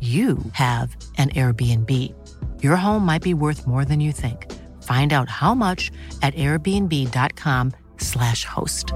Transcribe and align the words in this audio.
you 0.00 0.38
have 0.52 0.96
an 1.18 1.28
Airbnb. 1.30 2.14
Your 2.62 2.76
home 2.76 3.04
might 3.04 3.22
be 3.22 3.34
worth 3.34 3.66
more 3.66 3.84
than 3.84 4.00
you 4.00 4.12
think. 4.12 4.50
Find 4.82 5.12
out 5.12 5.28
how 5.28 5.54
much 5.54 5.90
at 6.22 6.32
airbnb.com/slash 6.34 8.44
host. 8.46 8.94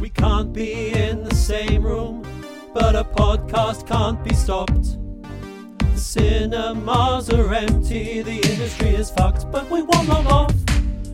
We 0.00 0.10
can't 0.10 0.52
be 0.52 0.92
in 0.92 1.24
the 1.24 1.34
same 1.34 1.82
room, 1.82 2.22
but 2.72 2.94
a 2.94 3.02
podcast 3.02 3.88
can't 3.88 4.22
be 4.22 4.32
stopped. 4.34 4.96
The 5.80 5.98
cinemas 5.98 7.30
are 7.30 7.52
empty, 7.52 8.22
the 8.22 8.36
industry 8.36 8.90
is 8.90 9.10
fucked, 9.10 9.50
but 9.50 9.68
we 9.68 9.82
won't 9.82 10.08
log 10.08 10.26
off. 10.26 10.54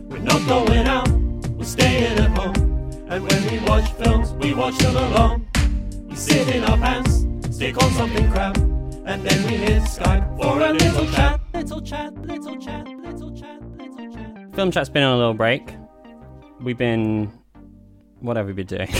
We're 0.03 0.19
not 0.19 0.47
going 0.47 0.85
out, 0.87 1.09
we're 1.49 1.65
staying 1.65 2.19
at 2.19 2.37
home. 2.37 2.76
And 3.09 3.23
when 3.23 3.51
we 3.51 3.59
watch 3.67 3.89
films, 3.93 4.33
we 4.33 4.53
watch 4.53 4.77
them 4.79 4.95
alone. 4.95 5.47
We 6.09 6.15
sit 6.15 6.47
in 6.55 6.63
our 6.65 6.77
pants, 6.77 7.25
stick 7.55 7.81
on 7.81 7.89
something 7.93 8.29
crap, 8.31 8.57
and 8.57 9.23
then 9.23 9.43
we 9.49 9.57
hit 9.57 9.83
Skype 9.83 10.35
for 10.37 10.59
a 10.61 10.73
little 10.73 11.05
chat. 11.13 11.39
Little 11.53 11.81
chat, 11.81 12.13
little 12.21 12.57
chat, 12.57 12.85
little 12.87 13.31
chat, 13.35 13.61
little 13.77 14.13
chat. 14.13 14.55
Film 14.55 14.71
chat's 14.71 14.89
been 14.89 15.03
on 15.03 15.13
a 15.13 15.17
little 15.17 15.33
break. 15.33 15.73
We've 16.59 16.77
been. 16.77 17.31
What 18.19 18.35
have 18.35 18.47
we 18.47 18.53
been 18.53 18.65
doing? 18.65 18.87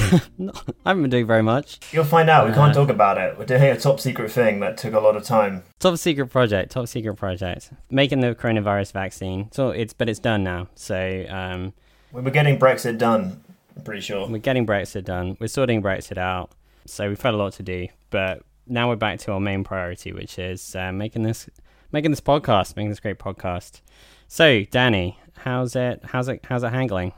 I 0.85 0.89
haven't 0.89 1.01
been 1.01 1.09
doing 1.09 1.25
very 1.25 1.41
much. 1.41 1.79
You'll 1.91 2.03
find 2.03 2.29
out. 2.29 2.47
We 2.47 2.53
can't 2.53 2.69
Uh, 2.71 2.81
talk 2.81 2.89
about 2.89 3.17
it. 3.17 3.35
We're 3.37 3.45
doing 3.45 3.63
a 3.63 3.75
top 3.75 3.99
secret 3.99 4.31
thing 4.31 4.59
that 4.59 4.77
took 4.77 4.93
a 4.93 4.99
lot 4.99 5.15
of 5.15 5.23
time. 5.23 5.63
Top 5.79 5.97
secret 5.97 6.27
project. 6.27 6.71
Top 6.71 6.87
secret 6.87 7.15
project. 7.15 7.71
Making 7.89 8.19
the 8.19 8.35
coronavirus 8.35 8.91
vaccine. 8.91 9.49
So 9.51 9.71
it's 9.71 9.91
but 9.93 10.07
it's 10.07 10.19
done 10.19 10.43
now. 10.43 10.67
So 10.75 11.25
um, 11.29 11.73
We 12.13 12.21
were 12.21 12.29
getting 12.29 12.59
Brexit 12.59 12.99
done. 12.99 13.43
I'm 13.77 13.83
pretty 13.83 14.01
sure. 14.01 14.27
we're 14.27 14.39
getting 14.39 14.65
Brexit 14.65 15.05
done. 15.05 15.37
We're 15.39 15.47
sorting 15.47 15.81
Brexit 15.83 16.17
out. 16.17 16.51
So 16.85 17.07
we've 17.09 17.21
had 17.21 17.33
a 17.33 17.37
lot 17.37 17.53
to 17.53 17.63
do. 17.63 17.87
But 18.09 18.41
now 18.65 18.89
we're 18.89 18.95
back 18.95 19.19
to 19.19 19.31
our 19.33 19.39
main 19.39 19.63
priority, 19.63 20.11
which 20.13 20.39
is 20.39 20.75
uh, 20.75 20.91
making 20.91 21.23
this 21.23 21.49
making 21.91 22.11
this 22.11 22.21
podcast, 22.21 22.75
making 22.75 22.89
this 22.89 22.99
great 22.99 23.19
podcast. 23.19 23.81
So 24.27 24.63
Danny, 24.63 25.19
how's 25.37 25.75
it? 25.75 26.01
How's 26.05 26.27
it? 26.27 26.43
How's 26.45 26.63
it 26.63 26.71
handling? 26.73 27.13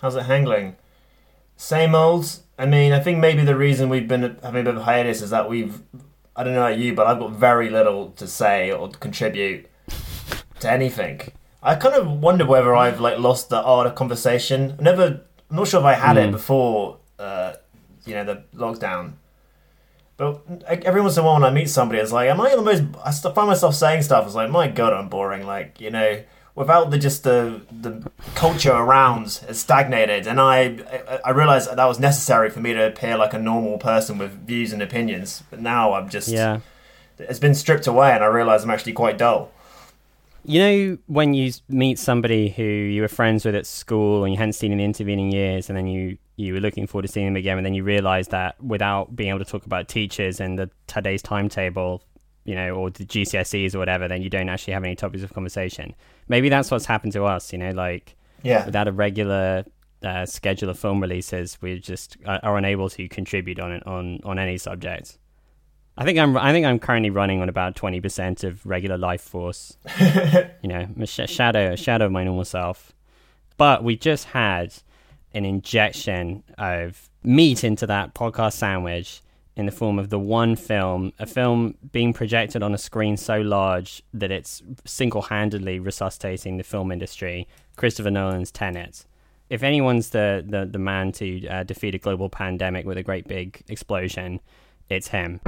How's 0.00 0.16
it 0.16 0.22
handling? 0.22 0.76
Same 1.56 1.94
old. 1.94 2.38
I 2.58 2.66
mean, 2.66 2.92
I 2.92 3.00
think 3.00 3.18
maybe 3.18 3.44
the 3.44 3.56
reason 3.56 3.88
we've 3.88 4.08
been 4.08 4.38
having 4.42 4.62
a 4.62 4.64
bit 4.64 4.74
of 4.74 4.76
a 4.78 4.84
hiatus 4.84 5.20
is 5.22 5.30
that 5.30 5.48
we've. 5.48 5.82
I 6.34 6.44
don't 6.44 6.54
know 6.54 6.66
about 6.66 6.78
you, 6.78 6.94
but 6.94 7.06
I've 7.06 7.18
got 7.18 7.32
very 7.32 7.68
little 7.68 8.12
to 8.12 8.26
say 8.26 8.70
or 8.70 8.88
to 8.88 8.96
contribute 8.96 9.66
to 10.60 10.70
anything. 10.70 11.20
I 11.62 11.74
kind 11.74 11.94
of 11.94 12.08
wonder 12.08 12.46
whether 12.46 12.74
I've 12.74 13.00
like 13.00 13.18
lost 13.18 13.50
the 13.50 13.60
art 13.60 13.86
of 13.86 13.94
conversation. 13.94 14.76
I 14.78 14.82
never. 14.82 15.20
I'm 15.50 15.56
not 15.56 15.68
sure 15.68 15.80
if 15.80 15.86
I 15.86 15.94
had 15.94 16.16
it 16.16 16.28
Mm. 16.28 16.32
before. 16.32 16.96
Uh, 17.18 17.54
you 18.06 18.14
know, 18.14 18.24
the 18.24 18.42
lockdown. 18.56 19.12
But 20.16 20.42
every 20.68 21.00
once 21.00 21.16
in 21.16 21.22
a 21.22 21.26
while, 21.26 21.34
when 21.34 21.44
I 21.44 21.50
meet 21.50 21.70
somebody, 21.70 21.98
it's 22.00 22.12
like, 22.12 22.28
am 22.28 22.40
I 22.40 22.54
the 22.54 22.62
most? 22.62 22.82
I 23.04 23.10
find 23.10 23.48
myself 23.48 23.74
saying 23.74 24.02
stuff. 24.02 24.26
It's 24.26 24.34
like, 24.34 24.50
my 24.50 24.68
god, 24.68 24.92
I'm 24.92 25.08
boring. 25.08 25.46
Like, 25.46 25.80
you 25.80 25.90
know, 25.90 26.20
without 26.54 26.90
the 26.90 26.98
just 26.98 27.24
the 27.24 27.62
the 27.70 28.10
culture 28.34 28.72
around 28.72 29.40
has 29.48 29.58
stagnated, 29.60 30.26
and 30.26 30.38
I 30.40 30.76
I, 31.08 31.18
I 31.26 31.30
realized 31.30 31.70
that, 31.70 31.76
that 31.76 31.86
was 31.86 31.98
necessary 31.98 32.50
for 32.50 32.60
me 32.60 32.74
to 32.74 32.86
appear 32.86 33.16
like 33.16 33.32
a 33.32 33.38
normal 33.38 33.78
person 33.78 34.18
with 34.18 34.46
views 34.46 34.72
and 34.74 34.82
opinions. 34.82 35.42
But 35.50 35.60
now 35.60 35.94
I'm 35.94 36.10
just 36.10 36.28
Yeah. 36.28 36.60
it's 37.18 37.38
been 37.38 37.54
stripped 37.54 37.86
away, 37.86 38.12
and 38.12 38.22
I 38.22 38.26
realize 38.26 38.62
I'm 38.62 38.70
actually 38.70 38.92
quite 38.92 39.16
dull. 39.16 39.50
You 40.44 40.58
know 40.58 40.98
when 41.06 41.34
you 41.34 41.52
meet 41.68 41.98
somebody 41.98 42.48
who 42.48 42.62
you 42.62 43.02
were 43.02 43.08
friends 43.08 43.44
with 43.44 43.54
at 43.54 43.66
school 43.66 44.24
and 44.24 44.32
you 44.32 44.38
hadn't 44.38 44.54
seen 44.54 44.72
in 44.72 44.78
the 44.78 44.84
intervening 44.84 45.30
years, 45.30 45.68
and 45.68 45.76
then 45.76 45.86
you 45.86 46.16
you 46.36 46.54
were 46.54 46.60
looking 46.60 46.86
forward 46.86 47.02
to 47.06 47.08
seeing 47.12 47.26
them 47.26 47.36
again, 47.36 47.58
and 47.58 47.66
then 47.66 47.74
you 47.74 47.84
realise 47.84 48.28
that 48.28 48.62
without 48.62 49.14
being 49.14 49.28
able 49.28 49.38
to 49.38 49.44
talk 49.44 49.66
about 49.66 49.88
teachers 49.88 50.40
and 50.40 50.58
the 50.58 50.70
today's 50.86 51.20
timetable, 51.22 52.02
you 52.44 52.54
know, 52.54 52.70
or 52.74 52.90
the 52.90 53.04
GCSEs 53.04 53.74
or 53.74 53.78
whatever, 53.78 54.08
then 54.08 54.22
you 54.22 54.30
don't 54.30 54.48
actually 54.48 54.72
have 54.72 54.82
any 54.82 54.96
topics 54.96 55.22
of 55.22 55.34
conversation. 55.34 55.94
Maybe 56.28 56.48
that's 56.48 56.70
what's 56.70 56.86
happened 56.86 57.12
to 57.12 57.24
us. 57.24 57.52
You 57.52 57.58
know, 57.58 57.70
like 57.72 58.16
Yeah. 58.42 58.64
without 58.64 58.88
a 58.88 58.92
regular 58.92 59.64
uh, 60.02 60.24
schedule 60.24 60.70
of 60.70 60.78
film 60.78 61.00
releases, 61.02 61.60
we 61.60 61.78
just 61.78 62.16
are, 62.24 62.40
are 62.42 62.56
unable 62.56 62.88
to 62.88 63.06
contribute 63.08 63.60
on 63.60 63.82
on 63.82 64.20
on 64.24 64.38
any 64.38 64.56
subject. 64.56 65.18
I 65.98 66.04
think 66.04 66.18
I'm 66.18 66.36
I 66.36 66.52
think 66.52 66.66
I'm 66.66 66.78
currently 66.78 67.10
running 67.10 67.42
on 67.42 67.48
about 67.48 67.76
twenty 67.76 68.00
percent 68.00 68.44
of 68.44 68.64
regular 68.64 68.96
life 68.96 69.20
force. 69.20 69.76
you 70.62 70.68
know, 70.68 70.86
shadow 71.04 71.72
a 71.72 71.76
shadow 71.76 72.06
of 72.06 72.12
my 72.12 72.24
normal 72.24 72.44
self. 72.44 72.92
But 73.56 73.84
we 73.84 73.96
just 73.96 74.26
had 74.26 74.74
an 75.34 75.44
injection 75.44 76.42
of 76.58 77.10
meat 77.22 77.62
into 77.62 77.86
that 77.86 78.14
podcast 78.14 78.54
sandwich 78.54 79.20
in 79.56 79.66
the 79.66 79.72
form 79.72 79.98
of 79.98 80.08
the 80.08 80.18
one 80.18 80.56
film, 80.56 81.12
a 81.18 81.26
film 81.26 81.74
being 81.92 82.14
projected 82.14 82.62
on 82.62 82.72
a 82.72 82.78
screen 82.78 83.16
so 83.16 83.40
large 83.40 84.02
that 84.14 84.30
it's 84.30 84.62
single-handedly 84.86 85.78
resuscitating 85.78 86.56
the 86.56 86.64
film 86.64 86.90
industry. 86.90 87.46
Christopher 87.76 88.10
Nolan's 88.10 88.50
Tenet. 88.50 89.04
If 89.50 89.62
anyone's 89.62 90.10
the 90.10 90.44
the, 90.46 90.64
the 90.64 90.78
man 90.78 91.12
to 91.12 91.46
uh, 91.48 91.64
defeat 91.64 91.94
a 91.94 91.98
global 91.98 92.28
pandemic 92.28 92.86
with 92.86 92.96
a 92.96 93.02
great 93.02 93.26
big 93.26 93.62
explosion, 93.68 94.40
it's 94.88 95.08
him. 95.08 95.40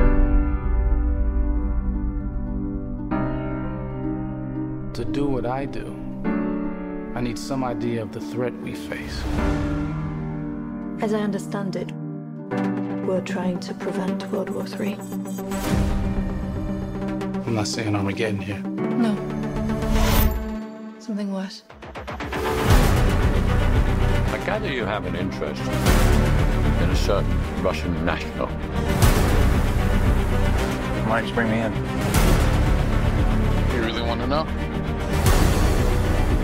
To 5.02 5.10
do 5.10 5.26
what 5.26 5.46
I 5.46 5.64
do, 5.64 5.96
I 7.16 7.20
need 7.20 7.36
some 7.36 7.64
idea 7.64 8.02
of 8.02 8.12
the 8.12 8.20
threat 8.20 8.54
we 8.62 8.72
face. 8.72 9.20
As 11.02 11.12
I 11.12 11.18
understand 11.18 11.74
it, 11.74 11.90
we're 13.04 13.20
trying 13.22 13.58
to 13.66 13.74
prevent 13.74 14.30
World 14.30 14.50
War 14.50 14.64
III. 14.64 14.94
I'm 17.46 17.54
not 17.56 17.66
saying 17.66 17.96
Armageddon 17.96 18.38
here. 18.38 18.60
No. 18.60 19.16
Something 21.00 21.32
worse. 21.34 21.64
I 24.30 24.40
gather 24.46 24.72
you 24.72 24.84
have 24.84 25.04
an 25.06 25.16
interest 25.16 25.62
in 25.62 26.90
a 26.90 26.96
certain 26.96 27.60
Russian 27.60 28.04
national. 28.04 28.46
Why 31.08 31.22
just 31.22 31.34
bring 31.34 31.50
me 31.50 31.58
in? 31.58 31.72
You 33.74 33.82
really 33.82 34.02
want 34.02 34.20
to 34.20 34.28
know? 34.28 34.46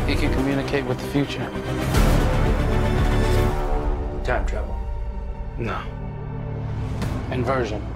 He 0.08 0.14
can 0.16 0.32
communicate 0.32 0.84
with 0.86 0.98
the 0.98 1.06
future. 1.08 1.44
Time 4.24 4.46
travel. 4.46 4.74
No. 5.58 5.80
Inversion. 7.30 7.86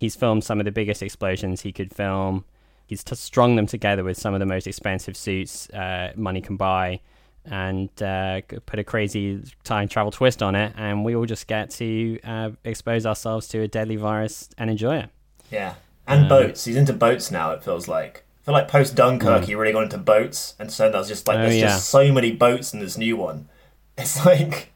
He's 0.00 0.16
filmed 0.16 0.42
some 0.42 0.58
of 0.58 0.64
the 0.64 0.72
biggest 0.72 1.02
explosions 1.02 1.60
he 1.60 1.70
could 1.72 1.92
film. 1.94 2.44
He's 2.86 3.04
t- 3.04 3.14
strung 3.14 3.56
them 3.56 3.66
together 3.66 4.04
with 4.04 4.16
some 4.18 4.34
of 4.34 4.40
the 4.40 4.46
most 4.46 4.66
expensive 4.66 5.16
suits 5.16 5.68
uh, 5.70 6.12
money 6.16 6.40
can 6.40 6.56
buy, 6.56 7.00
and 7.44 7.90
uh, 8.02 8.40
put 8.66 8.78
a 8.78 8.84
crazy 8.84 9.42
time 9.64 9.86
travel 9.88 10.10
twist 10.10 10.42
on 10.42 10.54
it. 10.54 10.72
And 10.76 11.04
we 11.04 11.14
all 11.14 11.26
just 11.26 11.46
get 11.46 11.70
to 11.72 12.18
uh, 12.24 12.50
expose 12.64 13.04
ourselves 13.06 13.48
to 13.48 13.60
a 13.60 13.68
deadly 13.68 13.96
virus 13.96 14.48
and 14.58 14.70
enjoy 14.70 14.96
it. 14.96 15.10
Yeah, 15.50 15.74
and 16.06 16.22
Um, 16.22 16.28
boats. 16.28 16.64
He's 16.64 16.76
into 16.76 16.92
boats 16.94 17.30
now. 17.30 17.52
It 17.52 17.62
feels 17.62 17.86
like. 17.86 18.23
I 18.44 18.46
feel 18.46 18.54
like 18.54 18.68
post 18.68 18.94
Dunkirk, 18.94 19.42
Mm. 19.42 19.46
he 19.46 19.54
really 19.54 19.72
got 19.72 19.84
into 19.84 19.96
boats, 19.98 20.54
and 20.58 20.70
so 20.70 20.90
there's 20.90 21.08
just 21.08 21.26
like 21.26 21.38
Oh, 21.38 21.42
there's 21.42 21.56
yeah. 21.56 21.66
just 21.68 21.88
so 21.88 22.12
many 22.12 22.30
boats 22.32 22.74
in 22.74 22.80
this 22.80 22.98
new 22.98 23.16
one. 23.16 23.48
It's 23.96 24.24
like 24.26 24.72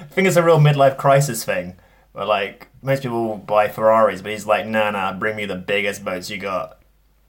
I 0.00 0.04
think 0.04 0.26
it's 0.26 0.36
a 0.36 0.42
real 0.42 0.58
midlife 0.58 0.96
crisis 0.96 1.44
thing. 1.44 1.76
But 2.12 2.26
like 2.28 2.68
most 2.82 3.02
people 3.02 3.36
buy 3.36 3.68
Ferraris, 3.68 4.22
but 4.22 4.32
he's 4.32 4.46
like, 4.46 4.66
nah, 4.66 4.90
nah, 4.90 5.12
bring 5.12 5.36
me 5.36 5.44
the 5.46 5.56
biggest 5.56 6.04
boats 6.04 6.30
you 6.30 6.38
got, 6.38 6.80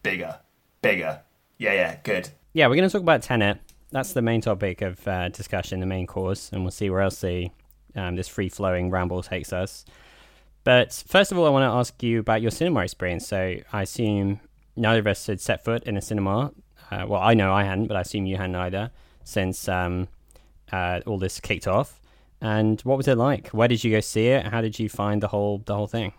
bigger, 0.03 0.39
bigger. 0.81 1.21
Yeah, 1.57 1.73
yeah, 1.73 1.97
good. 2.03 2.29
Yeah, 2.53 2.67
we're 2.67 2.75
going 2.75 2.87
to 2.87 2.91
talk 2.91 3.01
about 3.01 3.21
Tenet. 3.21 3.57
That's 3.91 4.13
the 4.13 4.21
main 4.21 4.41
topic 4.41 4.81
of 4.81 5.05
uh, 5.07 5.29
discussion, 5.29 5.79
the 5.79 5.85
main 5.85 6.05
course, 6.07 6.51
and 6.51 6.61
we'll 6.63 6.71
see 6.71 6.89
where 6.89 7.01
else 7.01 7.19
the 7.21 7.49
um, 7.95 8.15
this 8.15 8.27
free 8.27 8.49
flowing 8.49 8.89
ramble 8.89 9.21
takes 9.23 9.51
us. 9.53 9.85
But 10.63 11.03
first 11.07 11.31
of 11.31 11.37
all, 11.37 11.45
I 11.45 11.49
want 11.49 11.63
to 11.63 11.75
ask 11.75 12.01
you 12.03 12.19
about 12.19 12.41
your 12.41 12.51
cinema 12.51 12.81
experience. 12.81 13.27
So 13.27 13.57
I 13.73 13.81
assume 13.83 14.39
neither 14.75 14.99
of 14.99 15.07
us 15.07 15.27
had 15.27 15.41
set 15.41 15.63
foot 15.63 15.83
in 15.83 15.97
a 15.97 16.01
cinema. 16.01 16.51
Uh, 16.91 17.05
well, 17.07 17.21
I 17.21 17.33
know 17.33 17.53
I 17.53 17.63
hadn't, 17.63 17.87
but 17.87 17.97
I 17.97 18.01
assume 18.01 18.25
you 18.25 18.37
hadn't 18.37 18.55
either 18.55 18.91
since 19.23 19.67
um, 19.67 20.07
uh, 20.71 21.01
all 21.05 21.17
this 21.17 21.39
kicked 21.39 21.67
off. 21.67 21.99
And 22.41 22.79
what 22.81 22.97
was 22.97 23.07
it 23.07 23.17
like? 23.17 23.47
Where 23.49 23.67
did 23.67 23.83
you 23.83 23.91
go 23.91 23.99
see 24.01 24.27
it? 24.27 24.45
How 24.45 24.61
did 24.61 24.77
you 24.77 24.89
find 24.89 25.21
the 25.21 25.29
whole 25.29 25.63
the 25.65 25.75
whole 25.75 25.87
thing? 25.87 26.13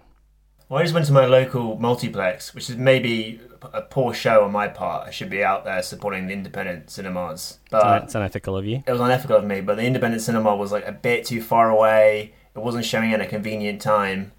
Well, 0.68 0.80
I 0.80 0.82
just 0.82 0.94
went 0.94 1.06
to 1.06 1.12
my 1.12 1.26
local 1.26 1.78
multiplex, 1.78 2.52
which 2.52 2.68
is 2.68 2.76
maybe 2.76 3.40
a 3.72 3.82
poor 3.82 4.12
show 4.12 4.42
on 4.42 4.50
my 4.50 4.66
part. 4.66 5.06
I 5.06 5.12
should 5.12 5.30
be 5.30 5.44
out 5.44 5.64
there 5.64 5.80
supporting 5.82 6.26
the 6.26 6.32
independent 6.32 6.90
cinemas. 6.90 7.60
But 7.70 8.04
it's 8.04 8.16
unethical 8.16 8.56
of 8.56 8.66
you. 8.66 8.82
It 8.84 8.90
was 8.90 9.00
unethical 9.00 9.36
of 9.36 9.44
me, 9.44 9.60
but 9.60 9.76
the 9.76 9.84
independent 9.84 10.22
cinema 10.22 10.56
was 10.56 10.72
like 10.72 10.84
a 10.84 10.92
bit 10.92 11.24
too 11.24 11.40
far 11.40 11.70
away. 11.70 12.34
It 12.56 12.58
wasn't 12.58 12.84
showing 12.84 13.12
at 13.12 13.20
a 13.20 13.26
convenient 13.26 13.80
time. 13.80 14.32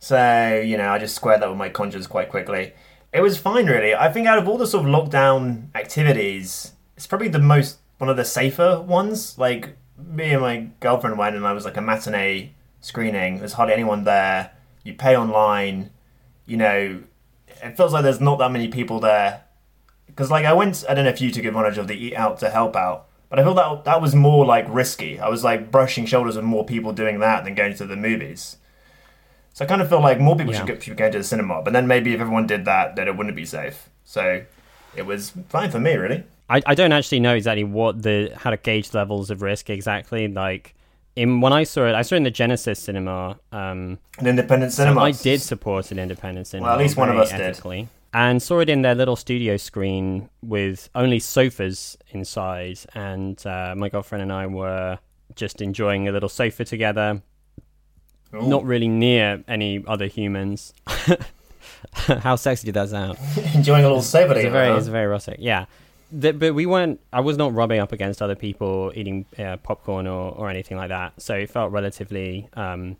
So, 0.00 0.60
you 0.62 0.76
know, 0.76 0.90
I 0.90 0.98
just 0.98 1.16
squared 1.16 1.40
that 1.40 1.48
with 1.48 1.58
my 1.58 1.70
conscience 1.70 2.06
quite 2.06 2.28
quickly. 2.28 2.74
It 3.12 3.22
was 3.22 3.38
fine, 3.38 3.66
really. 3.66 3.94
I 3.94 4.12
think 4.12 4.26
out 4.26 4.38
of 4.38 4.48
all 4.48 4.58
the 4.58 4.66
sort 4.66 4.86
of 4.86 4.92
lockdown 4.92 5.74
activities, 5.74 6.72
it's 6.96 7.06
probably 7.06 7.28
the 7.28 7.38
most, 7.38 7.78
one 7.96 8.10
of 8.10 8.16
the 8.16 8.24
safer 8.24 8.80
ones. 8.80 9.38
Like, 9.38 9.76
me 9.96 10.32
and 10.32 10.42
my 10.42 10.68
girlfriend 10.80 11.18
went 11.18 11.34
and 11.34 11.46
I 11.46 11.52
was 11.52 11.64
like 11.64 11.76
a 11.76 11.80
matinee 11.80 12.52
screening. 12.80 13.38
There's 13.38 13.54
hardly 13.54 13.74
anyone 13.74 14.04
there. 14.04 14.52
You 14.84 14.94
pay 14.94 15.16
online. 15.16 15.90
You 16.46 16.58
know, 16.58 17.02
it 17.62 17.76
feels 17.76 17.92
like 17.92 18.02
there's 18.02 18.20
not 18.20 18.38
that 18.38 18.52
many 18.52 18.68
people 18.68 19.00
there. 19.00 19.44
Because, 20.06 20.30
like, 20.30 20.44
I 20.44 20.52
went, 20.52 20.84
I 20.88 20.94
don't 20.94 21.04
know 21.04 21.10
if 21.10 21.20
you 21.20 21.30
took 21.30 21.44
advantage 21.44 21.78
of 21.78 21.88
the 21.88 21.94
eat 21.94 22.14
out 22.14 22.38
to 22.40 22.50
help 22.50 22.76
out, 22.76 23.06
but 23.30 23.38
I 23.38 23.44
feel 23.44 23.54
that 23.54 23.84
that 23.84 24.02
was 24.02 24.14
more 24.14 24.44
like 24.44 24.66
risky. 24.68 25.20
I 25.20 25.28
was 25.28 25.44
like 25.44 25.70
brushing 25.70 26.06
shoulders 26.06 26.36
with 26.36 26.44
more 26.44 26.64
people 26.64 26.92
doing 26.92 27.20
that 27.20 27.44
than 27.44 27.54
going 27.54 27.74
to 27.76 27.86
the 27.86 27.96
movies. 27.96 28.56
So 29.58 29.64
I 29.64 29.66
kind 29.66 29.82
of 29.82 29.88
feel 29.88 30.00
like 30.00 30.20
more 30.20 30.36
people 30.36 30.52
yeah. 30.52 30.60
should, 30.60 30.68
go, 30.68 30.78
should 30.78 30.96
go 30.96 31.10
to 31.10 31.18
the 31.18 31.24
cinema. 31.24 31.62
But 31.62 31.72
then 31.72 31.88
maybe 31.88 32.14
if 32.14 32.20
everyone 32.20 32.46
did 32.46 32.64
that, 32.66 32.94
then 32.94 33.08
it 33.08 33.16
wouldn't 33.16 33.34
be 33.34 33.44
safe. 33.44 33.90
So 34.04 34.44
it 34.94 35.04
was 35.04 35.32
fine 35.48 35.72
for 35.72 35.80
me, 35.80 35.96
really. 35.96 36.22
I, 36.48 36.62
I 36.64 36.76
don't 36.76 36.92
actually 36.92 37.18
know 37.18 37.34
exactly 37.34 37.64
what 37.64 38.00
the 38.00 38.32
how 38.36 38.50
to 38.50 38.56
gauge 38.56 38.94
levels 38.94 39.32
of 39.32 39.42
risk 39.42 39.68
exactly. 39.68 40.28
Like 40.28 40.76
in 41.16 41.40
when 41.40 41.52
I 41.52 41.64
saw 41.64 41.88
it, 41.88 41.96
I 41.96 42.02
saw 42.02 42.14
it 42.14 42.18
in 42.18 42.22
the 42.22 42.30
Genesis 42.30 42.78
cinema. 42.78 43.36
Um, 43.50 43.98
an 44.20 44.28
independent 44.28 44.70
cinema. 44.74 45.00
So 45.00 45.04
I 45.06 45.10
did 45.10 45.42
support 45.42 45.90
an 45.90 45.98
independent 45.98 46.46
cinema. 46.46 46.68
Well, 46.68 46.74
at 46.76 46.80
least 46.80 46.96
one 46.96 47.08
of 47.08 47.16
us 47.16 47.32
ethically. 47.32 47.80
did. 47.80 47.88
And 48.14 48.40
saw 48.40 48.60
it 48.60 48.68
in 48.68 48.82
their 48.82 48.94
little 48.94 49.16
studio 49.16 49.56
screen 49.56 50.30
with 50.40 50.88
only 50.94 51.18
sofas 51.18 51.98
inside, 52.10 52.78
and 52.94 53.44
uh, 53.44 53.74
my 53.76 53.88
girlfriend 53.88 54.22
and 54.22 54.32
I 54.32 54.46
were 54.46 55.00
just 55.34 55.60
enjoying 55.60 56.06
a 56.06 56.12
little 56.12 56.28
sofa 56.28 56.64
together, 56.64 57.22
Ooh. 58.34 58.46
not 58.46 58.64
really 58.64 58.88
near 58.88 59.42
any 59.48 59.84
other 59.86 60.06
humans. 60.06 60.74
How 61.92 62.36
sexy 62.36 62.66
did 62.66 62.74
that 62.74 62.88
sound? 62.90 63.18
enjoying 63.54 63.84
a 63.84 63.88
little 63.88 64.02
together. 64.02 64.40
It's 64.40 64.52
very, 64.52 64.76
it's 64.76 64.86
very 64.88 65.04
erotic. 65.04 65.36
Yeah 65.38 65.66
the, 66.10 66.32
but 66.32 66.54
we 66.54 66.66
weren't. 66.66 67.00
I 67.12 67.20
was 67.20 67.36
not 67.36 67.54
rubbing 67.54 67.80
up 67.80 67.92
against 67.92 68.22
other 68.22 68.34
people 68.34 68.92
eating 68.94 69.26
uh, 69.38 69.58
popcorn 69.58 70.06
or, 70.06 70.32
or 70.32 70.50
anything 70.50 70.76
like 70.76 70.88
that. 70.88 71.20
So 71.20 71.34
it 71.34 71.50
felt 71.50 71.72
relatively 71.72 72.48
um, 72.54 72.96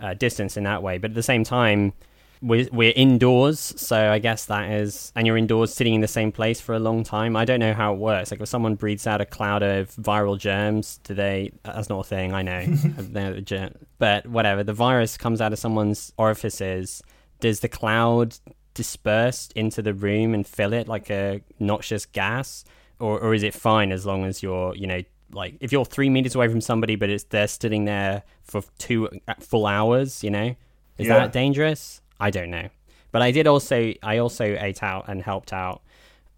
uh, 0.00 0.14
distance 0.14 0.56
in 0.56 0.64
that 0.64 0.82
way. 0.82 0.98
But 0.98 1.12
at 1.12 1.14
the 1.14 1.22
same 1.22 1.44
time, 1.44 1.92
we're, 2.40 2.68
we're 2.72 2.92
indoors, 2.94 3.58
so 3.58 4.10
I 4.10 4.18
guess 4.18 4.46
that 4.46 4.70
is, 4.70 5.12
and 5.16 5.26
you're 5.26 5.36
indoors 5.36 5.74
sitting 5.74 5.94
in 5.94 6.00
the 6.00 6.08
same 6.08 6.32
place 6.32 6.60
for 6.60 6.74
a 6.74 6.78
long 6.78 7.02
time. 7.02 7.36
I 7.36 7.44
don't 7.44 7.60
know 7.60 7.74
how 7.74 7.94
it 7.94 7.98
works. 7.98 8.30
Like 8.30 8.40
if 8.40 8.48
someone 8.48 8.74
breathes 8.74 9.06
out 9.06 9.20
a 9.20 9.26
cloud 9.26 9.62
of 9.62 9.90
viral 9.96 10.38
germs, 10.38 10.98
do 11.04 11.14
they? 11.14 11.52
That's 11.64 11.88
not 11.88 12.00
a 12.00 12.04
thing. 12.04 12.32
I 12.32 12.42
know, 12.42 12.64
the 12.66 13.40
germ, 13.40 13.74
but 13.98 14.26
whatever. 14.26 14.62
The 14.62 14.72
virus 14.72 15.16
comes 15.16 15.40
out 15.40 15.52
of 15.52 15.58
someone's 15.58 16.12
orifices. 16.16 17.02
Does 17.40 17.60
the 17.60 17.68
cloud 17.68 18.36
disperse 18.74 19.48
into 19.56 19.82
the 19.82 19.92
room 19.92 20.34
and 20.34 20.46
fill 20.46 20.72
it 20.72 20.86
like 20.86 21.10
a 21.10 21.42
noxious 21.58 22.06
gas, 22.06 22.64
or 23.00 23.18
or 23.18 23.34
is 23.34 23.42
it 23.42 23.54
fine 23.54 23.92
as 23.92 24.06
long 24.06 24.24
as 24.24 24.42
you're 24.42 24.74
you 24.76 24.86
know 24.86 25.02
like 25.32 25.56
if 25.60 25.72
you're 25.72 25.84
three 25.84 26.08
meters 26.08 26.34
away 26.34 26.48
from 26.48 26.60
somebody 26.60 26.96
but 26.96 27.10
it's 27.10 27.24
they're 27.24 27.48
sitting 27.48 27.84
there 27.84 28.22
for 28.44 28.62
two 28.78 29.08
uh, 29.26 29.34
full 29.40 29.66
hours, 29.66 30.24
you 30.24 30.30
know, 30.30 30.54
is 30.96 31.06
yeah. 31.06 31.18
that 31.18 31.32
dangerous? 31.32 32.00
I 32.20 32.30
don't 32.30 32.50
know, 32.50 32.68
but 33.12 33.22
I 33.22 33.30
did 33.30 33.46
also 33.46 33.92
I 34.02 34.18
also 34.18 34.44
ate 34.44 34.82
out 34.82 35.08
and 35.08 35.22
helped 35.22 35.52
out, 35.52 35.82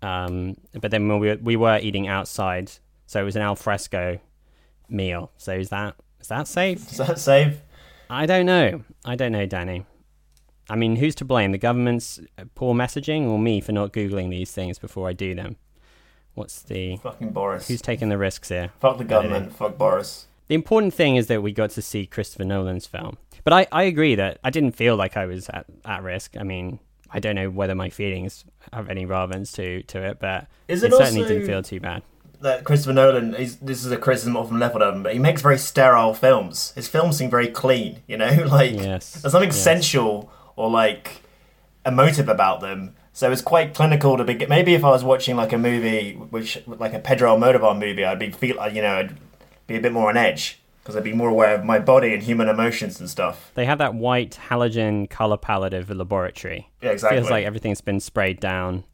um, 0.03 0.57
but 0.81 0.91
then 0.91 1.09
we 1.09 1.29
were, 1.29 1.39
we 1.43 1.57
were 1.57 1.79
eating 1.81 2.09
outside, 2.09 2.71
so 3.07 3.21
it 3.21 3.25
was 3.25 3.37
an 3.37 3.43
alfresco 3.43 4.21
meal. 4.89 5.31
So 5.37 5.55
is 5.55 5.71
that 5.71 5.97
is 6.21 6.29
that 6.29 6.47
safe? 6.47 6.91
Is 6.91 6.99
that 6.99 7.19
safe? 7.19 7.61
I 8.09 8.27
don't 8.27 8.47
know. 8.47 8.83
I 9.05 9.15
don't 9.15 9.33
know, 9.33 9.47
Danny. 9.47 9.87
I 10.69 10.77
mean, 10.77 10.97
who's 10.97 11.15
to 11.17 11.25
blame? 11.25 11.53
The 11.53 11.59
government's 11.59 12.21
poor 12.55 12.75
messaging 12.75 13.27
or 13.27 13.39
me 13.39 13.61
for 13.61 13.73
not 13.73 13.93
Googling 13.93 14.31
these 14.31 14.53
things 14.53 14.79
before 14.79 15.09
I 15.09 15.13
do 15.13 15.35
them? 15.35 15.57
What's 16.35 16.63
the. 16.63 16.97
Fucking 16.99 17.31
Boris. 17.31 17.67
Who's 17.67 17.83
taking 17.83 18.09
the 18.09 18.19
risks 18.19 18.49
here? 18.49 18.71
Fuck 18.79 18.99
the 18.99 19.05
government. 19.05 19.53
Fuck 19.53 19.77
Boris. 19.77 20.27
The 20.47 20.55
important 20.55 20.95
thing 20.95 21.17
is 21.17 21.27
that 21.27 21.43
we 21.43 21.53
got 21.53 21.71
to 21.71 21.83
see 21.83 22.07
Christopher 22.07 22.45
Nolan's 22.45 22.87
film. 22.87 23.19
But 23.45 23.53
I, 23.53 23.67
I 23.73 23.83
agree 23.85 24.15
that 24.17 24.39
I 24.45 24.51
didn't 24.51 24.73
feel 24.73 24.97
like 24.97 25.17
I 25.17 25.27
was 25.27 25.49
at, 25.49 25.67
at 25.85 26.03
risk. 26.03 26.37
I 26.39 26.43
mean, 26.43 26.79
I 27.11 27.21
don't 27.21 27.35
know 27.35 27.51
whether 27.51 27.75
my 27.75 27.91
feelings 27.91 28.45
have 28.73 28.89
any 28.89 29.05
relevance 29.05 29.53
to, 29.53 29.83
to 29.85 30.03
it, 30.03 30.19
but 30.21 30.47
is 30.69 30.83
it, 30.83 30.93
it 30.93 30.97
certainly 30.97 31.27
didn't 31.27 31.47
feel 31.47 31.63
too 31.63 31.81
bad. 31.81 32.03
That 32.41 32.65
Christopher 32.65 32.95
Nolan, 32.95 33.33
this 33.33 33.61
is 33.63 33.91
a 33.91 33.99
criticism 33.99 34.37
often 34.37 34.59
leveled 34.59 34.83
at 34.83 34.95
him, 34.95 35.03
but 35.03 35.13
he 35.13 35.19
makes 35.19 35.43
very 35.43 35.59
sterile 35.59 36.15
films. 36.15 36.73
His 36.75 36.89
films 36.89 37.19
seem 37.19 37.29
very 37.29 37.49
clean, 37.49 38.03
you 38.07 38.17
know? 38.17 38.31
like, 38.47 38.73
yes. 38.73 39.21
there's 39.21 39.33
something 39.33 39.51
yes. 39.51 39.63
sensual 39.63 40.33
or 40.57 40.71
like 40.71 41.23
emotive 41.85 42.29
about 42.29 42.61
them. 42.61 42.95
So 43.13 43.31
it's 43.31 43.43
quite 43.43 43.75
clinical 43.75 44.17
to 44.17 44.25
be. 44.25 44.47
Maybe 44.47 44.75
if 44.75 44.85
I 44.85 44.91
was 44.91 45.03
watching 45.03 45.37
like 45.37 45.53
a 45.53 45.59
movie, 45.59 46.15
which 46.15 46.63
like 46.67 46.95
a 46.95 47.01
Pedro 47.01 47.37
Almodovar 47.37 47.79
movie, 47.79 48.05
I'd 48.05 48.21
be 48.21 48.31
feel 48.31 48.57
you 48.69 48.81
know 48.81 48.97
I'd 48.97 49.17
be 49.67 49.77
a 49.77 49.81
bit 49.81 49.93
more 49.93 50.09
on 50.09 50.17
edge 50.17 50.60
because 50.91 50.99
I'd 51.01 51.05
be 51.05 51.17
more 51.17 51.29
aware 51.29 51.55
of 51.55 51.65
my 51.65 51.79
body 51.79 52.13
and 52.13 52.23
human 52.23 52.49
emotions 52.49 52.99
and 52.99 53.09
stuff. 53.09 53.53
They 53.55 53.65
have 53.65 53.79
that 53.79 53.95
white 53.95 54.39
halogen 54.49 55.09
color 55.09 55.37
palette 55.37 55.73
of 55.73 55.91
a 55.91 55.95
laboratory. 55.95 56.69
Yeah, 56.83 56.91
exactly. 56.91 57.19
Feels 57.19 57.31
like 57.31 57.45
everything's 57.45 57.81
been 57.81 58.01
sprayed 58.01 58.41
down. 58.41 58.85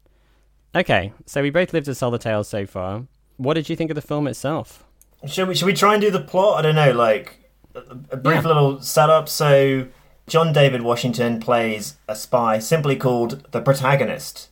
Okay, 0.75 1.11
so 1.25 1.41
we 1.41 1.49
both 1.49 1.73
lived 1.73 1.85
to 1.87 1.95
sell 1.95 2.11
the 2.11 2.19
tale 2.19 2.43
so 2.43 2.65
far. 2.65 3.07
What 3.37 3.55
did 3.55 3.69
you 3.69 3.75
think 3.75 3.89
of 3.89 3.95
the 3.95 4.01
film 4.01 4.27
itself? 4.27 4.83
Should 5.25 5.47
we 5.47 5.55
should 5.55 5.65
we 5.65 5.73
try 5.73 5.93
and 5.93 6.01
do 6.01 6.11
the 6.11 6.21
plot? 6.21 6.59
I 6.59 6.61
don't 6.61 6.75
know, 6.75 6.91
like 6.91 7.49
a, 7.73 7.79
a 8.11 8.17
brief 8.17 8.43
yeah. 8.43 8.47
little 8.47 8.81
setup. 8.81 9.27
So 9.27 9.87
John 10.27 10.53
David 10.53 10.83
Washington 10.83 11.39
plays 11.39 11.95
a 12.07 12.15
spy 12.15 12.59
simply 12.59 12.95
called 12.95 13.51
the 13.51 13.61
protagonist. 13.61 14.49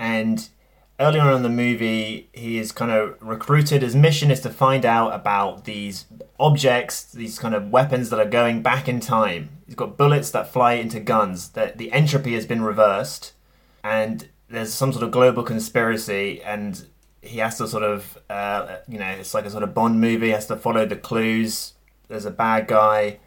And 0.00 0.48
earlier 1.00 1.22
on 1.22 1.36
in 1.36 1.42
the 1.42 1.48
movie, 1.48 2.28
he 2.32 2.58
is 2.58 2.72
kind 2.72 2.90
of 2.90 3.16
recruited. 3.20 3.82
His 3.82 3.94
mission 3.94 4.30
is 4.30 4.40
to 4.40 4.50
find 4.50 4.84
out 4.84 5.14
about 5.14 5.64
these 5.64 6.06
objects, 6.38 7.04
these 7.04 7.38
kind 7.38 7.54
of 7.54 7.70
weapons 7.70 8.10
that 8.10 8.18
are 8.18 8.28
going 8.28 8.62
back 8.62 8.88
in 8.88 9.00
time. 9.00 9.50
He's 9.66 9.74
got 9.74 9.96
bullets 9.96 10.30
that 10.32 10.52
fly 10.52 10.74
into 10.74 11.00
guns, 11.00 11.50
that 11.50 11.78
the 11.78 11.92
entropy 11.92 12.34
has 12.34 12.46
been 12.46 12.62
reversed, 12.62 13.32
and 13.84 14.28
there's 14.48 14.72
some 14.72 14.92
sort 14.92 15.04
of 15.04 15.10
global 15.10 15.42
conspiracy, 15.42 16.42
and 16.42 16.86
he 17.22 17.38
has 17.38 17.58
to 17.58 17.68
sort 17.68 17.82
of, 17.82 18.18
uh, 18.30 18.78
you 18.88 18.98
know, 18.98 19.06
it's 19.06 19.34
like 19.34 19.44
a 19.44 19.50
sort 19.50 19.62
of 19.62 19.74
Bond 19.74 20.00
movie, 20.00 20.26
he 20.26 20.32
has 20.32 20.46
to 20.46 20.56
follow 20.56 20.86
the 20.86 20.96
clues. 20.96 21.74
There's 22.08 22.24
a 22.24 22.30
bad 22.30 22.66
guy 22.66 23.18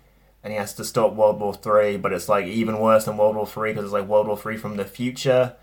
and 0.44 0.52
he 0.52 0.58
has 0.58 0.74
to 0.76 0.84
stop 0.84 1.14
World 1.14 1.40
War 1.40 1.54
Three, 1.54 1.98
but 1.98 2.14
it's 2.14 2.28
like 2.28 2.46
even 2.46 2.80
worse 2.80 3.06
than 3.06 3.18
World 3.18 3.36
War 3.36 3.46
Three 3.46 3.72
because 3.72 3.86
it's 3.86 3.94
like 3.94 4.08
World 4.08 4.28
War 4.28 4.38
Three 4.38 4.58
from 4.58 4.78
the 4.78 4.86
future. 4.86 5.56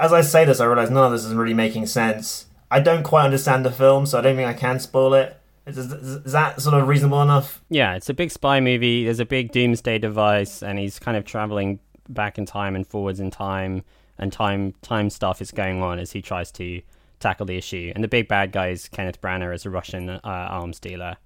As 0.00 0.14
I 0.14 0.22
say 0.22 0.46
this, 0.46 0.60
I 0.60 0.64
realize 0.64 0.90
none 0.90 1.04
of 1.04 1.12
this 1.12 1.26
is 1.26 1.34
really 1.34 1.54
making 1.54 1.86
sense. 1.86 2.46
I 2.70 2.80
don't 2.80 3.02
quite 3.02 3.24
understand 3.26 3.66
the 3.66 3.70
film, 3.70 4.06
so 4.06 4.18
I 4.18 4.22
don't 4.22 4.34
think 4.34 4.48
I 4.48 4.54
can 4.54 4.80
spoil 4.80 5.12
it. 5.12 5.36
Is, 5.66 5.76
is 5.76 6.32
that 6.32 6.60
sort 6.62 6.74
of 6.74 6.88
reasonable 6.88 7.20
enough? 7.20 7.62
Yeah, 7.68 7.94
it's 7.94 8.08
a 8.08 8.14
big 8.14 8.30
spy 8.30 8.60
movie. 8.60 9.04
There's 9.04 9.20
a 9.20 9.26
big 9.26 9.52
doomsday 9.52 9.98
device, 9.98 10.62
and 10.62 10.78
he's 10.78 10.98
kind 10.98 11.18
of 11.18 11.26
traveling 11.26 11.80
back 12.08 12.38
in 12.38 12.46
time 12.46 12.74
and 12.74 12.86
forwards 12.86 13.20
in 13.20 13.30
time, 13.30 13.84
and 14.18 14.32
time 14.32 14.74
time 14.80 15.10
stuff 15.10 15.42
is 15.42 15.50
going 15.50 15.82
on 15.82 15.98
as 15.98 16.12
he 16.12 16.22
tries 16.22 16.50
to 16.52 16.80
tackle 17.20 17.44
the 17.44 17.58
issue. 17.58 17.92
And 17.94 18.02
the 18.02 18.08
big 18.08 18.26
bad 18.26 18.52
guy 18.52 18.68
is 18.68 18.88
Kenneth 18.88 19.20
Branagh 19.20 19.52
as 19.52 19.66
a 19.66 19.70
Russian 19.70 20.08
uh, 20.08 20.20
arms 20.24 20.80
dealer, 20.80 21.18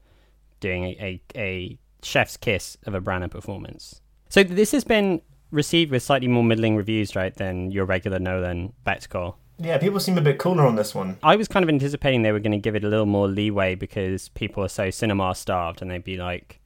doing 0.58 0.84
a, 0.84 1.20
a, 1.36 1.38
a 1.38 1.78
chef's 2.02 2.36
kiss 2.36 2.76
of 2.86 2.94
a 2.94 3.00
Branagh 3.00 3.30
performance. 3.30 4.00
So 4.30 4.42
this 4.42 4.72
has 4.72 4.82
been 4.82 5.22
received 5.54 5.90
with 5.90 6.02
slightly 6.02 6.28
more 6.28 6.44
middling 6.44 6.76
reviews, 6.76 7.14
right, 7.16 7.34
than 7.34 7.70
your 7.70 7.84
regular 7.84 8.18
Nolan 8.18 8.72
Spectacle. 8.82 9.38
Yeah, 9.58 9.78
people 9.78 10.00
seem 10.00 10.18
a 10.18 10.20
bit 10.20 10.38
cooler 10.38 10.66
on 10.66 10.74
this 10.74 10.94
one. 10.94 11.16
I 11.22 11.36
was 11.36 11.46
kind 11.46 11.62
of 11.62 11.68
anticipating 11.68 12.22
they 12.22 12.32
were 12.32 12.40
going 12.40 12.52
to 12.52 12.58
give 12.58 12.74
it 12.74 12.84
a 12.84 12.88
little 12.88 13.06
more 13.06 13.28
leeway 13.28 13.76
because 13.76 14.28
people 14.30 14.64
are 14.64 14.68
so 14.68 14.90
cinema 14.90 15.34
starved 15.34 15.80
and 15.80 15.90
they'd 15.90 16.02
be 16.02 16.16
like, 16.16 16.60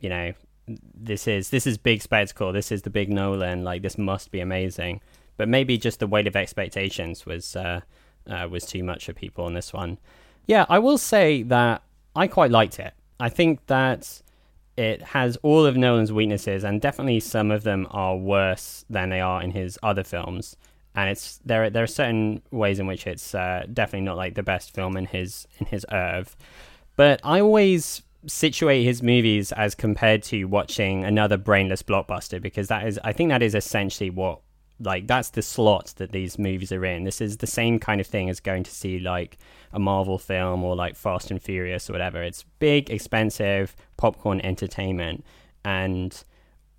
you 0.00 0.08
know, 0.08 0.32
this 0.66 1.28
is 1.28 1.50
this 1.50 1.66
is 1.66 1.76
big 1.76 2.00
spectacle. 2.00 2.52
This 2.52 2.72
is 2.72 2.82
the 2.82 2.90
big 2.90 3.10
Nolan. 3.10 3.64
Like 3.64 3.82
this 3.82 3.98
must 3.98 4.30
be 4.30 4.40
amazing. 4.40 5.00
But 5.36 5.48
maybe 5.48 5.76
just 5.76 6.00
the 6.00 6.06
weight 6.06 6.26
of 6.26 6.36
expectations 6.36 7.26
was 7.26 7.54
uh, 7.54 7.80
uh, 8.26 8.48
was 8.50 8.64
too 8.64 8.82
much 8.82 9.06
for 9.06 9.12
people 9.12 9.44
on 9.44 9.54
this 9.54 9.72
one. 9.72 9.98
Yeah, 10.46 10.64
I 10.68 10.78
will 10.78 10.98
say 10.98 11.42
that 11.44 11.82
I 12.16 12.28
quite 12.28 12.50
liked 12.50 12.78
it. 12.78 12.94
I 13.20 13.28
think 13.28 13.66
that 13.66 14.22
it 14.76 15.02
has 15.02 15.36
all 15.42 15.66
of 15.66 15.76
Nolan's 15.76 16.12
weaknesses, 16.12 16.64
and 16.64 16.80
definitely 16.80 17.20
some 17.20 17.50
of 17.50 17.62
them 17.62 17.86
are 17.90 18.16
worse 18.16 18.84
than 18.88 19.10
they 19.10 19.20
are 19.20 19.42
in 19.42 19.50
his 19.50 19.78
other 19.82 20.04
films. 20.04 20.56
And 20.94 21.10
it's 21.10 21.40
there. 21.44 21.70
There 21.70 21.82
are 21.82 21.88
certain 21.88 22.42
ways 22.50 22.78
in 22.78 22.86
which 22.86 23.06
it's 23.06 23.34
uh, 23.34 23.66
definitely 23.72 24.04
not 24.04 24.16
like 24.16 24.34
the 24.34 24.42
best 24.42 24.74
film 24.74 24.96
in 24.96 25.06
his 25.06 25.46
in 25.58 25.66
his 25.66 25.86
oeuvre. 25.92 26.34
But 26.96 27.20
I 27.24 27.40
always 27.40 28.02
situate 28.26 28.84
his 28.84 29.02
movies 29.02 29.52
as 29.52 29.74
compared 29.74 30.22
to 30.22 30.44
watching 30.44 31.04
another 31.04 31.36
brainless 31.36 31.82
blockbuster 31.82 32.40
because 32.40 32.68
that 32.68 32.86
is, 32.86 33.00
I 33.02 33.12
think, 33.12 33.30
that 33.30 33.42
is 33.42 33.54
essentially 33.54 34.10
what 34.10 34.40
like 34.80 35.06
that's 35.06 35.30
the 35.30 35.42
slot 35.42 35.94
that 35.96 36.12
these 36.12 36.38
movies 36.38 36.72
are 36.72 36.84
in. 36.84 37.04
This 37.04 37.20
is 37.20 37.36
the 37.36 37.46
same 37.46 37.78
kind 37.78 38.00
of 38.00 38.06
thing 38.06 38.28
as 38.28 38.40
going 38.40 38.64
to 38.64 38.70
see 38.70 38.98
like 38.98 39.38
a 39.72 39.78
Marvel 39.78 40.18
film 40.18 40.64
or 40.64 40.74
like 40.76 40.96
Fast 40.96 41.30
and 41.30 41.40
Furious 41.40 41.88
or 41.88 41.92
whatever. 41.92 42.22
It's 42.22 42.44
big, 42.58 42.90
expensive 42.90 43.76
popcorn 43.96 44.40
entertainment, 44.40 45.24
and 45.64 46.22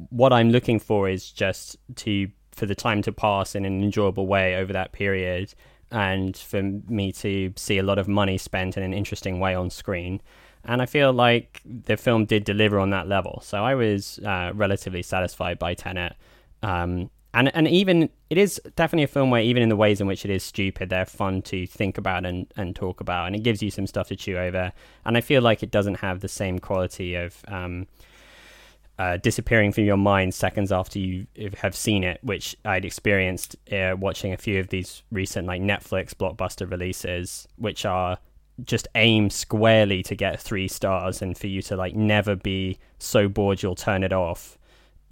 what 0.09 0.33
I'm 0.33 0.49
looking 0.49 0.79
for 0.79 1.09
is 1.09 1.31
just 1.31 1.77
to 1.97 2.29
for 2.51 2.65
the 2.65 2.75
time 2.75 3.01
to 3.01 3.11
pass 3.11 3.55
in 3.55 3.65
an 3.65 3.83
enjoyable 3.83 4.27
way 4.27 4.55
over 4.55 4.73
that 4.73 4.91
period, 4.91 5.53
and 5.91 6.35
for 6.35 6.61
me 6.61 7.11
to 7.13 7.53
see 7.55 7.77
a 7.77 7.83
lot 7.83 7.97
of 7.97 8.07
money 8.07 8.37
spent 8.37 8.77
in 8.77 8.83
an 8.83 8.93
interesting 8.93 9.39
way 9.39 9.55
on 9.55 9.69
screen. 9.69 10.21
And 10.65 10.81
I 10.81 10.85
feel 10.85 11.11
like 11.11 11.61
the 11.65 11.97
film 11.97 12.25
did 12.25 12.45
deliver 12.45 12.79
on 12.79 12.91
that 12.91 13.07
level, 13.07 13.41
so 13.43 13.63
I 13.63 13.75
was 13.75 14.19
uh, 14.19 14.51
relatively 14.53 15.01
satisfied 15.01 15.59
by 15.59 15.73
Tenet. 15.73 16.15
Um, 16.61 17.09
and 17.33 17.55
and 17.55 17.67
even 17.67 18.09
it 18.29 18.37
is 18.37 18.61
definitely 18.75 19.03
a 19.03 19.07
film 19.07 19.31
where 19.31 19.41
even 19.41 19.63
in 19.63 19.69
the 19.69 19.75
ways 19.75 19.99
in 19.99 20.07
which 20.07 20.25
it 20.25 20.31
is 20.31 20.43
stupid, 20.43 20.89
they're 20.89 21.05
fun 21.05 21.41
to 21.43 21.65
think 21.65 21.97
about 21.97 22.25
and, 22.25 22.47
and 22.55 22.75
talk 22.75 23.01
about, 23.01 23.27
and 23.27 23.35
it 23.35 23.43
gives 23.43 23.61
you 23.61 23.71
some 23.71 23.87
stuff 23.87 24.07
to 24.09 24.15
chew 24.15 24.37
over. 24.37 24.71
And 25.05 25.17
I 25.17 25.21
feel 25.21 25.41
like 25.41 25.63
it 25.63 25.71
doesn't 25.71 25.95
have 25.95 26.19
the 26.19 26.27
same 26.27 26.59
quality 26.59 27.15
of 27.15 27.43
um, 27.47 27.87
uh, 28.99 29.17
disappearing 29.17 29.71
from 29.71 29.85
your 29.85 29.97
mind 29.97 30.33
seconds 30.33 30.71
after 30.71 30.99
you 30.99 31.25
have 31.57 31.75
seen 31.75 32.03
it, 32.03 32.19
which 32.23 32.55
I'd 32.65 32.85
experienced 32.85 33.55
uh, 33.71 33.95
watching 33.97 34.33
a 34.33 34.37
few 34.37 34.59
of 34.59 34.67
these 34.69 35.01
recent 35.11 35.47
like 35.47 35.61
Netflix 35.61 36.13
blockbuster 36.13 36.69
releases, 36.69 37.47
which 37.57 37.85
are 37.85 38.19
just 38.63 38.87
aim 38.93 39.31
squarely 39.31 40.03
to 40.03 40.15
get 40.15 40.39
three 40.39 40.67
stars 40.67 41.21
and 41.21 41.35
for 41.37 41.47
you 41.47 41.61
to 41.63 41.75
like 41.75 41.95
never 41.95 42.35
be 42.35 42.77
so 42.99 43.27
bored 43.27 43.63
you'll 43.63 43.73
turn 43.73 44.03
it 44.03 44.13
off 44.13 44.59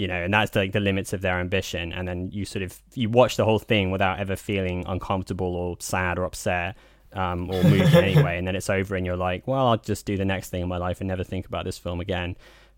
you 0.01 0.07
know, 0.07 0.15
and 0.15 0.33
that's 0.33 0.55
like 0.55 0.71
the 0.71 0.79
limits 0.79 1.13
of 1.13 1.21
their 1.21 1.39
ambition. 1.39 1.93
And 1.93 2.07
then 2.07 2.31
you 2.31 2.43
sort 2.43 2.63
of 2.63 2.81
you 2.95 3.07
watch 3.07 3.37
the 3.37 3.45
whole 3.45 3.59
thing 3.59 3.91
without 3.91 4.17
ever 4.17 4.35
feeling 4.35 4.83
uncomfortable 4.87 5.55
or 5.55 5.77
sad 5.79 6.17
or 6.17 6.23
upset 6.23 6.75
um, 7.13 7.51
or 7.51 7.61
moved 7.63 7.93
in 7.93 8.03
any 8.03 8.23
way. 8.23 8.39
And 8.39 8.47
then 8.47 8.55
it's 8.55 8.67
over, 8.67 8.95
and 8.95 9.05
you're 9.05 9.15
like, 9.15 9.47
well, 9.47 9.67
I'll 9.67 9.77
just 9.77 10.07
do 10.07 10.17
the 10.17 10.25
next 10.25 10.49
thing 10.49 10.63
in 10.63 10.67
my 10.67 10.77
life 10.77 11.01
and 11.01 11.07
never 11.07 11.23
think 11.23 11.45
about 11.45 11.65
this 11.65 11.77
film 11.77 11.99
again. 11.99 12.35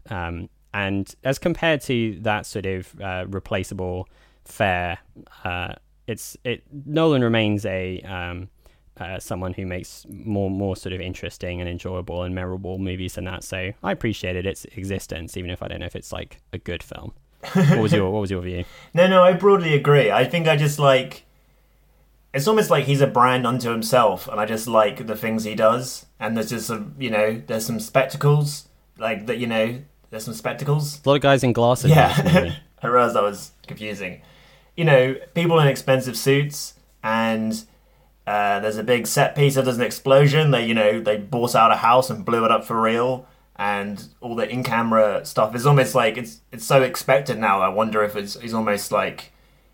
Um, 0.10 0.50
and 0.74 1.16
as 1.24 1.40
compared 1.40 1.80
to 1.84 2.20
that 2.24 2.46
sort 2.46 2.66
of 2.66 2.94
uh, 3.00 3.24
replaceable 3.30 4.10
fare, 4.44 4.98
uh, 5.46 5.76
it's 6.08 6.36
it 6.44 6.64
Nolan 6.86 7.24
remains 7.24 7.66
a 7.66 8.02
um, 8.02 8.50
uh, 9.00 9.20
someone 9.20 9.54
who 9.54 9.66
makes 9.66 10.06
more 10.10 10.50
more 10.50 10.76
sort 10.76 10.94
of 10.94 11.02
interesting 11.02 11.60
and 11.60 11.70
enjoyable 11.70 12.24
and 12.24 12.36
memorable 12.36 12.78
movies 12.78 13.16
than 13.16 13.26
that. 13.26 13.44
So 13.44 13.72
I 13.84 13.92
appreciated 13.92 14.46
its 14.46 14.66
existence, 14.76 15.36
even 15.38 15.50
if 15.50 15.64
I 15.64 15.68
don't 15.68 15.80
know 15.80 15.86
if 15.86 15.96
it's 15.96 16.12
like 16.12 16.40
a 16.52 16.58
good 16.58 16.84
film. 16.84 17.14
what 17.54 17.80
was 17.80 17.92
your 17.94 18.10
What 18.12 18.22
was 18.22 18.32
your 18.32 18.42
view? 18.42 18.66
No, 18.94 19.08
no, 19.08 19.24
I 19.24 19.34
broadly 19.34 19.74
agree. 19.74 20.12
I 20.12 20.26
think 20.26 20.48
I 20.48 20.56
just 20.56 20.80
like. 20.80 21.26
It's 22.34 22.48
almost 22.48 22.72
like 22.72 22.86
he's 22.86 23.02
a 23.02 23.06
brand 23.06 23.46
unto 23.46 23.70
himself, 23.70 24.28
and 24.28 24.40
I 24.40 24.48
just 24.48 24.68
like 24.68 25.06
the 25.06 25.16
things 25.16 25.44
he 25.44 25.54
does. 25.54 26.08
And 26.20 26.36
there's 26.36 26.50
just 26.50 26.66
some, 26.66 26.96
you 26.98 27.12
know, 27.12 27.40
there's 27.46 27.64
some 27.64 27.80
spectacles, 27.80 28.68
like 28.98 29.28
that. 29.28 29.38
You 29.38 29.46
know, 29.46 29.82
there's 30.10 30.24
some 30.24 30.34
spectacles. 30.34 31.00
A 31.06 31.10
lot 31.10 31.16
of 31.16 31.22
guys 31.22 31.44
in 31.44 31.54
glasses. 31.54 31.92
Yeah, 31.92 32.56
I 32.82 32.88
realized 32.88 33.16
that 33.16 33.22
was 33.22 33.52
confusing. 33.68 34.22
You 34.76 34.86
know, 34.86 35.16
people 35.36 35.60
in 35.60 35.68
expensive 35.68 36.18
suits 36.18 36.74
and 37.04 37.64
uh, 38.26 38.60
there's 38.60 38.78
a 38.78 38.84
big 38.84 39.08
set 39.08 39.36
piece. 39.36 39.56
There's 39.56 39.78
an 39.78 39.82
explosion. 39.82 40.52
They, 40.52 40.66
you 40.66 40.74
know, 40.74 41.00
they 41.02 41.18
bought 41.18 41.56
out 41.56 41.72
a 41.72 41.78
house 41.78 42.10
and 42.10 42.24
blew 42.24 42.46
it 42.46 42.52
up 42.52 42.64
for 42.64 42.80
real. 42.80 43.28
And 43.56 44.04
all 44.22 44.36
the 44.36 44.50
in-camera 44.50 45.26
stuff 45.26 45.54
is 45.56 45.66
almost 45.66 45.94
like 45.94 46.18
it's 46.18 46.42
it's 46.52 46.66
so 46.66 46.82
expected 46.82 47.38
now. 47.38 47.62
I 47.62 47.70
wonder 47.70 48.04
if 48.04 48.16
it's 48.16 48.40
he's 48.40 48.54
almost 48.54 48.92
like 48.92 49.32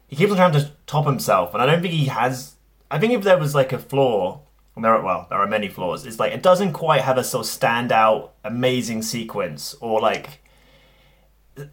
he 0.08 0.16
keeps 0.16 0.32
on 0.32 0.38
trying 0.38 0.52
to 0.54 0.72
top 0.86 1.06
himself, 1.06 1.54
and 1.54 1.64
I 1.64 1.66
don't 1.66 1.82
think 1.82 1.94
he 1.94 2.06
has. 2.06 2.56
I 2.92 3.00
think 3.00 3.14
if 3.14 3.24
there 3.24 3.38
was 3.38 3.56
like 3.56 3.72
a 3.72 3.78
flaw, 3.80 4.42
and 4.76 4.84
there 4.84 4.94
are, 4.94 5.02
well, 5.02 5.28
there 5.30 5.40
are 5.40 5.48
many 5.48 5.70
flaws. 5.70 6.06
It's 6.06 6.20
like 6.20 6.34
it 6.34 6.44
doesn't 6.44 6.74
quite 6.74 7.02
have 7.02 7.18
a 7.18 7.24
sort 7.24 7.46
of 7.46 7.52
standout, 7.52 8.32
amazing 8.44 9.02
sequence, 9.02 9.76
or 9.80 10.02
like 10.02 10.42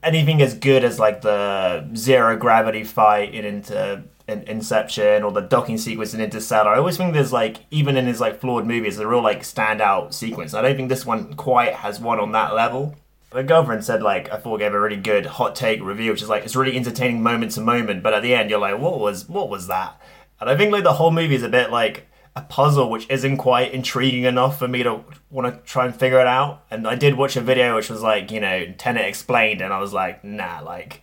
anything 0.02 0.43
as 0.43 0.55
good 0.55 0.85
as 0.85 0.99
like 0.99 1.23
the 1.23 1.88
zero 1.95 2.37
gravity 2.37 2.85
fight 2.85 3.35
in 3.35 3.45
into 3.45 4.05
in 4.28 4.43
Inception 4.43 5.23
or 5.23 5.31
the 5.31 5.40
docking 5.40 5.78
sequence 5.78 6.12
in 6.12 6.21
Interstellar. 6.21 6.71
I 6.71 6.78
always 6.78 6.97
think 6.97 7.14
there's 7.14 7.33
like 7.33 7.59
even 7.71 7.97
in 7.97 8.07
his 8.07 8.21
like 8.21 8.40
flawed 8.40 8.66
movies, 8.66 8.99
a 8.99 9.07
real 9.07 9.23
like 9.23 9.43
standout 9.43 10.12
sequence. 10.12 10.52
I 10.55 10.62
don't 10.62 10.76
think 10.76 10.88
this 10.88 11.07
one 11.07 11.35
quite 11.35 11.75
has 11.75 12.00
one 12.00 12.19
on 12.19 12.33
that 12.33 12.55
level. 12.55 12.97
Girlfriend 13.31 13.85
said 13.85 14.02
like 14.02 14.33
I 14.33 14.38
thought 14.38 14.59
gave 14.59 14.73
a 14.73 14.81
really 14.81 14.97
good 14.97 15.26
hot 15.26 15.55
take 15.55 15.83
review, 15.83 16.11
which 16.11 16.23
is 16.23 16.28
like 16.28 16.45
it's 16.45 16.57
really 16.57 16.76
entertaining 16.76 17.23
moment 17.23 17.52
to 17.52 17.61
moment, 17.61 18.02
but 18.02 18.14
at 18.14 18.23
the 18.23 18.35
end 18.35 18.50
you're 18.50 18.59
like, 18.59 18.78
what 18.78 18.99
was 18.99 19.28
what 19.28 19.49
was 19.49 19.66
that? 19.66 20.00
And 20.40 20.50
I 20.50 20.57
think 20.57 20.73
like 20.73 20.85
the 20.85 20.95
whole 20.95 21.11
movie 21.11 21.35
is 21.35 21.43
a 21.43 21.49
bit 21.49 21.71
like 21.71 22.09
a 22.37 22.43
puzzle 22.43 22.90
which 22.90 23.09
isn't 23.11 23.38
quite 23.38 23.73
intriguing 23.73 24.25
enough 24.25 24.59
for 24.59 24.69
me 24.69 24.83
to 24.83 25.02
want 25.31 25.52
to 25.52 25.61
try 25.62 25.87
and 25.87 25.97
figure 25.97 26.21
it 26.21 26.26
out. 26.26 26.62
And 26.71 26.87
I 26.87 26.95
did 26.95 27.16
watch 27.16 27.35
a 27.35 27.40
video 27.40 27.75
which 27.75 27.90
was 27.90 28.02
like, 28.02 28.31
you 28.31 28.40
know, 28.40 28.73
Tenet 28.78 29.07
explained, 29.07 29.62
and 29.62 29.73
I 29.73 29.81
was 29.81 29.93
like, 29.93 30.23
nah, 30.23 30.61
like, 30.61 31.02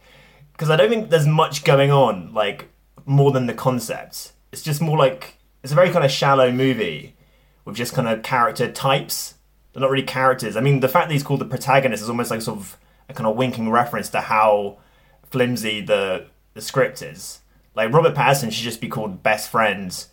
because 0.53 0.69
I 0.69 0.75
don't 0.75 0.89
think 0.89 1.09
there's 1.09 1.27
much 1.27 1.63
going 1.63 1.91
on. 1.91 2.33
Like, 2.33 2.69
more 3.05 3.31
than 3.31 3.47
the 3.47 3.53
concept. 3.53 4.33
It's 4.51 4.61
just 4.61 4.81
more 4.81 4.97
like 4.97 5.37
it's 5.63 5.71
a 5.71 5.75
very 5.75 5.89
kind 5.89 6.05
of 6.05 6.11
shallow 6.11 6.51
movie 6.51 7.15
with 7.65 7.75
just 7.75 7.93
kind 7.93 8.07
of 8.07 8.23
character 8.23 8.71
types. 8.71 9.35
They're 9.71 9.81
not 9.81 9.89
really 9.89 10.05
characters. 10.05 10.55
I 10.55 10.61
mean, 10.61 10.79
the 10.79 10.87
fact 10.87 11.07
that 11.07 11.13
he's 11.13 11.23
called 11.23 11.41
the 11.41 11.45
protagonist 11.45 12.03
is 12.03 12.09
almost 12.09 12.31
like 12.31 12.41
sort 12.41 12.59
of 12.59 12.77
a 13.09 13.13
kind 13.13 13.27
of 13.27 13.35
winking 13.35 13.69
reference 13.71 14.09
to 14.09 14.21
how 14.21 14.77
flimsy 15.29 15.81
the 15.81 16.27
the 16.53 16.61
script 16.61 17.01
is. 17.01 17.39
Like 17.75 17.91
Robert 17.91 18.13
Pattinson 18.13 18.51
should 18.51 18.63
just 18.63 18.81
be 18.81 18.87
called 18.87 19.23
best 19.23 19.49
friend. 19.49 20.05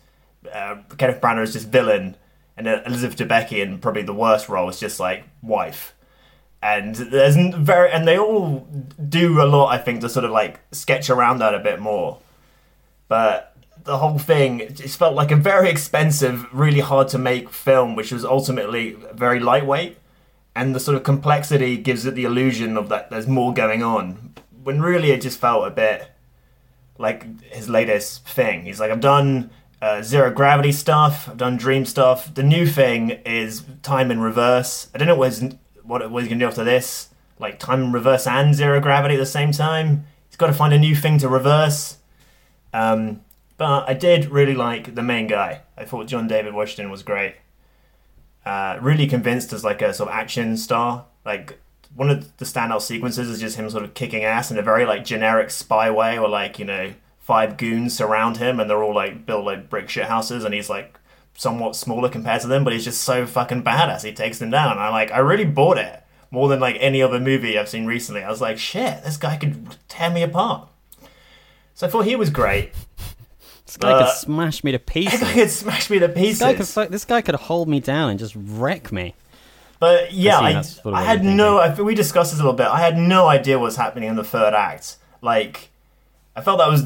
Uh, 0.51 0.77
Kenneth 0.97 1.21
Branagh 1.21 1.43
is 1.43 1.53
just 1.53 1.67
villain, 1.67 2.15
and 2.55 2.67
Elizabeth 2.67 3.17
Debicki, 3.17 3.61
in 3.61 3.79
probably 3.79 4.03
the 4.03 4.13
worst 4.13 4.47
role, 4.49 4.69
is 4.69 4.79
just 4.79 4.99
like 4.99 5.23
wife. 5.41 5.93
And 6.61 6.95
there's 6.95 7.35
very, 7.55 7.91
and 7.91 8.07
they 8.07 8.17
all 8.17 8.67
do 9.09 9.41
a 9.41 9.45
lot, 9.45 9.67
I 9.67 9.77
think, 9.79 10.01
to 10.01 10.09
sort 10.09 10.25
of 10.25 10.31
like 10.31 10.59
sketch 10.71 11.09
around 11.09 11.39
that 11.39 11.55
a 11.55 11.59
bit 11.59 11.79
more 11.79 12.19
but 13.11 13.57
the 13.83 13.97
whole 13.97 14.17
thing 14.17 14.73
just 14.73 14.97
felt 14.97 15.15
like 15.15 15.31
a 15.31 15.35
very 15.35 15.69
expensive, 15.69 16.47
really 16.53 16.79
hard 16.79 17.09
to 17.09 17.17
make 17.17 17.49
film, 17.49 17.93
which 17.93 18.13
was 18.13 18.23
ultimately 18.23 18.95
very 19.11 19.41
lightweight. 19.41 19.97
And 20.55 20.73
the 20.73 20.79
sort 20.79 20.95
of 20.95 21.03
complexity 21.03 21.75
gives 21.75 22.05
it 22.05 22.15
the 22.15 22.23
illusion 22.23 22.77
of 22.77 22.87
that 22.87 23.09
there's 23.09 23.27
more 23.27 23.53
going 23.53 23.83
on. 23.83 24.33
When 24.63 24.81
really 24.81 25.11
it 25.11 25.21
just 25.21 25.41
felt 25.41 25.67
a 25.67 25.71
bit 25.71 26.09
like 26.97 27.43
his 27.51 27.67
latest 27.67 28.25
thing. 28.25 28.63
He's 28.63 28.79
like, 28.79 28.91
I've 28.91 29.01
done 29.01 29.49
uh, 29.81 30.03
zero 30.03 30.31
gravity 30.31 30.71
stuff, 30.71 31.27
I've 31.27 31.37
done 31.37 31.57
dream 31.57 31.85
stuff. 31.85 32.33
The 32.33 32.43
new 32.43 32.67
thing 32.67 33.11
is 33.25 33.63
time 33.81 34.11
in 34.11 34.19
reverse. 34.19 34.89
I 34.93 34.97
don't 34.97 35.07
know 35.07 35.15
what, 35.15 35.31
what, 35.83 36.21
he's 36.21 36.29
going 36.29 36.39
to 36.39 36.45
do 36.45 36.47
after 36.47 36.63
this. 36.63 37.09
Like 37.39 37.57
time 37.57 37.81
in 37.83 37.91
reverse 37.91 38.27
and 38.27 38.53
zero 38.53 38.79
gravity 38.79 39.15
at 39.15 39.19
the 39.19 39.25
same 39.25 39.51
time. 39.51 40.05
He's 40.29 40.37
got 40.37 40.47
to 40.47 40.53
find 40.53 40.73
a 40.73 40.79
new 40.79 40.95
thing 40.95 41.17
to 41.17 41.27
reverse. 41.27 41.97
Um, 42.73 43.21
but 43.57 43.89
I 43.89 43.95
did 43.95 44.25
really 44.25 44.53
like 44.53 44.93
the 44.93 45.01
main 45.01 45.25
guy. 45.27 45.61
I 45.75 45.85
thought 45.85 46.07
John 46.07 46.27
David 46.27 46.53
Washington 46.53 46.91
was 46.91 47.01
great. 47.01 47.35
Uh, 48.45 48.77
really 48.81 49.07
convinced 49.07 49.51
as 49.53 49.63
like 49.63 49.81
a 49.81 49.93
sort 49.93 50.09
of 50.09 50.15
action 50.15 50.57
star. 50.57 51.05
Like 51.25 51.59
one 51.95 52.09
of 52.11 52.37
the 52.37 52.45
standout 52.45 52.81
sequences 52.81 53.29
is 53.29 53.39
just 53.39 53.57
him 53.57 53.69
sort 53.69 53.83
of 53.83 53.95
kicking 53.95 54.23
ass 54.23 54.51
in 54.51 54.57
a 54.59 54.61
very 54.61 54.85
like 54.85 55.03
generic 55.03 55.49
spy 55.49 55.89
way, 55.89 56.17
or 56.17 56.29
like 56.29 56.59
you 56.59 56.65
know 56.65 56.93
five 57.31 57.55
goons 57.55 57.95
surround 57.95 58.35
him 58.35 58.59
and 58.59 58.69
they're 58.69 58.83
all 58.83 58.93
like 58.93 59.25
built 59.25 59.45
like 59.45 59.69
brick 59.69 59.87
shit 59.87 60.03
houses, 60.05 60.43
and 60.43 60.53
he's 60.53 60.69
like 60.69 60.99
somewhat 61.33 61.77
smaller 61.77 62.09
compared 62.09 62.41
to 62.41 62.47
them, 62.47 62.65
but 62.65 62.73
he's 62.73 62.83
just 62.83 63.01
so 63.01 63.25
fucking 63.25 63.63
badass. 63.63 64.03
He 64.03 64.11
takes 64.11 64.39
them 64.39 64.49
down. 64.49 64.77
I 64.77 64.89
like 64.89 65.11
I 65.11 65.19
really 65.19 65.45
bought 65.45 65.77
it 65.77 66.03
more 66.29 66.49
than 66.49 66.59
like 66.59 66.75
any 66.81 67.01
other 67.01 67.21
movie 67.21 67.57
I've 67.57 67.69
seen 67.69 67.85
recently. 67.85 68.21
I 68.21 68.29
was 68.29 68.41
like, 68.41 68.57
shit, 68.57 69.05
this 69.05 69.15
guy 69.15 69.37
could 69.37 69.77
tear 69.87 70.09
me 70.09 70.23
apart. 70.23 70.67
So 71.73 71.87
I 71.87 71.89
thought 71.89 72.05
he 72.05 72.17
was 72.17 72.29
great. 72.29 72.73
This 73.65 73.77
guy 73.77 73.91
uh, 73.93 73.99
could 74.05 74.13
smash 74.17 74.61
me 74.65 74.73
to 74.73 74.79
pieces. 74.79 75.21
This 75.21 75.29
guy 75.29 75.33
could 75.33 75.49
smash 75.49 75.89
me 75.89 75.99
to 75.99 76.09
pieces. 76.09 76.39
This 76.39 76.75
guy 76.75 76.83
could, 76.83 76.91
this 76.91 77.05
guy 77.05 77.21
could 77.21 77.35
hold 77.35 77.69
me 77.69 77.79
down 77.79 78.09
and 78.09 78.19
just 78.19 78.35
wreck 78.35 78.91
me. 78.91 79.15
But 79.79 80.11
yeah, 80.13 80.39
I, 80.39 80.53
that's 80.53 80.81
sort 80.81 80.93
of 80.93 80.99
I 80.99 81.03
had 81.03 81.23
no. 81.23 81.59
I, 81.59 81.73
we 81.81 81.95
discussed 81.95 82.31
this 82.31 82.41
a 82.41 82.43
little 82.43 82.57
bit. 82.57 82.67
I 82.67 82.81
had 82.81 82.97
no 82.97 83.27
idea 83.27 83.57
what 83.57 83.65
was 83.65 83.77
happening 83.77 84.09
in 84.09 84.15
the 84.17 84.23
third 84.23 84.53
act. 84.53 84.97
Like, 85.21 85.69
I 86.35 86.41
felt 86.41 86.59
that 86.59 86.69
was 86.69 86.83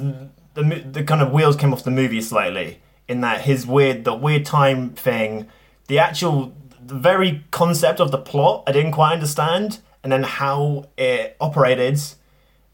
the 0.56 0.64
the 0.92 1.04
kind 1.04 1.22
of 1.22 1.32
wheels 1.32 1.56
came 1.56 1.72
off 1.74 1.84
the 1.84 1.92
movie 1.92 2.22
slightly 2.22 2.80
in 3.08 3.22
that 3.22 3.42
his 3.42 3.68
weird 3.68 4.04
the 4.04 4.14
weird 4.14 4.46
time 4.46 4.90
thing, 4.92 5.48
the 5.88 6.00
actual 6.00 6.54
the 6.84 6.96
very 6.96 7.44
concept 7.52 8.00
of 8.00 8.12
the 8.12 8.18
plot 8.18 8.64
I 8.68 8.72
didn't 8.72 8.92
quite 8.94 9.14
understand, 9.14 9.80
and 10.04 10.12
then 10.12 10.24
how 10.24 10.88
it 10.98 11.36
operated. 11.40 12.00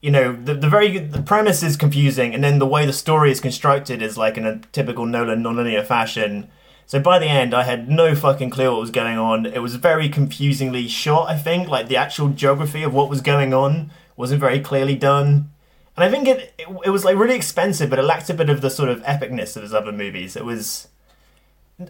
You 0.02 0.12
know, 0.12 0.34
the 0.34 0.54
the 0.54 0.70
very 0.70 0.98
the 0.98 1.22
premise 1.22 1.64
is 1.64 1.76
confusing, 1.78 2.34
and 2.34 2.44
then 2.44 2.60
the 2.60 2.66
way 2.66 2.86
the 2.86 2.94
story 2.94 3.32
is 3.32 3.40
constructed 3.40 4.02
is 4.02 4.18
like 4.18 4.38
in 4.38 4.46
a 4.46 4.60
typical 4.72 5.06
Nolan 5.06 5.44
nonlinear 5.44 5.86
fashion. 5.86 6.50
So 6.86 7.00
by 7.00 7.20
the 7.20 7.28
end, 7.28 7.54
I 7.54 7.64
had 7.64 7.88
no 7.88 8.16
fucking 8.16 8.50
clue 8.50 8.72
what 8.72 8.82
was 8.82 8.92
going 8.92 9.18
on. 9.18 9.46
It 9.46 9.60
was 9.60 9.76
very 9.76 10.10
confusingly 10.10 10.88
shot. 10.88 11.30
I 11.30 11.38
think 11.38 11.70
like 11.70 11.88
the 11.88 11.96
actual 11.96 12.30
geography 12.30 12.84
of 12.84 12.94
what 12.94 13.10
was 13.10 13.22
going 13.22 13.54
on 13.54 13.92
wasn't 14.18 14.42
very 14.42 14.60
clearly 14.60 14.96
done. 14.96 15.52
And 16.02 16.10
I 16.10 16.12
think 16.12 16.28
it, 16.28 16.52
it 16.58 16.68
it 16.84 16.90
was 16.90 17.06
like 17.06 17.16
really 17.16 17.36
expensive, 17.36 17.92
but 17.92 18.00
it 18.00 18.02
lacked 18.02 18.28
a 18.32 18.34
bit 18.34 18.50
of 18.50 18.62
the 18.62 18.72
sort 18.72 18.90
of 18.90 19.04
epicness 19.04 19.56
of 19.56 19.62
his 19.62 19.72
other 19.72 19.92
movies. 19.92 20.36
It 20.36 20.44
was, 20.44 20.88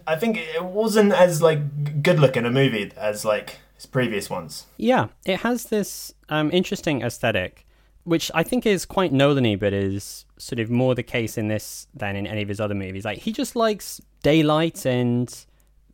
I 0.06 0.18
think 0.18 0.36
it 0.36 0.65
wasn't 0.65 1.13
as 1.13 1.41
like 1.41 2.03
good 2.03 2.20
looking 2.20 2.44
a 2.44 2.51
movie 2.51 2.91
as 2.98 3.24
like 3.24 3.60
his 3.74 3.86
previous 3.86 4.30
ones. 4.30 4.65
Yeah, 4.75 5.08
it 5.25 5.38
has 5.38 5.63
this 5.68 6.13
um, 6.27 6.51
interesting 6.51 7.03
aesthetic, 7.03 7.65
which 8.03 8.30
I 8.34 8.44
think 8.44 8.65
is 8.65 8.86
quite 8.86 9.13
Nolan-y, 9.13 9.56
but 9.56 9.72
is 9.72 10.25
sort 10.38 10.60
of 10.60 10.70
more 10.70 10.94
the 10.94 11.03
case 11.03 11.38
in 11.38 11.48
this 11.48 11.88
than 11.94 12.18
in 12.18 12.27
any 12.27 12.41
of 12.41 12.50
his 12.50 12.60
other 12.60 12.75
movies. 12.75 13.06
Like 13.06 13.20
he 13.20 13.32
just 13.32 13.56
likes 13.56 14.01
daylight 14.24 14.86
and 14.86 15.34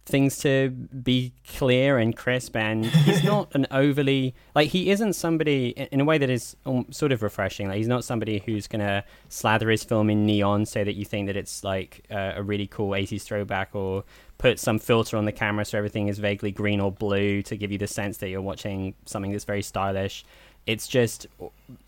things 0.07 0.37
to 0.39 0.69
be 0.69 1.33
clear 1.47 1.97
and 1.97 2.15
crisp, 2.15 2.55
and 2.55 2.85
he's 2.85 3.23
not 3.23 3.53
an 3.53 3.67
overly 3.71 4.33
like 4.55 4.69
he 4.69 4.89
isn't 4.89 5.13
somebody 5.13 5.69
in 5.91 6.01
a 6.01 6.05
way 6.05 6.17
that 6.17 6.29
is 6.29 6.55
um, 6.65 6.85
sort 6.91 7.11
of 7.11 7.21
refreshing. 7.21 7.67
Like 7.67 7.77
he's 7.77 7.87
not 7.87 8.03
somebody 8.03 8.41
who's 8.45 8.67
gonna 8.67 9.03
slather 9.29 9.69
his 9.69 9.83
film 9.83 10.09
in 10.09 10.25
neon 10.25 10.65
so 10.65 10.83
that 10.83 10.93
you 10.93 11.05
think 11.05 11.27
that 11.27 11.37
it's 11.37 11.63
like 11.63 12.05
uh, 12.09 12.33
a 12.35 12.43
really 12.43 12.67
cool 12.67 12.91
80s 12.91 13.23
throwback 13.23 13.75
or 13.75 14.03
put 14.37 14.59
some 14.59 14.79
filter 14.79 15.17
on 15.17 15.25
the 15.25 15.31
camera 15.31 15.65
so 15.65 15.77
everything 15.77 16.07
is 16.07 16.19
vaguely 16.19 16.51
green 16.51 16.79
or 16.79 16.91
blue 16.91 17.41
to 17.41 17.55
give 17.55 17.71
you 17.71 17.77
the 17.77 17.87
sense 17.87 18.17
that 18.17 18.29
you're 18.29 18.41
watching 18.41 18.93
something 19.05 19.31
that's 19.31 19.45
very 19.45 19.61
stylish. 19.61 20.25
It's 20.65 20.87
just 20.87 21.27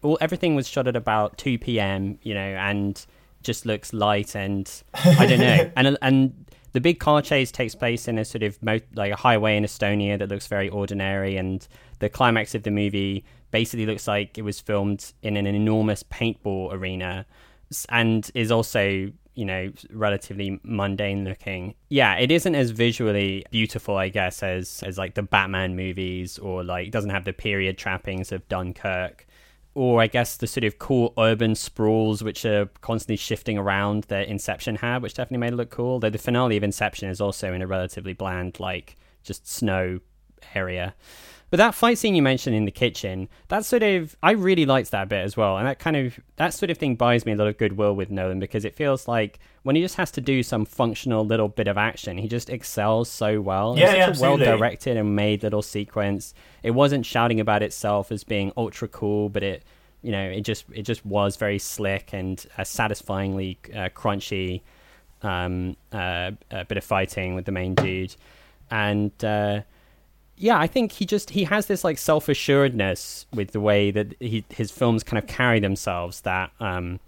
all 0.01 0.17
everything 0.21 0.55
was 0.55 0.67
shot 0.67 0.87
at 0.87 0.95
about 0.95 1.37
2 1.37 1.57
p.m. 1.57 2.19
you 2.23 2.33
know, 2.33 2.39
and 2.39 3.05
just 3.43 3.65
looks 3.65 3.93
light 3.93 4.35
and 4.35 4.71
I 4.93 5.25
don't 5.25 5.39
know. 5.39 5.71
and 5.77 5.97
and 6.01 6.45
the 6.73 6.81
big 6.81 6.99
car 6.99 7.21
chase 7.21 7.51
takes 7.51 7.75
place 7.75 8.07
in 8.07 8.17
a 8.17 8.25
sort 8.25 8.43
of 8.43 8.61
mo- 8.61 8.79
like 8.95 9.11
a 9.11 9.15
highway 9.15 9.57
in 9.57 9.63
Estonia 9.63 10.17
that 10.19 10.29
looks 10.29 10.47
very 10.47 10.69
ordinary, 10.69 11.37
and 11.37 11.67
the 11.99 12.09
climax 12.09 12.55
of 12.55 12.63
the 12.63 12.71
movie 12.71 13.25
basically 13.51 13.85
looks 13.85 14.07
like 14.07 14.37
it 14.37 14.43
was 14.43 14.59
filmed 14.59 15.13
in 15.21 15.37
an 15.37 15.47
enormous 15.47 16.03
paintball 16.03 16.71
arena, 16.73 17.25
and 17.89 18.29
is 18.33 18.51
also 18.51 19.11
you 19.35 19.45
know 19.45 19.71
relatively 19.91 20.59
mundane 20.63 21.23
looking. 21.23 21.75
Yeah, 21.89 22.15
it 22.15 22.31
isn't 22.31 22.55
as 22.55 22.71
visually 22.71 23.45
beautiful, 23.51 23.95
I 23.95 24.09
guess, 24.09 24.43
as 24.43 24.83
as 24.85 24.97
like 24.97 25.15
the 25.15 25.23
Batman 25.23 25.75
movies, 25.75 26.37
or 26.37 26.63
like 26.63 26.91
doesn't 26.91 27.11
have 27.11 27.25
the 27.25 27.33
period 27.33 27.77
trappings 27.77 28.31
of 28.31 28.47
Dunkirk 28.47 29.25
or 29.79 30.01
I 30.01 30.07
guess 30.07 30.35
the 30.35 30.45
sort 30.45 30.65
of 30.65 30.77
cool 30.77 31.13
urban 31.17 31.55
sprawls 31.55 32.21
which 32.21 32.43
are 32.43 32.65
constantly 32.81 33.15
shifting 33.15 33.57
around 33.57 34.03
that 34.09 34.27
Inception 34.27 34.75
had, 34.75 35.01
which 35.01 35.13
definitely 35.13 35.37
made 35.37 35.53
it 35.53 35.55
look 35.55 35.69
cool. 35.69 36.01
Though 36.01 36.09
the 36.09 36.17
finale 36.17 36.57
of 36.57 36.63
Inception 36.63 37.07
is 37.07 37.21
also 37.21 37.53
in 37.53 37.61
a 37.61 37.67
relatively 37.67 38.11
bland, 38.11 38.59
like 38.59 38.97
just 39.23 39.49
snow 39.49 40.01
area. 40.53 40.95
But 41.49 41.57
that 41.57 41.73
fight 41.73 41.97
scene 41.97 42.13
you 42.13 42.21
mentioned 42.21 42.55
in 42.55 42.65
the 42.65 42.71
kitchen, 42.71 43.27
that 43.47 43.65
sort 43.65 43.81
of 43.81 44.15
I 44.21 44.31
really 44.31 44.65
liked 44.65 44.91
that 44.91 45.09
bit 45.09 45.23
as 45.23 45.35
well, 45.35 45.57
and 45.57 45.65
that 45.65 45.79
kind 45.79 45.97
of 45.97 46.19
that 46.35 46.53
sort 46.53 46.69
of 46.69 46.77
thing 46.77 46.95
buys 46.95 47.25
me 47.25 47.31
a 47.31 47.35
lot 47.35 47.47
of 47.47 47.57
goodwill 47.57 47.95
with 47.95 48.11
Nolan 48.11 48.39
because 48.39 48.65
it 48.65 48.75
feels 48.75 49.07
like 49.07 49.39
when 49.63 49.75
he 49.75 49.81
just 49.81 49.95
has 49.95 50.11
to 50.11 50.21
do 50.21 50.43
some 50.43 50.63
functional 50.63 51.25
little 51.25 51.47
bit 51.47 51.67
of 51.67 51.77
action, 51.77 52.19
he 52.19 52.27
just 52.27 52.51
excels 52.51 53.09
so 53.09 53.41
well. 53.41 53.75
Yeah, 53.77 53.85
it's 53.85 53.97
yeah, 53.97 54.05
such 54.07 54.17
a 54.17 54.21
well 54.21 54.37
directed 54.37 54.95
and 54.95 55.15
made 55.15 55.41
little 55.41 55.63
sequence. 55.63 56.35
It 56.61 56.71
wasn't 56.71 57.05
shouting 57.05 57.39
about 57.39 57.63
itself 57.63 58.11
as 58.11 58.23
being 58.23 58.51
ultra 58.55 58.87
cool, 58.87 59.29
but 59.29 59.41
it 59.41 59.63
you 60.03 60.11
know 60.11 60.23
it 60.29 60.41
just 60.41 60.65
it 60.71 60.83
just 60.83 61.03
was 61.03 61.35
very 61.35 61.57
slick 61.57 62.13
and 62.13 62.45
uh, 62.59 62.63
satisfyingly 62.63 63.57
uh, 63.73 63.89
crunchy. 63.89 64.61
Um, 65.21 65.75
uh, 65.91 66.31
a 66.51 66.63
bit 66.63 66.77
of 66.77 66.83
fighting 66.83 67.33
with 67.33 67.45
the 67.45 67.51
main 67.51 67.73
dude, 67.73 68.15
and. 68.69 69.11
Yeah, 70.41 70.57
I 70.57 70.67
think 70.67 70.93
he 70.93 71.05
just 71.05 71.31
he 71.31 71.43
has 71.43 71.65
this 71.65 71.83
like 71.83 71.97
self 71.97 72.29
assuredness 72.29 73.27
with 73.33 73.51
the 73.51 73.59
way 73.59 73.91
that 73.91 74.15
he 74.21 74.45
his 74.49 74.71
films 74.71 75.03
kind 75.03 75.21
of 75.21 75.27
carry 75.27 75.59
themselves 75.59 76.21
that 76.21 76.51
um 76.61 77.01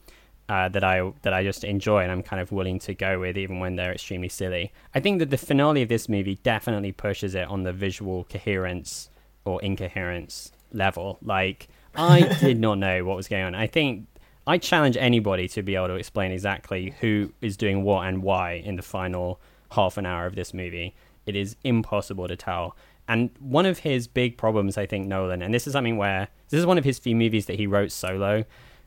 uh, 0.50 0.68
that 0.68 0.84
I 0.84 1.14
that 1.22 1.34
I 1.34 1.42
just 1.42 1.64
enjoy 1.64 2.04
and 2.04 2.12
I'm 2.12 2.24
kind 2.24 2.42
of 2.42 2.52
willing 2.52 2.78
to 2.80 2.94
go 2.94 3.22
with 3.22 3.38
even 3.38 3.60
when 3.60 3.78
they're 3.78 3.94
extremely 3.94 4.28
silly. 4.28 4.74
I 4.94 5.00
think 5.00 5.20
that 5.20 5.30
the 5.30 5.38
finale 5.38 5.82
of 5.82 5.88
this 5.88 6.10
movie 6.10 6.36
definitely 6.44 6.92
pushes 6.92 7.34
it 7.34 7.48
on 7.48 7.64
the 7.64 7.72
visual 7.72 8.26
coherence 8.26 9.10
or 9.46 9.62
incoherence 9.62 10.52
level. 10.74 11.18
Like 11.24 11.70
I 11.96 12.22
did 12.42 12.60
not 12.60 12.80
know 12.80 13.06
what 13.06 13.16
was 13.16 13.30
going 13.30 13.46
on. 13.46 13.56
I 13.56 13.68
think 13.68 14.08
I 14.46 14.58
challenge 14.58 14.98
anybody 14.98 15.48
to 15.50 15.64
be 15.64 15.76
able 15.76 15.88
to 15.88 15.96
explain 15.96 16.34
exactly 16.34 16.96
who 17.00 17.32
is 17.40 17.56
doing 17.56 17.84
what 17.84 18.06
and 18.08 18.22
why 18.22 18.56
in 18.56 18.76
the 18.76 18.82
final 18.82 19.40
half 19.72 19.98
an 19.98 20.06
hour 20.06 20.26
of 20.26 20.36
this 20.36 20.54
movie. 20.54 20.94
It 21.26 21.38
is 21.38 21.56
impossible 21.64 22.28
to 22.28 22.36
tell. 22.36 22.76
And 23.12 23.30
one 23.42 23.66
of 23.66 23.80
his 23.80 24.08
big 24.08 24.38
problems, 24.38 24.78
I 24.78 24.86
think, 24.86 25.06
Nolan, 25.06 25.42
and 25.42 25.54
this 25.54 25.68
is 25.68 25.74
something 25.74 25.98
where 25.98 26.30
this 26.48 26.58
is 26.58 26.66
one 26.66 26.78
of 26.78 26.86
his 26.86 26.98
few 26.98 27.14
movies 27.14 27.46
that 27.48 27.58
he 27.58 27.68
wrote 27.68 27.92
solo, 27.92 28.46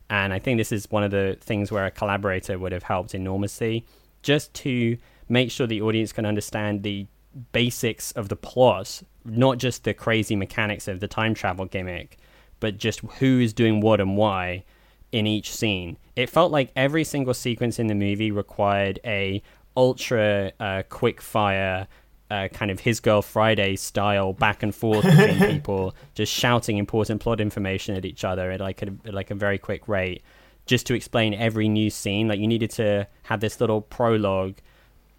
and 0.08 0.32
I 0.32 0.38
think 0.38 0.56
this 0.56 0.72
is 0.72 0.90
one 0.90 1.04
of 1.04 1.10
the 1.10 1.36
things 1.42 1.70
where 1.70 1.84
a 1.84 1.90
collaborator 1.90 2.58
would 2.58 2.72
have 2.72 2.84
helped 2.84 3.14
enormously, 3.14 3.84
just 4.22 4.54
to 4.54 4.96
make 5.28 5.50
sure 5.50 5.66
the 5.66 5.82
audience 5.82 6.10
can 6.10 6.24
understand 6.24 6.84
the 6.84 7.06
basics 7.52 8.12
of 8.12 8.30
the 8.30 8.36
plot, 8.36 9.02
not 9.26 9.58
just 9.58 9.84
the 9.84 9.92
crazy 9.92 10.36
mechanics 10.36 10.88
of 10.88 11.00
the 11.00 11.08
time 11.08 11.34
travel 11.34 11.66
gimmick, 11.66 12.16
but 12.60 12.78
just 12.78 13.00
who 13.18 13.40
is 13.40 13.52
doing 13.52 13.82
what 13.82 14.00
and 14.00 14.16
why 14.16 14.64
in 15.12 15.26
each 15.26 15.54
scene. 15.54 15.98
It 16.16 16.30
felt 16.30 16.50
like 16.50 16.72
every 16.74 17.04
single 17.04 17.34
sequence 17.34 17.78
in 17.78 17.88
the 17.88 17.94
movie 17.94 18.30
required 18.30 19.00
a 19.04 19.42
ultra 19.76 20.52
uh, 20.58 20.82
quick 20.88 21.20
fire 21.20 21.86
uh, 22.34 22.48
kind 22.48 22.70
of 22.70 22.80
his 22.80 22.98
girl 23.00 23.22
Friday 23.22 23.76
style 23.76 24.32
back 24.32 24.62
and 24.62 24.74
forth 24.74 25.04
between 25.04 25.38
people, 25.52 25.94
just 26.14 26.32
shouting 26.32 26.78
important 26.78 27.20
plot 27.20 27.40
information 27.40 27.96
at 27.96 28.04
each 28.04 28.24
other 28.24 28.50
at 28.50 28.60
like 28.60 28.82
a, 28.82 28.88
at 29.04 29.14
like 29.14 29.30
a 29.30 29.34
very 29.34 29.58
quick 29.58 29.86
rate, 29.86 30.22
just 30.66 30.86
to 30.86 30.94
explain 30.94 31.32
every 31.34 31.68
new 31.68 31.90
scene. 31.90 32.26
Like 32.26 32.40
you 32.40 32.48
needed 32.48 32.70
to 32.72 33.06
have 33.24 33.40
this 33.40 33.60
little 33.60 33.80
prologue. 33.80 34.56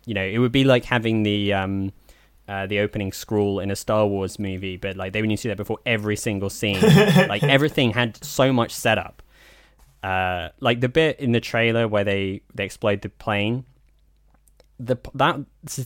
You 0.06 0.14
know, 0.14 0.26
it 0.26 0.40
would 0.40 0.52
be 0.52 0.66
like 0.66 0.84
having 0.84 1.24
the 1.24 1.54
um, 1.54 1.94
uh, 2.50 2.68
the 2.68 2.80
opening 2.80 3.14
scroll 3.14 3.60
in 3.60 3.72
a 3.72 3.76
Star 3.76 4.06
Wars 4.06 4.38
movie, 4.38 4.76
but 4.76 4.98
like 4.98 5.14
they 5.14 5.22
would 5.22 5.30
need 5.30 5.38
to 5.38 5.44
do 5.44 5.50
that 5.50 5.58
before 5.58 5.80
every 5.86 6.18
single 6.18 6.50
scene. 6.50 6.82
like 6.82 7.44
everything 7.44 7.92
had 7.92 8.22
so 8.24 8.52
much 8.52 8.72
setup. 8.72 9.22
Uh, 10.04 10.50
like 10.60 10.82
the 10.82 10.90
bit 10.90 11.20
in 11.20 11.32
the 11.32 11.40
trailer 11.40 11.88
where 11.88 12.04
they 12.04 12.42
they 12.54 12.66
explode 12.66 13.02
the 13.02 13.10
plane 13.10 13.64
the 14.80 14.98
that 15.14 15.40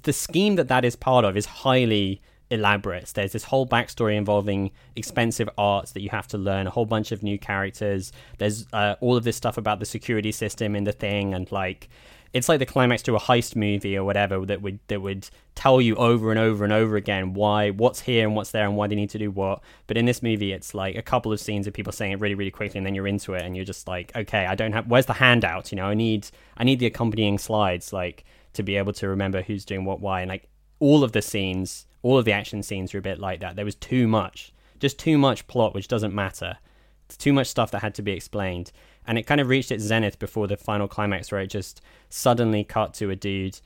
the 0.04 0.14
scheme 0.14 0.56
that 0.56 0.68
that 0.68 0.86
is 0.86 0.96
part 0.96 1.26
of 1.26 1.38
is 1.38 1.46
highly 1.46 2.22
elaborate. 2.52 3.12
There's 3.14 3.32
this 3.32 3.44
whole 3.44 3.68
backstory 3.68 4.16
involving 4.16 4.72
expensive 4.96 5.50
arts 5.58 5.92
that 5.92 6.02
you 6.02 6.10
have 6.10 6.28
to 6.30 6.38
learn, 6.38 6.68
a 6.68 6.72
whole 6.72 6.86
bunch 6.86 7.12
of 7.12 7.22
new 7.22 7.38
characters. 7.38 8.12
There's 8.38 8.66
uh, 8.74 8.96
all 9.02 9.16
of 9.16 9.24
this 9.24 9.36
stuff 9.36 9.58
about 9.58 9.80
the 9.80 9.86
security 9.86 10.32
system 10.32 10.76
in 10.76 10.84
the 10.84 10.92
thing, 10.92 11.34
and 11.34 11.52
like 11.52 11.90
it's 12.32 12.48
like 12.48 12.60
the 12.60 12.66
climax 12.66 13.02
to 13.02 13.16
a 13.16 13.20
heist 13.20 13.56
movie 13.56 13.98
or 13.98 14.04
whatever 14.04 14.46
that 14.46 14.62
would 14.62 14.80
that 14.88 15.02
would 15.02 15.30
tell 15.56 15.82
you 15.82 15.96
over 15.96 16.30
and 16.30 16.40
over 16.40 16.64
and 16.64 16.72
over 16.72 16.96
again 16.96 17.34
why 17.34 17.72
what's 17.72 18.02
here 18.02 18.26
and 18.26 18.36
what's 18.36 18.52
there 18.52 18.66
and 18.66 18.78
why 18.78 18.88
they 18.88 18.96
need 18.96 19.10
to 19.12 19.18
do 19.18 19.32
what. 19.32 19.62
But 19.88 19.98
in 19.98 20.06
this 20.06 20.22
movie, 20.22 20.52
it's 20.52 20.74
like 20.74 20.96
a 20.96 21.02
couple 21.02 21.32
of 21.32 21.40
scenes 21.40 21.68
of 21.68 21.74
people 21.74 21.94
saying 21.94 22.14
it 22.14 22.20
really 22.20 22.36
really 22.36 22.52
quickly, 22.52 22.78
and 22.78 22.86
then 22.86 22.96
you're 22.96 23.08
into 23.08 23.34
it, 23.34 23.44
and 23.44 23.56
you're 23.56 23.66
just 23.66 23.88
like, 23.88 24.16
okay, 24.16 24.46
I 24.46 24.56
don't 24.56 24.74
have 24.74 24.88
where's 24.88 25.06
the 25.06 25.14
handout? 25.14 25.72
You 25.72 25.76
know, 25.78 25.86
I 25.86 25.94
need 25.94 26.28
I 26.58 26.64
need 26.64 26.80
the 26.80 26.88
accompanying 26.88 27.38
slides 27.38 27.94
like 27.94 28.26
to 28.54 28.64
be 28.64 28.78
able 28.78 28.94
to 28.94 29.08
remember 29.08 29.42
who's 29.42 29.66
doing 29.66 29.86
what 29.86 30.00
why. 30.00 30.22
And 30.22 30.30
like 30.30 30.50
all 30.80 31.04
of 31.04 31.12
the 31.12 31.22
scenes 31.22 31.86
all 32.02 32.18
of 32.18 32.26
the 32.26 32.32
action 32.32 32.64
scenes 32.64 32.94
were 32.94 33.00
a 33.00 33.04
bit 33.04 33.20
like 33.20 33.42
that. 33.42 33.56
There 33.56 33.66
was 33.66 33.76
too 33.76 34.08
much 34.08 34.54
just 34.80 34.98
too 34.98 35.18
much 35.18 35.48
plot 35.48 35.74
which 35.74 35.88
doesn't 35.88 36.14
matter. 36.14 36.58
It's 37.06 37.18
too 37.18 37.34
much 37.34 37.48
stuff 37.48 37.72
that 37.72 37.82
had 37.82 37.96
to 37.96 38.02
be 38.02 38.12
explained. 38.12 38.72
And 39.06 39.18
it 39.18 39.24
kind 39.24 39.42
of 39.42 39.50
reached 39.50 39.72
its 39.72 39.84
zenith 39.84 40.20
before 40.20 40.48
the 40.48 40.58
final 40.58 40.88
climax 40.88 41.32
where 41.32 41.42
it 41.42 41.48
just 41.48 41.82
suddenly 42.10 42.64
cut 42.64 42.94
to 42.96 43.10
a 43.10 43.16
dude 43.16 43.60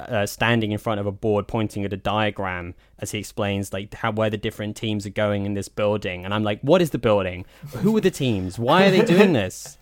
uh, 0.00 0.26
standing 0.26 0.72
in 0.72 0.78
front 0.78 1.00
of 1.00 1.06
a 1.06 1.12
board 1.12 1.48
pointing 1.48 1.84
at 1.84 1.92
a 1.92 1.96
diagram 1.96 2.74
as 2.98 3.10
he 3.12 3.18
explains 3.18 3.72
like 3.72 3.94
how 3.94 4.12
where 4.12 4.30
the 4.30 4.36
different 4.36 4.76
teams 4.76 5.06
are 5.06 5.10
going 5.10 5.46
in 5.46 5.54
this 5.54 5.68
building. 5.68 6.24
And 6.24 6.34
i'm 6.34 6.44
like 6.44 6.60
what 6.60 6.82
is 6.82 6.90
the 6.90 6.98
building? 6.98 7.46
Who 7.78 7.96
are 7.96 8.00
the 8.00 8.10
teams? 8.10 8.58
Why 8.58 8.86
are 8.86 8.90
they 8.90 9.04
doing 9.04 9.32
this 9.42 9.77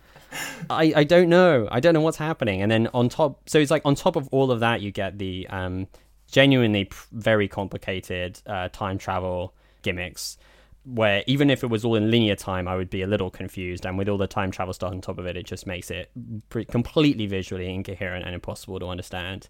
I, 0.70 0.92
I 0.96 1.04
don't 1.04 1.28
know. 1.28 1.68
I 1.70 1.80
don't 1.80 1.94
know 1.94 2.00
what's 2.00 2.16
happening. 2.16 2.62
And 2.62 2.70
then 2.70 2.88
on 2.94 3.08
top, 3.08 3.48
so 3.48 3.58
it's 3.58 3.70
like 3.70 3.82
on 3.84 3.94
top 3.94 4.16
of 4.16 4.28
all 4.32 4.50
of 4.50 4.60
that, 4.60 4.80
you 4.80 4.90
get 4.90 5.18
the 5.18 5.46
um, 5.48 5.86
genuinely 6.30 6.86
pr- 6.86 7.06
very 7.12 7.48
complicated 7.48 8.40
uh, 8.46 8.68
time 8.68 8.98
travel 8.98 9.54
gimmicks. 9.82 10.38
Where 10.84 11.24
even 11.26 11.50
if 11.50 11.64
it 11.64 11.66
was 11.66 11.84
all 11.84 11.96
in 11.96 12.12
linear 12.12 12.36
time, 12.36 12.68
I 12.68 12.76
would 12.76 12.90
be 12.90 13.02
a 13.02 13.08
little 13.08 13.28
confused, 13.28 13.84
and 13.84 13.98
with 13.98 14.08
all 14.08 14.18
the 14.18 14.28
time 14.28 14.52
travel 14.52 14.72
stuff 14.72 14.92
on 14.92 15.00
top 15.00 15.18
of 15.18 15.26
it, 15.26 15.36
it 15.36 15.44
just 15.44 15.66
makes 15.66 15.90
it 15.90 16.12
pre- 16.48 16.64
completely 16.64 17.26
visually 17.26 17.74
incoherent 17.74 18.24
and 18.24 18.34
impossible 18.34 18.78
to 18.78 18.86
understand. 18.86 19.48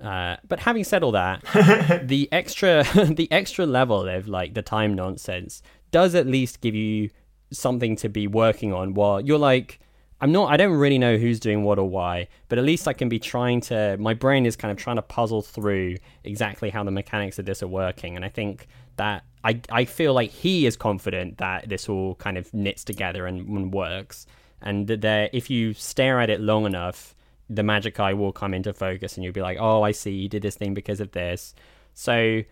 Uh, 0.00 0.36
but 0.46 0.60
having 0.60 0.84
said 0.84 1.02
all 1.02 1.10
that, 1.12 1.42
the 2.04 2.28
extra 2.30 2.84
the 2.94 3.26
extra 3.32 3.66
level 3.66 4.08
of 4.08 4.28
like 4.28 4.54
the 4.54 4.62
time 4.62 4.94
nonsense 4.94 5.62
does 5.90 6.14
at 6.14 6.28
least 6.28 6.60
give 6.60 6.76
you 6.76 7.10
something 7.50 7.96
to 7.96 8.08
be 8.08 8.26
working 8.26 8.72
on 8.72 8.94
while 8.94 9.20
you're 9.20 9.38
like 9.38 9.80
I'm 10.20 10.32
not 10.32 10.50
I 10.50 10.56
don't 10.56 10.72
really 10.72 10.98
know 10.98 11.16
who's 11.16 11.38
doing 11.38 11.62
what 11.62 11.78
or 11.78 11.88
why, 11.88 12.28
but 12.48 12.58
at 12.58 12.64
least 12.64 12.88
I 12.88 12.92
can 12.92 13.08
be 13.08 13.18
trying 13.18 13.60
to 13.62 13.96
my 13.98 14.14
brain 14.14 14.46
is 14.46 14.56
kind 14.56 14.72
of 14.72 14.78
trying 14.78 14.96
to 14.96 15.02
puzzle 15.02 15.42
through 15.42 15.96
exactly 16.24 16.70
how 16.70 16.84
the 16.84 16.90
mechanics 16.90 17.38
of 17.38 17.46
this 17.46 17.62
are 17.62 17.68
working 17.68 18.16
and 18.16 18.24
I 18.24 18.28
think 18.28 18.66
that 18.96 19.24
I 19.44 19.60
I 19.70 19.84
feel 19.84 20.14
like 20.14 20.30
he 20.30 20.66
is 20.66 20.76
confident 20.76 21.38
that 21.38 21.68
this 21.68 21.88
all 21.88 22.16
kind 22.16 22.36
of 22.36 22.52
knits 22.52 22.84
together 22.84 23.26
and, 23.26 23.48
and 23.48 23.72
works 23.72 24.26
and 24.60 24.88
that 24.88 25.00
there 25.02 25.30
if 25.32 25.50
you 25.50 25.72
stare 25.74 26.20
at 26.20 26.30
it 26.30 26.40
long 26.40 26.66
enough 26.66 27.14
the 27.50 27.62
magic 27.62 27.98
eye 27.98 28.14
will 28.14 28.32
come 28.32 28.54
into 28.54 28.72
focus 28.72 29.16
and 29.16 29.24
you'll 29.24 29.32
be 29.32 29.40
like, 29.40 29.58
oh, 29.60 29.82
I 29.82 29.92
see, 29.92 30.10
you 30.10 30.28
did 30.28 30.42
this 30.42 30.56
thing 30.56 30.74
because 30.74 31.00
of 31.00 31.12
this. 31.12 31.54
So 31.94 32.42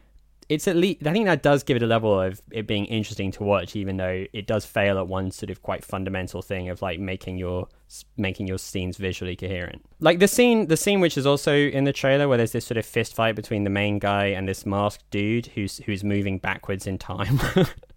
it's 0.48 0.68
at 0.68 0.76
least, 0.76 1.04
I 1.04 1.12
think 1.12 1.26
that 1.26 1.42
does 1.42 1.64
give 1.64 1.76
it 1.76 1.82
a 1.82 1.86
level 1.86 2.20
of 2.20 2.40
it 2.52 2.66
being 2.68 2.84
interesting 2.86 3.32
to 3.32 3.42
watch, 3.42 3.74
even 3.74 3.96
though 3.96 4.26
it 4.32 4.46
does 4.46 4.64
fail 4.64 4.96
at 4.98 5.08
one 5.08 5.32
sort 5.32 5.50
of 5.50 5.62
quite 5.62 5.84
fundamental 5.84 6.40
thing 6.40 6.68
of 6.68 6.82
like 6.82 7.00
making 7.00 7.36
your 7.36 7.68
making 8.16 8.46
your 8.46 8.58
scenes 8.58 8.96
visually 8.96 9.34
coherent. 9.34 9.84
Like 9.98 10.20
the 10.20 10.28
scene, 10.28 10.68
the 10.68 10.76
scene 10.76 11.00
which 11.00 11.18
is 11.18 11.26
also 11.26 11.52
in 11.54 11.84
the 11.84 11.92
trailer 11.92 12.28
where 12.28 12.36
there's 12.36 12.52
this 12.52 12.64
sort 12.64 12.78
of 12.78 12.86
fist 12.86 13.14
fight 13.14 13.34
between 13.34 13.64
the 13.64 13.70
main 13.70 13.98
guy 13.98 14.26
and 14.26 14.48
this 14.48 14.64
masked 14.64 15.08
dude 15.10 15.46
who's 15.46 15.78
who's 15.78 16.04
moving 16.04 16.38
backwards 16.38 16.86
in 16.86 16.98
time. 16.98 17.40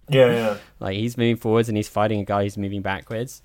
yeah, 0.10 0.32
yeah. 0.32 0.58
Like 0.80 0.96
he's 0.96 1.18
moving 1.18 1.38
forwards 1.38 1.70
and 1.70 1.78
he's 1.78 1.90
fighting 1.90 2.20
a 2.20 2.26
guy 2.26 2.44
who's 2.44 2.58
moving 2.58 2.82
backwards. 2.82 3.44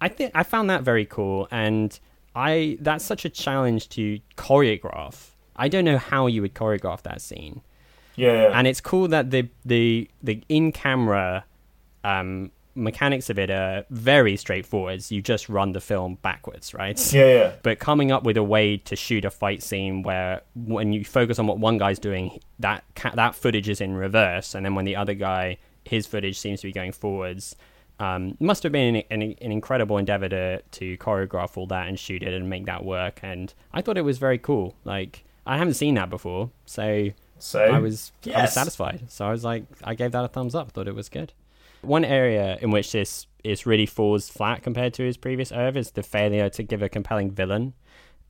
I 0.00 0.08
think 0.08 0.32
I 0.34 0.44
found 0.44 0.70
that 0.70 0.82
very 0.82 1.04
cool 1.04 1.46
and 1.50 1.98
I 2.34 2.78
that's 2.80 3.04
such 3.04 3.26
a 3.26 3.28
challenge 3.28 3.90
to 3.90 4.18
choreograph. 4.38 5.30
I 5.56 5.68
don't 5.68 5.84
know 5.84 5.98
how 5.98 6.26
you 6.26 6.40
would 6.40 6.54
choreograph 6.54 7.02
that 7.02 7.20
scene. 7.20 7.60
Yeah, 8.20 8.50
and 8.52 8.66
it's 8.66 8.80
cool 8.80 9.08
that 9.08 9.30
the 9.30 9.48
the 9.64 10.10
the 10.22 10.42
in 10.48 10.72
camera 10.72 11.44
um, 12.04 12.50
mechanics 12.74 13.30
of 13.30 13.38
it 13.38 13.50
are 13.50 13.84
very 13.90 14.36
straightforward. 14.36 15.10
You 15.10 15.22
just 15.22 15.48
run 15.48 15.72
the 15.72 15.80
film 15.80 16.18
backwards, 16.22 16.74
right? 16.74 17.12
Yeah, 17.12 17.26
yeah. 17.26 17.52
But 17.62 17.78
coming 17.78 18.12
up 18.12 18.24
with 18.24 18.36
a 18.36 18.42
way 18.42 18.76
to 18.76 18.96
shoot 18.96 19.24
a 19.24 19.30
fight 19.30 19.62
scene 19.62 20.02
where 20.02 20.42
when 20.54 20.92
you 20.92 21.04
focus 21.04 21.38
on 21.38 21.46
what 21.46 21.58
one 21.58 21.78
guy's 21.78 21.98
doing, 21.98 22.40
that 22.58 22.84
ca- 22.94 23.14
that 23.14 23.34
footage 23.34 23.68
is 23.68 23.80
in 23.80 23.94
reverse, 23.94 24.54
and 24.54 24.64
then 24.64 24.74
when 24.74 24.84
the 24.84 24.96
other 24.96 25.14
guy 25.14 25.58
his 25.84 26.06
footage 26.06 26.38
seems 26.38 26.60
to 26.60 26.66
be 26.66 26.72
going 26.72 26.92
forwards 26.92 27.56
um, 28.00 28.36
must 28.40 28.62
have 28.62 28.72
been 28.72 28.96
an, 28.96 29.02
an, 29.10 29.22
an, 29.22 29.52
incredible 29.52 29.98
endeavor 29.98 30.28
to, 30.28 30.62
to 30.62 30.96
choreograph 30.96 31.56
all 31.56 31.66
that 31.66 31.86
and 31.86 31.98
shoot 31.98 32.22
it 32.22 32.32
and 32.32 32.48
make 32.48 32.64
that 32.64 32.82
work. 32.84 33.20
And 33.22 33.52
I 33.74 33.82
thought 33.82 33.98
it 33.98 34.04
was 34.04 34.16
very 34.18 34.38
cool. 34.38 34.74
Like 34.84 35.24
I 35.46 35.58
haven't 35.58 35.74
seen 35.74 35.94
that 35.94 36.08
before, 36.08 36.50
so 36.64 37.10
so 37.40 37.60
I 37.60 37.78
was 37.78 38.12
yes. 38.22 38.36
I 38.36 38.42
was 38.42 38.52
satisfied. 38.52 39.02
So 39.08 39.26
I 39.26 39.30
was 39.30 39.44
like, 39.44 39.64
I 39.82 39.94
gave 39.94 40.12
that 40.12 40.24
a 40.24 40.28
thumbs 40.28 40.54
up. 40.54 40.70
Thought 40.70 40.88
it 40.88 40.94
was 40.94 41.08
good. 41.08 41.32
One 41.82 42.04
area 42.04 42.58
in 42.60 42.70
which 42.70 42.92
this 42.92 43.26
is 43.42 43.66
really 43.66 43.86
falls 43.86 44.28
flat 44.28 44.62
compared 44.62 44.92
to 44.94 45.02
his 45.02 45.16
previous 45.16 45.50
oeuvre 45.50 45.80
is 45.80 45.92
the 45.92 46.02
failure 46.02 46.50
to 46.50 46.62
give 46.62 46.82
a 46.82 46.88
compelling 46.88 47.30
villain. 47.30 47.74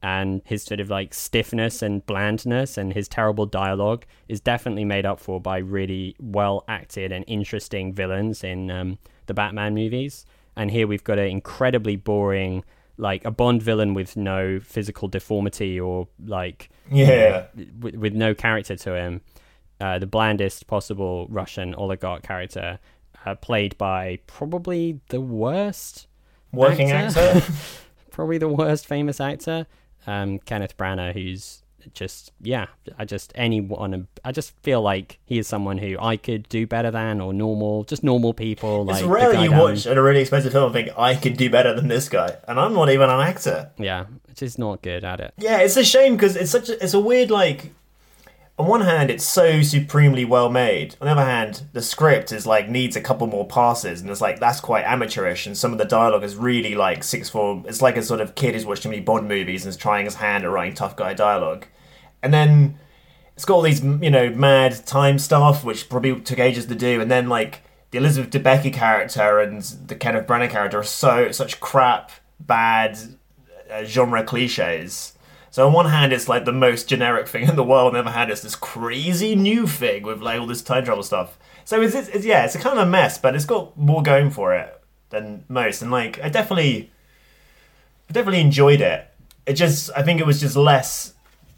And 0.02 0.40
his 0.46 0.62
sort 0.62 0.80
of 0.80 0.88
like 0.88 1.12
stiffness 1.12 1.82
and 1.82 2.06
blandness 2.06 2.78
and 2.78 2.94
his 2.94 3.06
terrible 3.06 3.44
dialogue 3.44 4.06
is 4.28 4.40
definitely 4.40 4.84
made 4.84 5.04
up 5.04 5.20
for 5.20 5.40
by 5.40 5.58
really 5.58 6.16
well 6.18 6.64
acted 6.68 7.12
and 7.12 7.24
interesting 7.28 7.92
villains 7.92 8.42
in 8.42 8.70
um, 8.70 8.98
the 9.26 9.34
Batman 9.34 9.74
movies. 9.74 10.24
And 10.56 10.70
here 10.70 10.86
we've 10.86 11.04
got 11.04 11.18
an 11.18 11.26
incredibly 11.26 11.96
boring, 11.96 12.64
like 13.00 13.24
a 13.24 13.30
Bond 13.30 13.62
villain 13.62 13.94
with 13.94 14.16
no 14.16 14.60
physical 14.60 15.08
deformity 15.08 15.80
or 15.80 16.08
like 16.24 16.70
yeah, 16.90 17.46
you 17.54 17.64
know, 17.64 17.70
with, 17.80 17.94
with, 17.96 18.14
no 18.14 18.34
character 18.34 18.76
to 18.76 18.94
him. 18.94 19.20
Uh, 19.80 19.98
the 19.98 20.06
blandest 20.06 20.66
possible 20.66 21.26
Russian 21.30 21.74
oligarch 21.74 22.22
character, 22.22 22.78
uh, 23.24 23.34
played 23.36 23.78
by 23.78 24.18
probably 24.26 25.00
the 25.08 25.20
worst 25.20 26.06
working 26.52 26.90
actor, 26.90 27.20
actor? 27.20 27.52
probably 28.10 28.36
the 28.36 28.48
worst 28.48 28.86
famous 28.86 29.20
actor, 29.20 29.66
um, 30.06 30.38
Kenneth 30.40 30.76
Branagh, 30.76 31.14
who's 31.14 31.62
just 31.92 32.32
yeah 32.40 32.66
i 32.98 33.04
just 33.04 33.32
anyone 33.34 34.06
i 34.24 34.32
just 34.32 34.54
feel 34.62 34.82
like 34.82 35.18
he 35.24 35.38
is 35.38 35.46
someone 35.46 35.78
who 35.78 35.96
i 36.00 36.16
could 36.16 36.48
do 36.48 36.66
better 36.66 36.90
than 36.90 37.20
or 37.20 37.32
normal 37.32 37.84
just 37.84 38.04
normal 38.04 38.32
people 38.34 38.88
it's 38.90 39.02
like 39.02 39.10
rare 39.10 39.34
you 39.34 39.50
down... 39.50 39.58
watch 39.58 39.86
a 39.86 40.02
really 40.02 40.20
expensive 40.20 40.52
film 40.52 40.64
and 40.64 40.72
think 40.72 40.98
i 40.98 41.14
could 41.14 41.36
do 41.36 41.50
better 41.50 41.74
than 41.74 41.88
this 41.88 42.08
guy 42.08 42.36
and 42.48 42.58
i'm 42.60 42.74
not 42.74 42.90
even 42.90 43.08
an 43.08 43.20
actor. 43.20 43.70
Yeah 43.78 44.06
just 44.40 44.58
not 44.58 44.82
good 44.82 45.04
at 45.04 45.20
it. 45.20 45.34
Yeah 45.36 45.58
it's 45.58 45.76
a 45.76 45.84
shame 45.84 46.16
because 46.16 46.34
it's 46.34 46.50
such 46.50 46.68
a, 46.68 46.82
it's 46.82 46.94
a 46.94 47.00
weird 47.00 47.30
like 47.30 47.72
on 48.60 48.66
one 48.66 48.80
hand 48.82 49.10
it's 49.10 49.24
so 49.24 49.62
supremely 49.62 50.24
well 50.24 50.50
made. 50.50 50.94
On 51.00 51.06
the 51.06 51.12
other 51.12 51.24
hand 51.24 51.62
the 51.72 51.82
script 51.82 52.30
is 52.30 52.46
like 52.46 52.68
needs 52.68 52.94
a 52.94 53.00
couple 53.00 53.26
more 53.26 53.46
passes 53.46 54.00
and 54.00 54.10
it's 54.10 54.20
like 54.20 54.38
that's 54.38 54.60
quite 54.60 54.84
amateurish 54.84 55.46
and 55.46 55.56
some 55.56 55.72
of 55.72 55.78
the 55.78 55.84
dialogue 55.84 56.22
is 56.22 56.36
really 56.36 56.74
like 56.74 57.02
six 57.02 57.28
form 57.28 57.64
it's 57.66 57.80
like 57.82 57.96
a 57.96 58.02
sort 58.02 58.20
of 58.20 58.34
kid 58.34 58.54
who's 58.54 58.66
watched 58.66 58.82
too 58.82 58.90
many 58.90 59.00
bond 59.00 59.26
movies 59.26 59.64
and 59.64 59.70
is 59.70 59.76
trying 59.76 60.04
his 60.04 60.16
hand 60.16 60.44
at 60.44 60.50
writing 60.50 60.74
tough 60.74 60.94
guy 60.94 61.14
dialogue. 61.14 61.66
And 62.22 62.34
then 62.34 62.78
it's 63.34 63.46
got 63.46 63.54
all 63.54 63.62
these 63.62 63.82
you 63.82 64.10
know 64.10 64.28
mad 64.28 64.84
time 64.84 65.18
stuff 65.18 65.64
which 65.64 65.88
probably 65.88 66.20
took 66.20 66.38
ages 66.38 66.66
to 66.66 66.74
do 66.74 67.00
and 67.00 67.10
then 67.10 67.30
like 67.30 67.62
the 67.90 67.96
elizabeth 67.96 68.30
debicki 68.30 68.70
character 68.70 69.40
and 69.40 69.62
the 69.62 69.94
kenneth 69.94 70.26
branagh 70.26 70.50
character 70.50 70.78
are 70.78 70.84
so 70.84 71.32
such 71.32 71.58
crap 71.58 72.12
bad 72.38 72.98
uh, 73.70 73.82
genre 73.84 74.22
cliches 74.22 75.14
so 75.50 75.66
on 75.66 75.72
one 75.72 75.86
hand, 75.86 76.12
it's 76.12 76.28
like 76.28 76.44
the 76.44 76.52
most 76.52 76.88
generic 76.88 77.26
thing 77.26 77.48
in 77.48 77.56
the 77.56 77.64
world. 77.64 77.96
On 77.96 78.06
hand, 78.06 78.30
it's 78.30 78.42
this 78.42 78.54
crazy 78.54 79.34
new 79.34 79.66
thing 79.66 80.04
with 80.04 80.22
like 80.22 80.40
all 80.40 80.46
this 80.46 80.62
time 80.62 80.84
travel 80.84 81.02
stuff. 81.02 81.38
So 81.64 81.82
it's, 81.82 81.94
it's, 81.94 82.08
it's 82.08 82.24
yeah, 82.24 82.44
it's 82.44 82.54
a 82.54 82.58
kind 82.58 82.78
of 82.78 82.86
a 82.86 82.90
mess, 82.90 83.18
but 83.18 83.34
it's 83.34 83.44
got 83.44 83.76
more 83.76 84.02
going 84.02 84.30
for 84.30 84.54
it 84.54 84.80
than 85.10 85.44
most. 85.48 85.82
And 85.82 85.90
like, 85.90 86.22
I 86.22 86.28
definitely, 86.28 86.90
I 88.08 88.12
definitely 88.12 88.40
enjoyed 88.40 88.80
it. 88.80 89.08
It 89.44 89.54
just, 89.54 89.90
I 89.96 90.02
think 90.02 90.20
it 90.20 90.26
was 90.26 90.40
just 90.40 90.54
less 90.54 91.14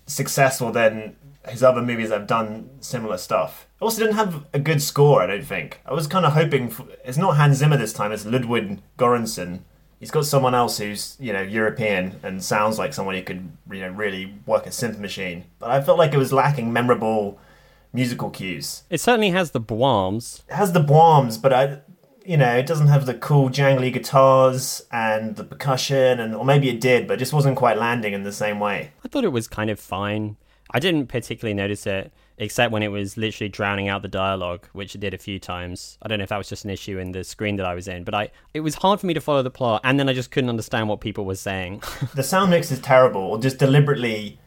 successful 0.07 0.72
than 0.72 1.16
his 1.46 1.62
other 1.62 1.83
movies 1.83 2.09
that 2.09 2.20
have 2.20 2.28
done 2.28 2.70
similar 2.81 3.18
stuff. 3.18 3.66
It 3.78 3.85
also 3.85 4.00
didn't 4.00 4.16
have 4.16 4.46
a 4.55 4.59
good 4.59 4.81
score, 4.81 5.22
I 5.22 5.26
don't 5.26 5.44
think. 5.44 5.81
I 5.85 5.92
was 5.92 6.07
kind 6.07 6.24
of 6.24 6.33
hoping 6.33 6.70
for, 6.70 6.87
it's 7.05 7.18
not 7.18 7.37
Hans 7.37 7.59
Zimmer 7.59 7.76
this 7.76 7.92
time, 7.92 8.12
it's 8.12 8.24
Ludwig 8.24 8.81
Göransson 8.96 9.61
he's 10.03 10.11
got 10.11 10.27
someone 10.27 10.53
else 10.53 10.79
who's 10.79 11.17
you 11.21 11.33
know 11.33 11.41
European 11.41 12.19
and 12.25 12.43
sounds 12.43 12.77
like 12.77 12.93
someone 12.93 13.15
who 13.15 13.23
could 13.23 13.49
you 13.71 13.81
know 13.81 13.91
really 13.91 14.35
work 14.47 14.67
a 14.67 14.71
synth 14.71 14.99
machine. 14.99 15.45
But 15.61 15.71
I 15.71 15.81
felt 15.81 15.97
like 15.97 16.12
it 16.12 16.19
was 16.19 16.33
lacking 16.33 16.73
memorable 16.73 17.38
musical 17.93 18.29
cues. 18.29 18.83
It 18.91 19.01
certainly 19.01 19.31
has 19.31 19.53
the 19.53 19.61
boams. 19.61 20.43
It 20.49 20.55
has 20.55 20.73
the 20.73 20.81
boams, 20.81 21.41
but 21.41 21.53
I 21.53 21.79
you 22.27 22.37
know 22.37 22.53
it 22.53 22.67
doesn't 22.67 22.88
have 22.88 23.07
the 23.07 23.15
cool 23.15 23.49
jangly 23.49 23.93
guitars 23.93 24.85
and 24.91 25.37
the 25.37 25.45
percussion 25.45 26.19
and 26.19 26.35
or 26.35 26.45
maybe 26.45 26.69
it 26.69 26.81
did, 26.81 27.07
but 27.07 27.15
it 27.15 27.19
just 27.19 27.33
wasn't 27.33 27.57
quite 27.57 27.79
landing 27.79 28.12
in 28.12 28.25
the 28.25 28.33
same 28.33 28.59
way. 28.59 28.91
I 29.05 29.09
thought 29.09 29.25
it 29.25 29.33
was 29.33 29.47
kind 29.47 29.71
of 29.71 29.79
fine. 29.79 30.37
I 30.73 30.81
didn't 30.81 31.07
particularly 31.07 31.55
notice 31.55 31.87
it 31.87 32.12
except 32.42 32.72
when 32.72 32.83
it 32.83 32.88
was 32.88 33.16
literally 33.16 33.48
drowning 33.48 33.88
out 33.88 34.02
the 34.02 34.09
dialogue, 34.09 34.66
which 34.72 34.96
it 34.96 35.00
did 35.00 35.14
a 35.14 35.18
few 35.18 35.38
times. 35.38 35.96
I 36.02 36.09
don't 36.09 36.18
know 36.18 36.24
if 36.24 36.31
that 36.31 36.38
was 36.38 36.48
just 36.48 36.64
an 36.64 36.70
issue 36.70 36.98
in 36.98 37.12
the 37.12 37.22
screen 37.22 37.55
that 37.57 37.66
I 37.66 37.74
was 37.74 37.87
in, 37.87 38.02
but 38.02 38.14
I 38.14 38.31
it 38.52 38.61
was 38.61 38.74
hard 38.74 39.00
for 39.00 39.07
me 39.07 39.14
to 39.14 39.20
follow 39.20 39.42
the 39.42 39.50
plot, 39.50 39.81
and 39.85 39.98
then 39.98 40.09
I 40.09 40.12
just 40.12 40.33
couldn't 40.33 40.50
understand 40.50 40.88
what 40.88 41.00
people 41.00 41.24
were 41.24 41.37
saying. 41.37 41.83
the 42.14 42.24
sound 42.24 42.50
mix 42.50 42.72
is 42.72 42.81
terrible, 42.81 43.20
or 43.20 43.38
just 43.38 43.59
deliberately 43.59 44.40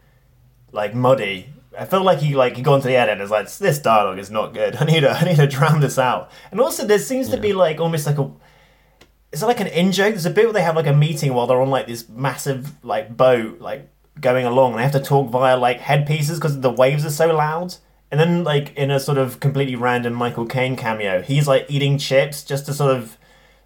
like 0.73 0.93
muddy. 0.93 1.49
I 1.77 1.85
felt 1.85 2.03
like 2.03 2.19
he 2.19 2.35
like 2.35 2.57
he 2.57 2.61
got 2.61 2.75
into 2.75 2.89
the 2.89 2.97
edit 2.97 3.13
and 3.13 3.21
was 3.21 3.31
like, 3.31 3.49
"This 3.49 3.79
dialogue 3.79 4.19
is 4.19 4.29
not 4.29 4.53
good. 4.53 4.75
I 4.79 4.85
need 4.85 5.01
to 5.01 5.11
I 5.11 5.23
need 5.23 5.37
to 5.37 5.47
drown 5.47 5.79
this 5.79 5.97
out." 5.97 6.29
And 6.51 6.59
also, 6.59 6.85
there 6.85 6.99
seems 6.99 7.29
to 7.29 7.37
be 7.37 7.53
like 7.53 7.79
almost 7.79 8.05
like 8.05 8.17
a 8.17 8.29
is 9.31 9.41
it 9.41 9.47
like 9.47 9.61
an 9.61 9.67
in 9.67 9.93
joke? 9.93 10.13
There's 10.13 10.25
a 10.25 10.29
bit 10.29 10.45
where 10.45 10.53
they 10.53 10.61
have 10.61 10.75
like 10.75 10.87
a 10.87 10.93
meeting 10.93 11.33
while 11.33 11.47
they're 11.47 11.61
on 11.61 11.69
like 11.69 11.87
this 11.87 12.09
massive 12.09 12.83
like 12.83 13.15
boat, 13.15 13.61
like 13.61 13.89
going 14.19 14.45
along 14.45 14.71
and 14.71 14.79
they 14.79 14.83
have 14.83 14.91
to 14.93 14.99
talk 14.99 15.29
via 15.29 15.57
like 15.57 15.79
headpieces 15.79 16.39
because 16.39 16.59
the 16.59 16.69
waves 16.69 17.05
are 17.05 17.09
so 17.09 17.33
loud. 17.33 17.75
And 18.11 18.19
then 18.19 18.43
like 18.43 18.73
in 18.75 18.91
a 18.91 18.99
sort 18.99 19.17
of 19.17 19.39
completely 19.39 19.75
random 19.75 20.13
Michael 20.13 20.45
Caine 20.45 20.75
cameo, 20.75 21.21
he's 21.21 21.47
like 21.47 21.65
eating 21.69 21.97
chips 21.97 22.43
just 22.43 22.65
to 22.67 22.73
sort 22.73 22.95
of 22.95 23.17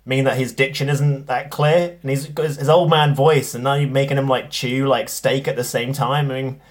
mean 0.05 0.23
that 0.23 0.37
his 0.37 0.53
diction 0.53 0.89
isn't 0.89 1.27
that 1.27 1.51
clear, 1.51 1.97
and 2.01 2.09
he's 2.09 2.27
got 2.27 2.45
his, 2.45 2.57
his 2.57 2.69
old 2.69 2.89
man 2.89 3.13
voice, 3.13 3.53
and 3.53 3.63
now 3.63 3.75
you're 3.75 3.89
making 3.89 4.17
him 4.17 4.27
like 4.27 4.49
chew 4.49 4.87
like 4.87 5.09
steak 5.09 5.47
at 5.47 5.55
the 5.55 5.63
same 5.63 5.93
time. 5.93 6.31
I 6.31 6.41
mean, 6.41 6.61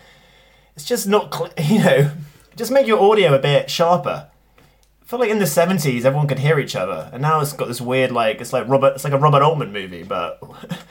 it's 0.74 0.84
just 0.84 1.06
not 1.06 1.32
cl- 1.32 1.52
you 1.58 1.84
know, 1.84 2.10
just 2.56 2.72
make 2.72 2.86
your 2.86 3.00
audio 3.00 3.34
a 3.34 3.38
bit 3.38 3.70
sharper. 3.70 4.28
I 4.30 5.04
feel 5.04 5.20
like 5.20 5.30
in 5.30 5.38
the 5.38 5.46
seventies 5.46 6.04
everyone 6.04 6.26
could 6.26 6.40
hear 6.40 6.58
each 6.58 6.74
other, 6.74 7.10
and 7.12 7.22
now 7.22 7.40
it's 7.40 7.52
got 7.52 7.68
this 7.68 7.80
weird 7.80 8.10
like 8.10 8.40
it's 8.40 8.52
like 8.52 8.66
Robert, 8.66 8.94
it's 8.94 9.04
like 9.04 9.12
a 9.12 9.18
Robert 9.18 9.42
Altman 9.42 9.72
movie, 9.72 10.02
but 10.02 10.40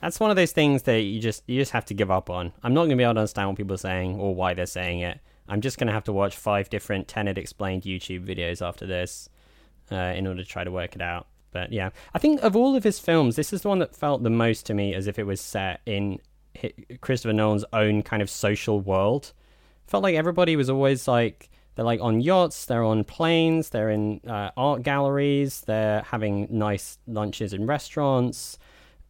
That's 0.00 0.20
one 0.20 0.30
of 0.30 0.36
those 0.36 0.52
things 0.52 0.84
that 0.84 1.00
you 1.00 1.20
just 1.20 1.42
you 1.46 1.60
just 1.60 1.72
have 1.72 1.84
to 1.86 1.94
give 1.94 2.10
up 2.10 2.30
on. 2.30 2.52
I'm 2.62 2.74
not 2.74 2.82
going 2.82 2.90
to 2.90 2.96
be 2.96 3.02
able 3.02 3.14
to 3.14 3.20
understand 3.20 3.48
what 3.48 3.56
people 3.56 3.74
are 3.74 3.78
saying 3.78 4.20
or 4.20 4.34
why 4.34 4.54
they're 4.54 4.66
saying 4.66 5.00
it. 5.00 5.20
I'm 5.48 5.60
just 5.60 5.78
going 5.78 5.86
to 5.86 5.92
have 5.92 6.04
to 6.04 6.12
watch 6.12 6.36
five 6.36 6.70
different 6.70 7.08
Tenet 7.08 7.38
explained 7.38 7.82
YouTube 7.82 8.26
videos 8.26 8.66
after 8.66 8.86
this 8.86 9.28
uh, 9.90 9.94
in 9.94 10.26
order 10.26 10.42
to 10.42 10.48
try 10.48 10.64
to 10.64 10.70
work 10.70 10.94
it 10.94 11.02
out. 11.02 11.26
But 11.52 11.72
yeah, 11.72 11.90
I 12.12 12.18
think 12.18 12.42
of 12.42 12.54
all 12.54 12.76
of 12.76 12.84
his 12.84 12.98
films, 12.98 13.36
this 13.36 13.52
is 13.52 13.62
the 13.62 13.68
one 13.68 13.78
that 13.78 13.94
felt 13.94 14.22
the 14.22 14.30
most 14.30 14.66
to 14.66 14.74
me 14.74 14.94
as 14.94 15.06
if 15.06 15.18
it 15.18 15.24
was 15.24 15.40
set 15.40 15.80
in 15.86 16.20
Christopher 17.00 17.32
Nolan's 17.32 17.64
own 17.72 18.02
kind 18.02 18.22
of 18.22 18.28
social 18.28 18.80
world. 18.80 19.32
Felt 19.86 20.02
like 20.02 20.16
everybody 20.16 20.56
was 20.56 20.68
always 20.68 21.06
like 21.06 21.48
they're 21.74 21.84
like 21.84 22.00
on 22.00 22.20
yachts, 22.20 22.66
they're 22.66 22.82
on 22.82 23.04
planes, 23.04 23.70
they're 23.70 23.90
in 23.90 24.20
uh, 24.26 24.50
art 24.56 24.82
galleries, 24.82 25.62
they're 25.62 26.02
having 26.02 26.48
nice 26.50 26.98
lunches 27.06 27.52
in 27.52 27.66
restaurants. 27.66 28.58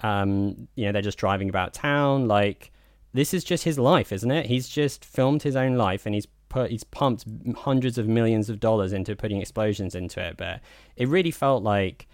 Um, 0.03 0.69
you 0.75 0.85
know, 0.85 0.93
they're 0.93 1.03
just 1.03 1.19
driving 1.19 1.49
about 1.49 1.73
town. 1.73 2.29
Like 2.29 2.73
this 3.17 3.35
is 3.35 3.45
just 3.45 3.65
his 3.65 3.79
life, 3.79 4.13
isn't 4.13 4.31
it? 4.31 4.47
He's 4.47 4.69
just 4.69 5.05
filmed 5.05 5.43
his 5.43 5.57
own 5.57 5.77
life 5.77 6.07
and 6.07 6.15
he's 6.15 6.27
put 6.49 6.71
he's 6.71 6.85
pumped 6.85 7.25
hundreds 7.57 7.99
of 7.99 8.07
millions 8.07 8.49
of 8.49 8.61
dollars 8.61 8.93
into 8.93 9.17
putting 9.17 9.41
explosions 9.41 9.95
into 9.95 10.21
it. 10.21 10.37
But 10.37 10.61
it 10.97 11.09
really 11.09 11.31
felt 11.31 11.63
like 11.63 12.07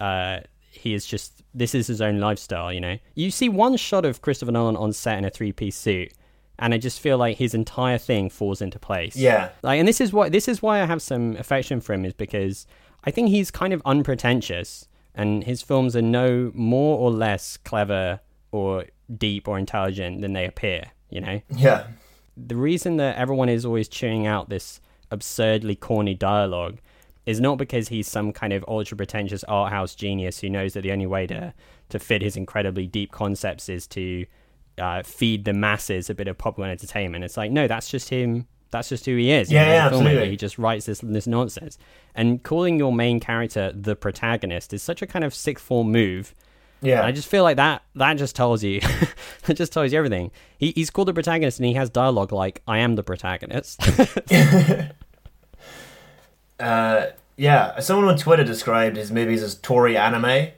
uh, 0.00 0.40
he 0.70 0.94
is 0.94 1.06
just 1.06 1.42
this 1.54 1.74
is 1.74 1.86
his 1.86 2.00
own 2.00 2.20
lifestyle. 2.20 2.72
You 2.72 2.80
know, 2.80 2.98
you 3.14 3.30
see 3.30 3.48
one 3.48 3.76
shot 3.76 4.04
of 4.04 4.22
Christopher 4.22 4.52
Nolan 4.52 4.76
on 4.76 4.92
set 4.92 5.18
in 5.18 5.24
a 5.24 5.30
three 5.30 5.52
piece 5.52 5.76
suit. 5.76 6.12
And 6.62 6.74
I 6.74 6.78
just 6.78 7.00
feel 7.00 7.16
like 7.16 7.38
his 7.38 7.54
entire 7.54 7.96
thing 7.96 8.28
falls 8.28 8.60
into 8.60 8.78
place. 8.78 9.16
Yeah. 9.16 9.48
Like, 9.62 9.78
and 9.78 9.88
this 9.88 9.98
is 9.98 10.12
why 10.12 10.28
this 10.28 10.46
is 10.46 10.60
why 10.60 10.82
I 10.82 10.84
have 10.84 11.00
some 11.00 11.36
affection 11.36 11.80
for 11.80 11.94
him 11.94 12.04
is 12.04 12.12
because 12.12 12.66
I 13.02 13.10
think 13.10 13.30
he's 13.30 13.50
kind 13.50 13.72
of 13.72 13.80
unpretentious, 13.86 14.86
and 15.14 15.44
his 15.44 15.62
films 15.62 15.96
are 15.96 16.02
no 16.02 16.52
more 16.54 16.98
or 16.98 17.10
less 17.10 17.56
clever 17.56 18.20
or 18.52 18.84
deep 19.16 19.48
or 19.48 19.58
intelligent 19.58 20.20
than 20.20 20.32
they 20.32 20.46
appear. 20.46 20.92
You 21.10 21.20
know. 21.20 21.40
Yeah. 21.54 21.86
The 22.36 22.56
reason 22.56 22.96
that 22.96 23.16
everyone 23.16 23.48
is 23.48 23.64
always 23.64 23.88
chewing 23.88 24.26
out 24.26 24.48
this 24.48 24.80
absurdly 25.10 25.74
corny 25.74 26.14
dialogue 26.14 26.78
is 27.26 27.40
not 27.40 27.58
because 27.58 27.88
he's 27.88 28.08
some 28.08 28.32
kind 28.32 28.52
of 28.52 28.64
ultra 28.66 28.96
pretentious 28.96 29.44
art 29.44 29.70
house 29.70 29.94
genius 29.94 30.40
who 30.40 30.48
knows 30.48 30.72
that 30.72 30.82
the 30.82 30.92
only 30.92 31.06
way 31.06 31.26
to 31.26 31.52
to 31.90 31.98
fit 31.98 32.22
his 32.22 32.36
incredibly 32.36 32.86
deep 32.86 33.10
concepts 33.10 33.68
is 33.68 33.86
to 33.88 34.24
uh, 34.78 35.02
feed 35.02 35.44
the 35.44 35.52
masses 35.52 36.08
a 36.08 36.14
bit 36.14 36.28
of 36.28 36.38
popcorn 36.38 36.70
entertainment. 36.70 37.24
It's 37.24 37.36
like 37.36 37.50
no, 37.50 37.66
that's 37.68 37.90
just 37.90 38.08
him. 38.08 38.46
That's 38.70 38.88
just 38.88 39.04
who 39.04 39.16
he 39.16 39.32
is. 39.32 39.50
Yeah, 39.50 39.66
yeah, 39.66 39.86
as 39.86 39.92
a 39.92 39.94
filmmaker, 39.94 39.98
absolutely. 39.98 40.30
He 40.30 40.36
just 40.36 40.58
writes 40.58 40.86
this 40.86 41.00
this 41.00 41.26
nonsense. 41.26 41.76
And 42.14 42.42
calling 42.42 42.78
your 42.78 42.92
main 42.92 43.20
character 43.20 43.72
the 43.74 43.96
protagonist 43.96 44.72
is 44.72 44.82
such 44.82 45.02
a 45.02 45.06
kind 45.06 45.24
of 45.24 45.34
sick 45.34 45.58
form 45.58 45.90
move. 45.90 46.34
Yeah. 46.82 47.04
I 47.04 47.12
just 47.12 47.28
feel 47.28 47.42
like 47.42 47.56
that 47.56 47.82
that 47.96 48.14
just 48.14 48.34
tells 48.34 48.62
you 48.64 48.80
that 49.44 49.54
just 49.56 49.72
tells 49.72 49.92
you 49.92 49.98
everything. 49.98 50.30
He, 50.58 50.72
he's 50.72 50.90
called 50.90 51.08
the 51.08 51.14
protagonist 51.14 51.58
and 51.58 51.66
he 51.66 51.74
has 51.74 51.90
dialogue 51.90 52.32
like 52.32 52.62
I 52.66 52.78
am 52.78 52.94
the 52.96 53.02
protagonist. 53.02 53.80
Uh, 56.58 57.06
yeah, 57.36 57.78
someone 57.80 58.06
on 58.08 58.18
Twitter 58.18 58.44
described 58.44 58.96
his 58.96 59.10
movies 59.10 59.42
as 59.42 59.54
Tory 59.54 59.96
anime, 59.96 60.48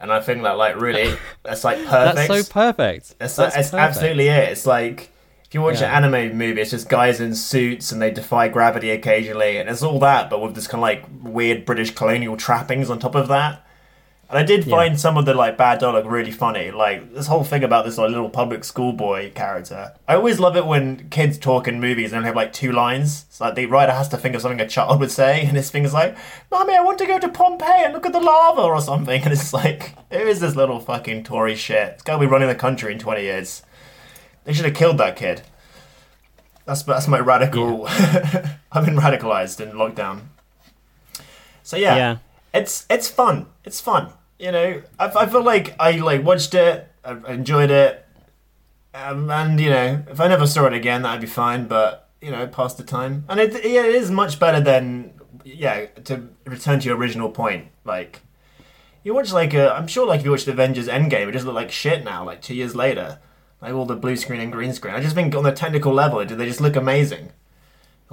and 0.00 0.12
I 0.12 0.20
think 0.20 0.42
that 0.42 0.56
like 0.56 0.80
really 0.80 1.16
that's 1.44 1.62
like 1.62 1.78
perfect. 1.86 2.16
That's 2.28 2.46
so 2.46 2.52
perfect. 2.52 3.18
That's, 3.18 3.36
That's 3.36 3.54
that's 3.54 3.70
perfect. 3.70 3.74
absolutely 3.88 4.28
it. 4.28 4.48
It's 4.50 4.66
like 4.66 5.10
if 5.44 5.54
you 5.54 5.60
watch 5.62 5.80
Yeah. 5.80 5.96
an 5.96 6.04
anime 6.04 6.36
movie, 6.36 6.60
it's 6.60 6.70
just 6.72 6.88
guys 6.88 7.20
in 7.20 7.34
suits 7.36 7.92
and 7.92 8.02
they 8.02 8.10
defy 8.10 8.48
gravity 8.48 8.90
occasionally, 8.90 9.58
and 9.58 9.68
it's 9.70 9.82
all 9.84 10.00
that, 10.00 10.30
but 10.30 10.40
with 10.42 10.56
this 10.56 10.66
kind 10.66 10.80
of 10.80 10.82
like 10.82 11.04
weird 11.22 11.64
British 11.64 11.92
colonial 11.92 12.36
trappings 12.36 12.90
on 12.90 12.98
top 12.98 13.14
of 13.14 13.28
that. 13.28 13.64
And 14.32 14.38
I 14.38 14.44
did 14.44 14.64
Yeah. 14.64 14.74
find 14.76 14.98
some 14.98 15.18
of 15.18 15.26
the 15.26 15.34
like 15.34 15.58
bad 15.58 15.78
dialogue 15.80 16.06
really 16.06 16.30
funny. 16.30 16.70
Like 16.70 17.12
this 17.12 17.26
whole 17.26 17.44
thing 17.44 17.62
about 17.62 17.84
this 17.84 17.98
like 17.98 18.08
little 18.08 18.30
public 18.30 18.64
schoolboy 18.64 19.30
character. 19.34 19.92
I 20.08 20.14
always 20.14 20.40
love 20.40 20.56
it 20.56 20.64
when 20.64 21.10
kids 21.10 21.36
talk 21.36 21.68
in 21.68 21.80
movies 21.80 22.12
and 22.12 22.16
only 22.20 22.28
have 22.28 22.36
like 22.36 22.50
two 22.54 22.72
lines. 22.72 23.26
It's 23.28 23.42
like 23.42 23.56
the 23.56 23.66
writer 23.66 23.92
has 23.92 24.08
to 24.08 24.16
think 24.16 24.34
of 24.34 24.40
something 24.40 24.58
a 24.58 24.66
child 24.66 25.00
would 25.00 25.10
say, 25.10 25.42
and 25.42 25.54
his 25.54 25.70
thing 25.70 25.84
is 25.84 25.92
like, 25.92 26.16
"Mommy, 26.50 26.74
I 26.74 26.80
want 26.80 26.96
to 27.00 27.06
go 27.06 27.18
to 27.18 27.28
Pompeii 27.28 27.84
and 27.84 27.92
look 27.92 28.06
at 28.06 28.14
the 28.14 28.20
lava" 28.20 28.62
or 28.62 28.80
something. 28.80 29.22
And 29.24 29.32
it's 29.34 29.52
like, 29.52 29.96
there 30.08 30.26
is 30.26 30.40
this 30.40 30.56
little 30.56 30.80
fucking 30.80 31.24
Tory 31.24 31.54
shit. 31.54 31.88
It's 31.92 32.02
gonna 32.02 32.18
be 32.18 32.26
running 32.26 32.48
the 32.48 32.54
country 32.54 32.90
in 32.90 32.98
twenty 32.98 33.24
years. 33.24 33.62
They 34.44 34.54
should 34.54 34.64
have 34.64 34.74
killed 34.74 34.96
that 34.96 35.14
kid. 35.16 35.42
That's 36.64 36.82
that's 36.84 37.06
my 37.06 37.18
radical. 37.20 37.86
I've 38.72 38.86
been 38.86 38.96
radicalized 38.96 39.60
in 39.60 39.72
lockdown. 39.72 40.20
So 41.62 41.76
yeah, 41.76 41.96
Yeah. 41.96 42.16
it's 42.54 42.86
it's 42.88 43.08
fun. 43.08 43.46
It's 43.64 43.78
fun. 43.82 44.08
You 44.42 44.50
know, 44.50 44.82
I, 44.98 45.06
I 45.06 45.26
feel 45.26 45.44
like 45.44 45.76
I 45.78 45.92
like 45.92 46.24
watched 46.24 46.52
it, 46.54 46.88
I 47.04 47.12
enjoyed 47.32 47.70
it, 47.70 48.04
um, 48.92 49.30
and 49.30 49.60
you 49.60 49.70
know, 49.70 50.02
if 50.10 50.20
I 50.20 50.26
never 50.26 50.48
saw 50.48 50.66
it 50.66 50.72
again, 50.72 51.02
that'd 51.02 51.20
be 51.20 51.28
fine. 51.28 51.68
But 51.68 52.10
you 52.20 52.32
know, 52.32 52.48
past 52.48 52.76
the 52.76 52.82
time, 52.82 53.24
and 53.28 53.38
it 53.38 53.52
yeah, 53.64 53.84
it 53.84 53.94
is 53.94 54.10
much 54.10 54.40
better 54.40 54.60
than 54.60 55.12
yeah. 55.44 55.86
To 55.86 56.28
return 56.44 56.80
to 56.80 56.88
your 56.88 56.96
original 56.96 57.30
point, 57.30 57.68
like 57.84 58.22
you 59.04 59.14
watch 59.14 59.32
like 59.32 59.54
uh, 59.54 59.76
I'm 59.78 59.86
sure 59.86 60.08
like 60.08 60.18
if 60.18 60.24
you 60.24 60.32
watched 60.32 60.48
Avengers 60.48 60.88
Endgame, 60.88 61.28
it 61.28 61.32
just 61.32 61.44
looked 61.44 61.54
like 61.54 61.70
shit 61.70 62.02
now. 62.02 62.24
Like 62.24 62.42
two 62.42 62.56
years 62.56 62.74
later, 62.74 63.20
like 63.60 63.72
all 63.72 63.86
the 63.86 63.94
blue 63.94 64.16
screen 64.16 64.40
and 64.40 64.50
green 64.50 64.72
screen. 64.72 64.96
I 64.96 65.00
just 65.00 65.14
think 65.14 65.36
on 65.36 65.44
the 65.44 65.52
technical 65.52 65.92
level, 65.92 66.24
did 66.24 66.36
they 66.36 66.46
just 66.46 66.60
look 66.60 66.74
amazing? 66.74 67.30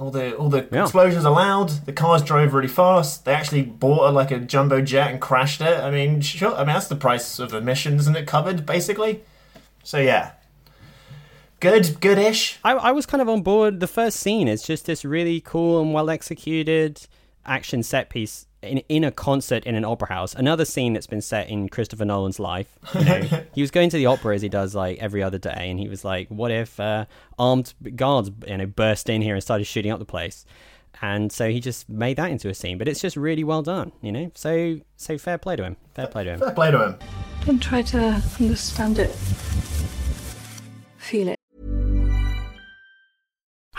All 0.00 0.10
the 0.10 0.34
all 0.34 0.48
the 0.48 0.66
Yeah. 0.72 0.82
explosions 0.84 1.26
are 1.26 1.32
loud. 1.32 1.68
The 1.84 1.92
cars 1.92 2.22
drove 2.22 2.54
really 2.54 2.68
fast. 2.68 3.26
They 3.26 3.34
actually 3.34 3.62
bought 3.62 4.08
a, 4.08 4.10
like 4.10 4.30
a 4.30 4.38
jumbo 4.38 4.80
jet 4.80 5.10
and 5.10 5.20
crashed 5.20 5.60
it. 5.60 5.78
I 5.78 5.90
mean, 5.90 6.22
sure. 6.22 6.54
I 6.54 6.60
mean 6.60 6.68
that's 6.74 6.88
the 6.88 6.96
price 6.96 7.38
of 7.38 7.52
emissions, 7.52 8.02
isn't 8.02 8.16
it 8.16 8.26
covered 8.26 8.64
basically? 8.64 9.20
So 9.84 9.98
yeah, 9.98 10.32
good, 11.60 12.00
goodish. 12.00 12.58
I, 12.64 12.72
I 12.72 12.92
was 12.92 13.04
kind 13.04 13.20
of 13.20 13.28
on 13.28 13.42
board. 13.42 13.80
The 13.80 13.86
first 13.86 14.18
scene 14.20 14.48
is 14.48 14.62
just 14.62 14.86
this 14.86 15.04
really 15.04 15.40
cool 15.40 15.82
and 15.82 15.92
well 15.92 16.08
executed 16.08 17.06
action 17.44 17.82
set 17.82 18.08
piece 18.10 18.46
in, 18.62 18.78
in 18.88 19.04
a 19.04 19.10
concert 19.10 19.64
in 19.64 19.74
an 19.74 19.84
opera 19.84 20.08
house. 20.08 20.34
Another 20.34 20.64
scene 20.64 20.92
that's 20.92 21.06
been 21.06 21.20
set 21.20 21.48
in 21.48 21.68
Christopher 21.68 22.04
Nolan's 22.04 22.38
life. 22.38 22.78
You 22.94 23.04
know, 23.04 23.20
he 23.54 23.60
was 23.60 23.70
going 23.70 23.90
to 23.90 23.96
the 23.96 24.06
opera 24.06 24.34
as 24.34 24.42
he 24.42 24.48
does 24.48 24.74
like 24.74 24.98
every 24.98 25.22
other 25.22 25.38
day, 25.38 25.70
and 25.70 25.78
he 25.78 25.88
was 25.88 26.04
like, 26.04 26.28
"What 26.28 26.50
if 26.50 26.78
uh, 26.78 27.06
armed 27.38 27.74
guards 27.96 28.30
you 28.46 28.56
know 28.56 28.66
burst 28.66 29.08
in 29.08 29.22
here 29.22 29.34
and 29.34 29.42
started 29.42 29.64
shooting 29.64 29.90
up 29.90 29.98
the 29.98 30.04
place?" 30.04 30.44
And 31.02 31.32
so 31.32 31.48
he 31.48 31.60
just 31.60 31.88
made 31.88 32.16
that 32.18 32.30
into 32.30 32.48
a 32.48 32.54
scene, 32.54 32.76
but 32.76 32.86
it's 32.86 33.00
just 33.00 33.16
really 33.16 33.44
well 33.44 33.62
done, 33.62 33.92
you 34.02 34.12
know. 34.12 34.30
So 34.34 34.80
so 34.96 35.16
fair 35.16 35.38
play 35.38 35.56
to 35.56 35.64
him. 35.64 35.76
Fair 35.94 36.06
play 36.06 36.24
to 36.24 36.32
him. 36.32 36.40
Fair 36.40 36.52
play 36.52 36.70
to 36.70 36.84
him. 36.84 36.98
Don't 37.46 37.62
try 37.62 37.82
to 37.82 38.22
understand 38.38 38.98
it. 38.98 39.10
Feel 40.98 41.28
it. 41.28 41.39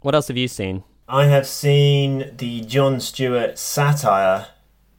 What 0.00 0.14
else 0.14 0.28
have 0.28 0.36
you 0.36 0.48
seen? 0.48 0.84
I 1.08 1.24
have 1.24 1.46
seen 1.46 2.36
the 2.36 2.60
Jon 2.60 3.00
Stewart 3.00 3.58
satire 3.58 4.48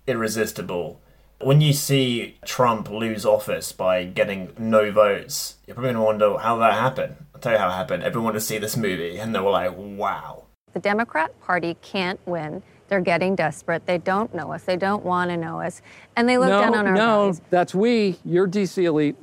Irresistible. 0.08 1.00
When 1.40 1.62
you 1.62 1.72
see 1.72 2.38
Trump 2.44 2.90
lose 2.90 3.26
office 3.26 3.72
by 3.72 4.04
getting 4.04 4.52
no 4.58 4.92
votes, 4.92 5.56
you're 5.66 5.76
probably 5.76 5.94
going 5.94 6.02
to 6.02 6.06
wonder 6.06 6.38
how 6.40 6.58
that 6.58 6.74
happened. 6.74 7.16
I'll 7.34 7.40
tell 7.40 7.54
you 7.54 7.60
how 7.60 7.70
it 7.70 7.74
happened. 7.74 8.04
Everyone 8.04 8.26
wanted 8.26 8.40
to 8.40 8.46
see 8.46 8.58
this 8.58 8.76
movie, 8.76 9.18
and 9.18 9.34
they 9.34 9.40
were 9.40 9.52
like, 9.52 9.74
wow. 9.78 10.48
The 10.74 10.80
Democrat 10.80 11.40
Party 11.40 11.78
can't 11.82 12.20
win. 12.26 12.62
They're 12.90 13.00
getting 13.00 13.36
desperate. 13.36 13.86
They 13.86 14.00
don't 14.00 14.34
know 14.34 14.52
us. 14.52 14.64
They 14.64 14.76
don't 14.76 15.06
want 15.06 15.30
to 15.30 15.38
know 15.38 15.62
us. 15.62 15.82
And 16.18 16.28
they 16.28 16.38
look 16.38 16.50
no, 16.50 16.60
down 16.60 16.76
on 16.76 16.88
our 16.88 16.94
no, 16.94 17.20
values. 17.20 17.42
that's 17.50 17.74
we. 17.74 18.20
You're 18.26 18.48
DC 18.48 18.84
elite. 18.84 19.16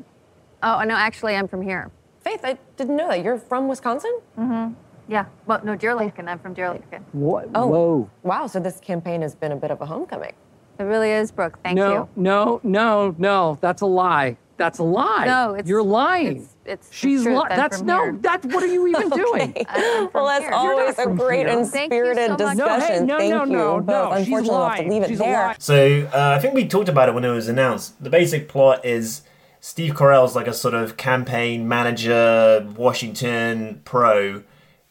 Oh, 0.63 0.83
no, 0.85 0.95
actually, 0.95 1.37
I'm 1.37 1.49
from 1.49 1.61
here. 1.61 1.91
Faith, 2.21 2.41
I 2.45 2.57
didn't 2.77 2.97
know 2.97 3.09
that. 3.09 3.23
You're 3.23 3.39
from 3.39 3.69
Wisconsin? 3.69 4.21
Mm-hmm. 4.39 4.75
Yeah. 5.09 5.27
Well, 5.47 5.61
no, 5.65 5.77
Deerlaken. 5.77 6.29
I'm 6.29 6.39
from 6.39 6.55
Deerlaken. 6.55 7.03
What? 7.13 7.49
Oh, 7.55 7.67
Whoa. 7.67 8.11
wow. 8.23 8.47
So 8.47 8.61
this 8.61 8.81
campaign 8.81 9.23
has 9.23 9.35
been 9.35 9.53
a 9.53 9.57
bit 9.57 9.71
of 9.71 9.81
a 9.81 9.87
homecoming. 9.87 10.33
It 10.79 10.83
really 10.83 11.11
is, 11.11 11.31
Brooke. 11.31 11.59
Thank 11.63 11.77
no, 11.77 11.93
you. 11.93 12.09
no, 12.17 12.61
no, 12.63 13.09
no. 13.09 13.15
No. 13.19 13.59
That's 13.61 13.83
a 13.83 13.87
lie. 13.87 14.37
That's 14.59 14.79
a 14.79 14.83
lie. 14.83 15.27
No, 15.27 15.55
it's 15.55 15.69
you're 15.69 15.83
lying. 15.83 16.39
It's, 16.39 16.57
it's 16.65 16.89
She's 16.93 17.27
lying. 17.27 17.49
That's 17.51 17.83
no. 17.83 18.05
here. 18.05 18.19
That's 18.21 18.47
what 18.47 18.63
are 18.63 18.67
you 18.67 18.87
even 18.87 19.09
doing? 19.25 19.51
Okay. 19.51 19.65
I'm 19.69 20.09
well, 20.15 20.27
that's 20.27 20.45
here. 20.45 20.53
always 20.53 20.99
a 20.99 21.07
great 21.07 21.47
here. 21.47 21.59
and 21.59 21.67
spirited 21.67 22.31
so 22.31 22.37
discussion. 22.37 23.07
No, 23.07 23.19
hey, 23.19 23.29
no, 23.29 23.39
Thank 23.39 23.51
no, 23.51 23.53
you. 23.53 23.53
no, 23.53 23.81
but 23.81 23.93
no. 24.11 24.17
She's 24.17 24.27
unfortunately, 24.27 24.51
we'll 24.51 24.69
have 24.69 24.77
to 24.77 24.83
lying. 24.83 24.91
leave 24.91 25.03
it 25.03 25.09
She's 25.09 25.19
there. 25.19 25.47
lying. 25.47 25.57
So 25.59 26.11
uh, 26.15 26.35
I 26.37 26.39
think 26.41 26.55
we 26.55 26.67
talked 26.67 26.89
about 26.89 27.09
it 27.11 27.15
when 27.15 27.25
it 27.25 27.31
was 27.31 27.49
announced. 27.49 28.03
The 28.03 28.11
basic 28.11 28.49
plot 28.49 28.85
is 28.85 29.23
Steve 29.61 29.93
Carell's 29.95 30.35
like 30.35 30.47
a 30.47 30.55
sort 30.55 30.75
of 30.75 30.97
campaign 30.97 31.69
manager, 31.69 32.67
Washington 32.77 33.83
pro, 33.85 34.43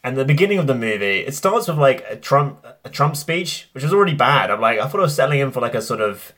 and 0.06 0.16
the 0.16 0.24
beginning 0.24 0.58
of 0.58 0.68
the 0.68 0.74
movie 0.74 1.26
it 1.26 1.34
starts 1.34 1.66
with 1.66 1.78
like 1.78 2.04
a 2.08 2.14
Trump 2.14 2.64
a 2.84 2.88
Trump 2.88 3.16
speech, 3.16 3.68
which 3.72 3.82
was 3.82 3.92
already 3.92 4.14
bad. 4.14 4.52
I'm 4.52 4.60
like 4.60 4.78
I 4.78 4.86
thought 4.86 5.00
I 5.00 5.02
was 5.02 5.16
settling 5.16 5.40
in 5.40 5.50
for 5.50 5.60
like 5.60 5.74
a 5.74 5.82
sort 5.82 6.00
of 6.00 6.32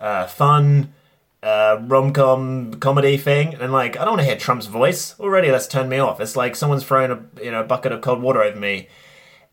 uh, 0.00 0.26
fun 0.26 0.92
uh, 1.40 1.78
rom 1.82 2.12
com 2.12 2.74
comedy 2.80 3.16
thing, 3.16 3.54
and 3.54 3.72
like 3.72 3.96
I 3.96 4.00
don't 4.00 4.14
want 4.14 4.22
to 4.22 4.26
hear 4.26 4.36
Trump's 4.36 4.66
voice 4.66 5.18
already. 5.20 5.48
That's 5.48 5.68
turned 5.68 5.88
me 5.88 5.98
off. 5.98 6.20
It's 6.20 6.34
like 6.34 6.56
someone's 6.56 6.84
throwing 6.84 7.12
a 7.12 7.24
you 7.40 7.52
know 7.52 7.62
bucket 7.62 7.92
of 7.92 8.00
cold 8.00 8.20
water 8.20 8.42
over 8.42 8.58
me, 8.58 8.88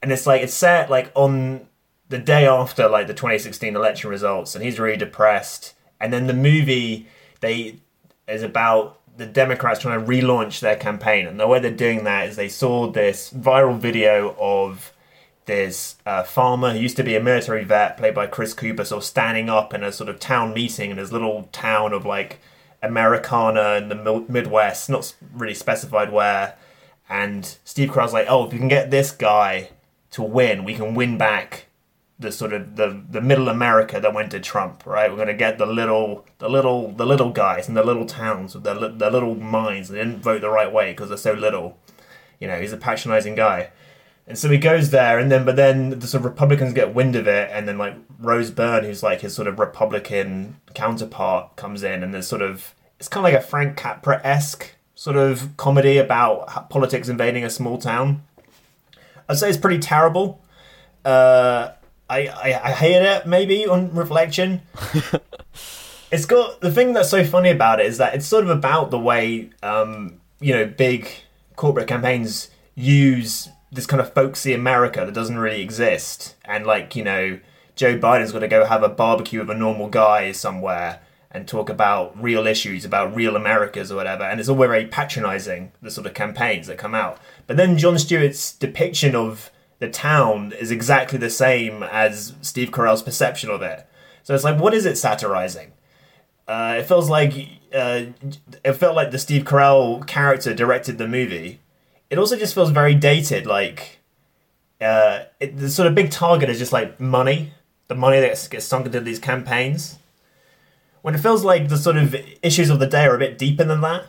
and 0.02 0.12
it's 0.12 0.26
like 0.26 0.42
it's 0.42 0.56
set 0.56 0.90
like 0.90 1.12
on 1.14 1.68
the 2.10 2.18
day 2.18 2.48
after 2.48 2.90
like 2.90 3.06
the 3.06 3.14
2016 3.14 3.76
election 3.76 4.10
results, 4.10 4.56
and 4.56 4.64
he's 4.64 4.80
really 4.80 4.98
depressed. 4.98 5.76
And 6.00 6.12
then 6.12 6.26
the 6.26 6.34
movie 6.34 7.08
they 7.42 7.76
is 8.28 8.42
about 8.42 9.01
the 9.18 9.26
Democrats 9.26 9.80
trying 9.80 10.00
to 10.00 10.06
relaunch 10.10 10.60
their 10.60 10.76
campaign, 10.76 11.28
and 11.28 11.40
the 11.40 11.48
way 11.48 11.60
they're 11.60 11.72
doing 11.72 12.04
that 12.06 12.28
is 12.28 12.36
they 12.36 12.50
saw 12.50 12.88
this 12.88 13.32
viral 13.32 13.78
video 13.78 14.36
of 14.40 14.94
this 15.46 15.96
uh, 16.06 16.24
farmer 16.24 16.72
who 16.72 16.80
used 16.80 16.98
to 16.98 17.04
be 17.04 17.16
a 17.16 17.20
military 17.20 17.64
vet, 17.64 17.98
played 17.98 18.14
by 18.14 18.28
Chris 18.28 18.54
Cooper, 18.54 18.86
sort 18.86 19.04
of 19.04 19.06
standing 19.06 19.50
up 19.50 19.74
in 19.74 19.84
a 19.84 19.92
sort 19.92 20.10
of 20.10 20.20
town 20.20 20.54
meeting 20.54 20.92
in 20.92 20.98
his 20.98 21.12
little 21.12 21.50
town 21.52 21.94
of 21.94 22.06
like 22.06 22.40
Americana 22.82 23.76
in 23.76 23.90
the 23.90 24.26
Midwest, 24.28 24.90
not 24.90 25.14
really 25.34 25.54
specified 25.54 26.12
where. 26.12 26.56
And 27.10 27.58
Steve 27.66 27.90
Carell's 27.90 28.14
like, 28.14 28.28
"Oh, 28.30 28.46
if 28.46 28.54
we 28.54 28.60
can 28.60 28.68
get 28.68 28.92
this 28.92 29.12
guy 29.12 29.70
to 30.12 30.22
win, 30.22 30.64
we 30.64 30.76
can 30.76 30.96
win 30.96 31.18
back 31.18 31.66
the 32.22 32.32
sort 32.32 32.54
of 32.54 32.76
the 32.76 33.02
the 33.10 33.22
middle 33.22 33.50
America 33.50 34.00
that 34.00 34.14
went 34.14 34.32
to 34.32 34.40
Trump, 34.40 34.86
right? 34.86 35.12
We're 35.12 35.18
gonna 35.18 35.34
get 35.34 35.58
the 35.58 35.66
little 35.66 36.26
the 36.38 36.50
little 36.50 36.92
the 36.92 37.06
little 37.06 37.32
guys 37.32 37.68
in 37.68 37.74
the 37.74 37.84
little 37.84 38.06
towns 38.06 38.54
with 38.54 38.64
their 38.64 38.76
their 38.76 39.12
little 39.12 39.36
minds. 39.36 39.90
They 39.90 39.98
didn't 39.98 40.22
vote 40.22 40.42
the 40.42 40.50
right 40.50 40.72
way 40.72 40.92
because 40.92 41.10
they're 41.10 41.18
so 41.18 41.34
little. 41.34 41.78
You 42.40 42.48
know, 42.48 42.60
he's 42.60 42.74
a 42.74 42.78
patronizing 42.78 43.36
guy." 43.36 43.72
And 44.28 44.38
so 44.38 44.50
he 44.50 44.58
goes 44.58 44.92
there, 44.92 45.20
and 45.20 45.32
then 45.32 45.44
but 45.46 45.56
then 45.56 46.00
the 46.00 46.08
sort 46.08 46.22
of 46.22 46.26
Republicans 46.26 46.74
get 46.74 46.94
wind 46.94 47.16
of 47.16 47.28
it, 47.28 47.50
and 47.52 47.68
then 47.68 47.78
like 47.78 47.96
Rose 48.20 48.52
Byrne, 48.52 48.84
who's 48.84 49.04
like 49.04 49.22
his 49.22 49.34
sort 49.34 49.48
of 49.48 49.60
Republican 49.60 50.58
counterpart, 50.74 51.56
comes 51.56 51.84
in, 51.84 52.04
and 52.04 52.14
there's 52.14 52.28
sort 52.28 52.42
of 52.42 52.76
it's 53.00 53.10
kind 53.10 53.26
of 53.26 53.34
like 53.34 53.42
a 53.42 53.46
Frank 53.46 53.78
Capra 53.78 54.22
esque 54.24 54.76
sort 54.94 55.18
of 55.18 55.58
comedy 55.58 55.98
about 55.98 56.70
politics 56.70 57.10
invading 57.10 57.44
a 57.44 57.50
small 57.50 57.80
town. 57.80 58.24
I'd 59.28 59.38
say 59.38 59.50
it's 59.50 59.58
pretty 59.58 59.80
terrible. 59.80 60.40
Uh, 61.04 61.72
I, 62.12 62.28
I 62.28 62.62
I 62.66 62.72
hate 62.72 63.02
it 63.02 63.26
maybe 63.26 63.66
on 63.66 63.96
reflection. 63.96 64.62
it's 66.12 66.26
got 66.26 66.60
the 66.60 66.72
thing 66.72 66.92
that's 66.92 67.10
so 67.10 67.24
funny 67.24 67.50
about 67.50 67.80
it 67.80 67.86
is 67.86 67.98
that 68.00 68.14
it's 68.14 68.28
sort 68.28 68.44
of 68.44 68.50
about 68.50 68.92
the 68.92 69.00
way 69.00 69.50
um, 69.64 70.20
you 70.42 70.54
know 70.54 70.66
big 70.66 71.08
corporate 71.56 71.88
campaigns 71.88 72.50
use 72.76 73.50
this 73.72 73.86
kind 73.86 74.02
of 74.02 74.14
folksy 74.14 74.54
America 74.54 75.06
that 75.06 75.14
doesn't 75.14 75.40
really 75.40 75.62
exist, 75.62 76.36
and 76.44 76.66
like 76.66 76.98
you 76.98 77.04
know 77.04 77.40
Joe 77.78 77.98
Biden's 77.98 78.34
got 78.34 78.40
to 78.40 78.48
go 78.50 78.66
have 78.66 78.84
a 78.84 78.90
barbecue 78.90 79.40
with 79.40 79.50
a 79.50 79.56
normal 79.56 79.88
guy 79.88 80.34
somewhere 80.34 81.00
and 81.34 81.48
talk 81.48 81.70
about 81.70 82.22
real 82.22 82.46
issues, 82.46 82.84
about 82.84 83.16
real 83.16 83.38
Americas 83.38 83.90
or 83.90 83.96
whatever, 83.96 84.24
and 84.26 84.42
it's 84.42 84.50
all 84.50 84.58
very 84.58 84.86
patronizing 84.86 85.72
the 85.82 85.90
sort 85.90 86.06
of 86.06 86.14
campaigns 86.14 86.68
that 86.68 86.78
come 86.78 86.94
out. 86.94 87.20
But 87.48 87.56
then 87.56 87.78
Jon 87.78 87.98
Stewart's 87.98 88.52
depiction 88.52 89.16
of 89.16 89.50
the 89.82 89.90
town 89.90 90.54
is 90.60 90.70
exactly 90.70 91.18
the 91.18 91.30
same 91.32 91.82
as 91.82 92.34
Steve 92.42 92.70
Carell's 92.70 93.02
perception 93.02 93.50
of 93.50 93.64
it. 93.64 93.88
So 94.22 94.36
it's 94.36 94.44
like, 94.44 94.60
what 94.60 94.76
is 94.76 94.86
it 94.86 94.96
satirizing? 94.96 95.72
Uh, 96.48 96.76
it 96.78 96.84
feels 96.84 97.10
like 97.10 97.34
uh, 97.74 98.04
it 98.64 98.74
felt 98.74 98.96
like 98.96 99.10
the 99.10 99.18
Steve 99.18 99.44
Carell 99.44 100.06
character 100.06 100.54
directed 100.54 101.00
the 101.00 101.08
movie. 101.08 101.62
It 102.12 102.20
also 102.20 102.38
just 102.38 102.54
feels 102.54 102.70
very 102.70 102.94
dated. 102.94 103.48
Like 103.48 104.02
uh, 104.80 105.24
it, 105.40 105.58
the 105.58 105.68
sort 105.68 105.88
of 105.88 105.96
big 105.96 106.12
target 106.12 106.48
is 106.48 106.60
just 106.60 106.72
like 106.72 107.00
money, 107.00 107.52
the 107.88 107.96
money 107.96 108.20
that 108.20 108.48
gets, 108.52 108.66
sunk 108.66 108.86
into 108.86 109.00
these 109.00 109.18
campaigns. 109.18 109.98
When 111.02 111.16
it 111.16 111.22
feels 111.22 111.44
like 111.44 111.70
the 111.70 111.78
sort 111.78 111.98
of 111.98 112.16
issues 112.44 112.70
of 112.70 112.78
the 112.78 112.86
day 112.86 113.06
are 113.06 113.16
a 113.16 113.20
bit 113.20 113.40
deeper 113.40 113.64
than 113.64 113.82
that. 113.82 114.06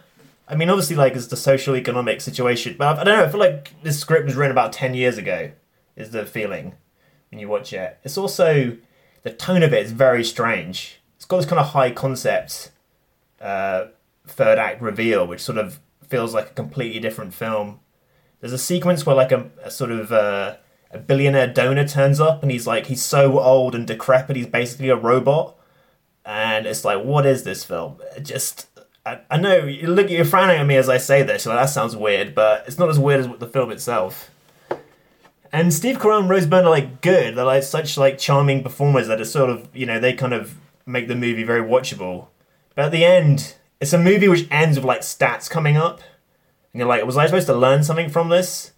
I 0.47 0.55
mean, 0.55 0.69
obviously, 0.69 0.97
like 0.97 1.15
it's 1.15 1.29
the 1.29 1.37
social 1.39 1.75
economic 1.77 2.21
situation, 2.21 2.77
but 2.77 2.99
I 2.99 3.05
don't 3.05 3.17
know. 3.17 3.25
I 3.25 3.29
feel 3.31 3.41
like 3.41 3.73
this 3.83 3.99
script 3.99 4.27
was 4.27 4.35
written 4.35 4.53
about 4.53 4.75
ten 4.75 4.93
years 4.93 5.17
ago. 5.17 5.53
Is 5.97 6.11
the 6.11 6.25
feeling 6.25 6.75
when 7.31 7.41
you 7.41 7.49
watch 7.49 7.73
it? 7.73 7.99
It's 8.05 8.19
also 8.19 8.77
the 9.23 9.33
tone 9.33 9.63
of 9.63 9.73
it 9.73 9.85
is 9.85 9.93
very 9.93 10.25
strange. 10.25 11.01
It's 11.17 11.25
got 11.25 11.39
this 11.39 11.47
kind 11.47 11.61
of 11.61 11.69
high 11.69 11.91
concept 11.91 12.71
uh, 13.41 13.87
third 14.27 14.59
act 14.59 14.81
reveal, 14.81 15.27
which 15.27 15.41
sort 15.41 15.59
of 15.59 15.81
feels 16.09 16.35
like 16.35 16.51
a 16.51 16.55
completely 16.55 17.01
different 17.01 17.35
film. 17.35 17.81
There's 18.41 18.53
a 18.53 18.59
sequence 18.59 19.07
where 19.07 19.17
like 19.17 19.33
a, 19.33 19.51
a 19.63 19.71
sort 19.71 19.91
of 19.91 20.13
uh, 20.13 20.57
a 20.91 20.99
billionaire 20.99 21.47
donor 21.47 21.87
turns 21.87 22.21
up, 22.21 22.43
and 22.43 22.51
he's 22.51 22.67
like 22.67 22.87
he's 22.87 23.03
so 23.03 23.39
old 23.39 23.75
and 23.75 23.87
decrepit, 23.87 24.37
he's 24.37 24.47
basically 24.47 24.89
a 24.89 24.97
robot, 24.97 25.57
and 26.25 26.67
it's 26.67 26.85
like, 26.85 27.05
what 27.05 27.27
is 27.27 27.45
this 27.45 27.65
film? 27.65 27.99
It 28.17 28.25
just 28.25 28.67
I, 29.07 29.21
I 29.31 29.37
know 29.39 29.65
you 29.65 29.89
look 29.89 30.11
you're 30.11 30.25
frowning 30.25 30.59
at 30.59 30.67
me 30.67 30.77
as 30.77 30.89
I 30.89 30.99
say 30.99 31.23
this, 31.23 31.45
so 31.45 31.51
that 31.51 31.67
sounds 31.67 31.97
weird, 31.97 32.35
but 32.35 32.65
it's 32.67 32.79
not 32.79 32.89
as 32.89 32.99
weird 32.99 33.21
as 33.21 33.39
the 33.39 33.47
film 33.47 33.71
itself. 33.71 34.31
And 35.53 35.73
Steve 35.73 35.99
Carell 35.99 36.21
and 36.21 36.31
Rose 36.31 36.47
Byrne 36.47 36.65
are 36.65 36.71
like 36.71 37.03
good. 37.03 37.35
They're 37.37 37.45
like 37.45 37.63
such 37.63 37.99
like 37.99 38.19
charming 38.19 38.63
performers 38.63 39.07
that 39.09 39.21
are 39.21 39.25
sort 39.25 39.51
of 39.51 39.69
you 39.75 39.85
know 39.85 40.01
they 40.01 40.15
kind 40.15 40.33
of 40.33 40.57
make 40.87 41.09
the 41.09 41.15
movie 41.15 41.45
very 41.45 41.61
watchable. 41.61 42.29
But 42.75 42.87
at 42.87 42.93
the 42.93 43.05
end, 43.05 43.55
it's 43.81 43.93
a 43.93 43.99
movie 43.99 44.29
which 44.29 44.49
ends 44.51 44.79
with 44.79 44.87
like 44.87 45.03
stats 45.03 45.51
coming 45.51 45.77
up, 45.77 46.01
and 46.73 46.81
you're 46.81 46.89
like, 46.89 47.05
was 47.05 47.19
I 47.19 47.27
supposed 47.27 47.49
to 47.49 47.55
learn 47.55 47.85
something 47.85 48.09
from 48.09 48.31
this? 48.31 48.73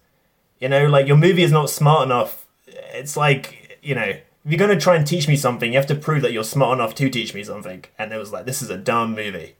You 0.59 0.67
know, 0.67 0.87
like 0.87 1.07
your 1.07 1.17
movie 1.17 1.43
is 1.43 1.51
not 1.51 1.69
smart 1.69 2.05
enough. 2.05 2.45
It's 2.67 3.15
like 3.15 3.79
you 3.81 3.95
know, 3.95 4.03
if 4.03 4.21
you're 4.43 4.59
gonna 4.59 4.79
try 4.79 4.97
and 4.97 5.07
teach 5.07 5.29
me 5.29 5.37
something, 5.37 5.71
you 5.71 5.77
have 5.77 5.87
to 5.87 5.95
prove 5.95 6.21
that 6.23 6.33
you're 6.33 6.43
smart 6.43 6.77
enough 6.77 6.93
to 6.95 7.09
teach 7.09 7.33
me 7.33 7.43
something. 7.43 7.85
And 7.97 8.11
it 8.11 8.17
was 8.17 8.33
like, 8.33 8.45
this 8.45 8.61
is 8.61 8.69
a 8.69 8.77
dumb 8.77 9.15
movie. 9.15 9.55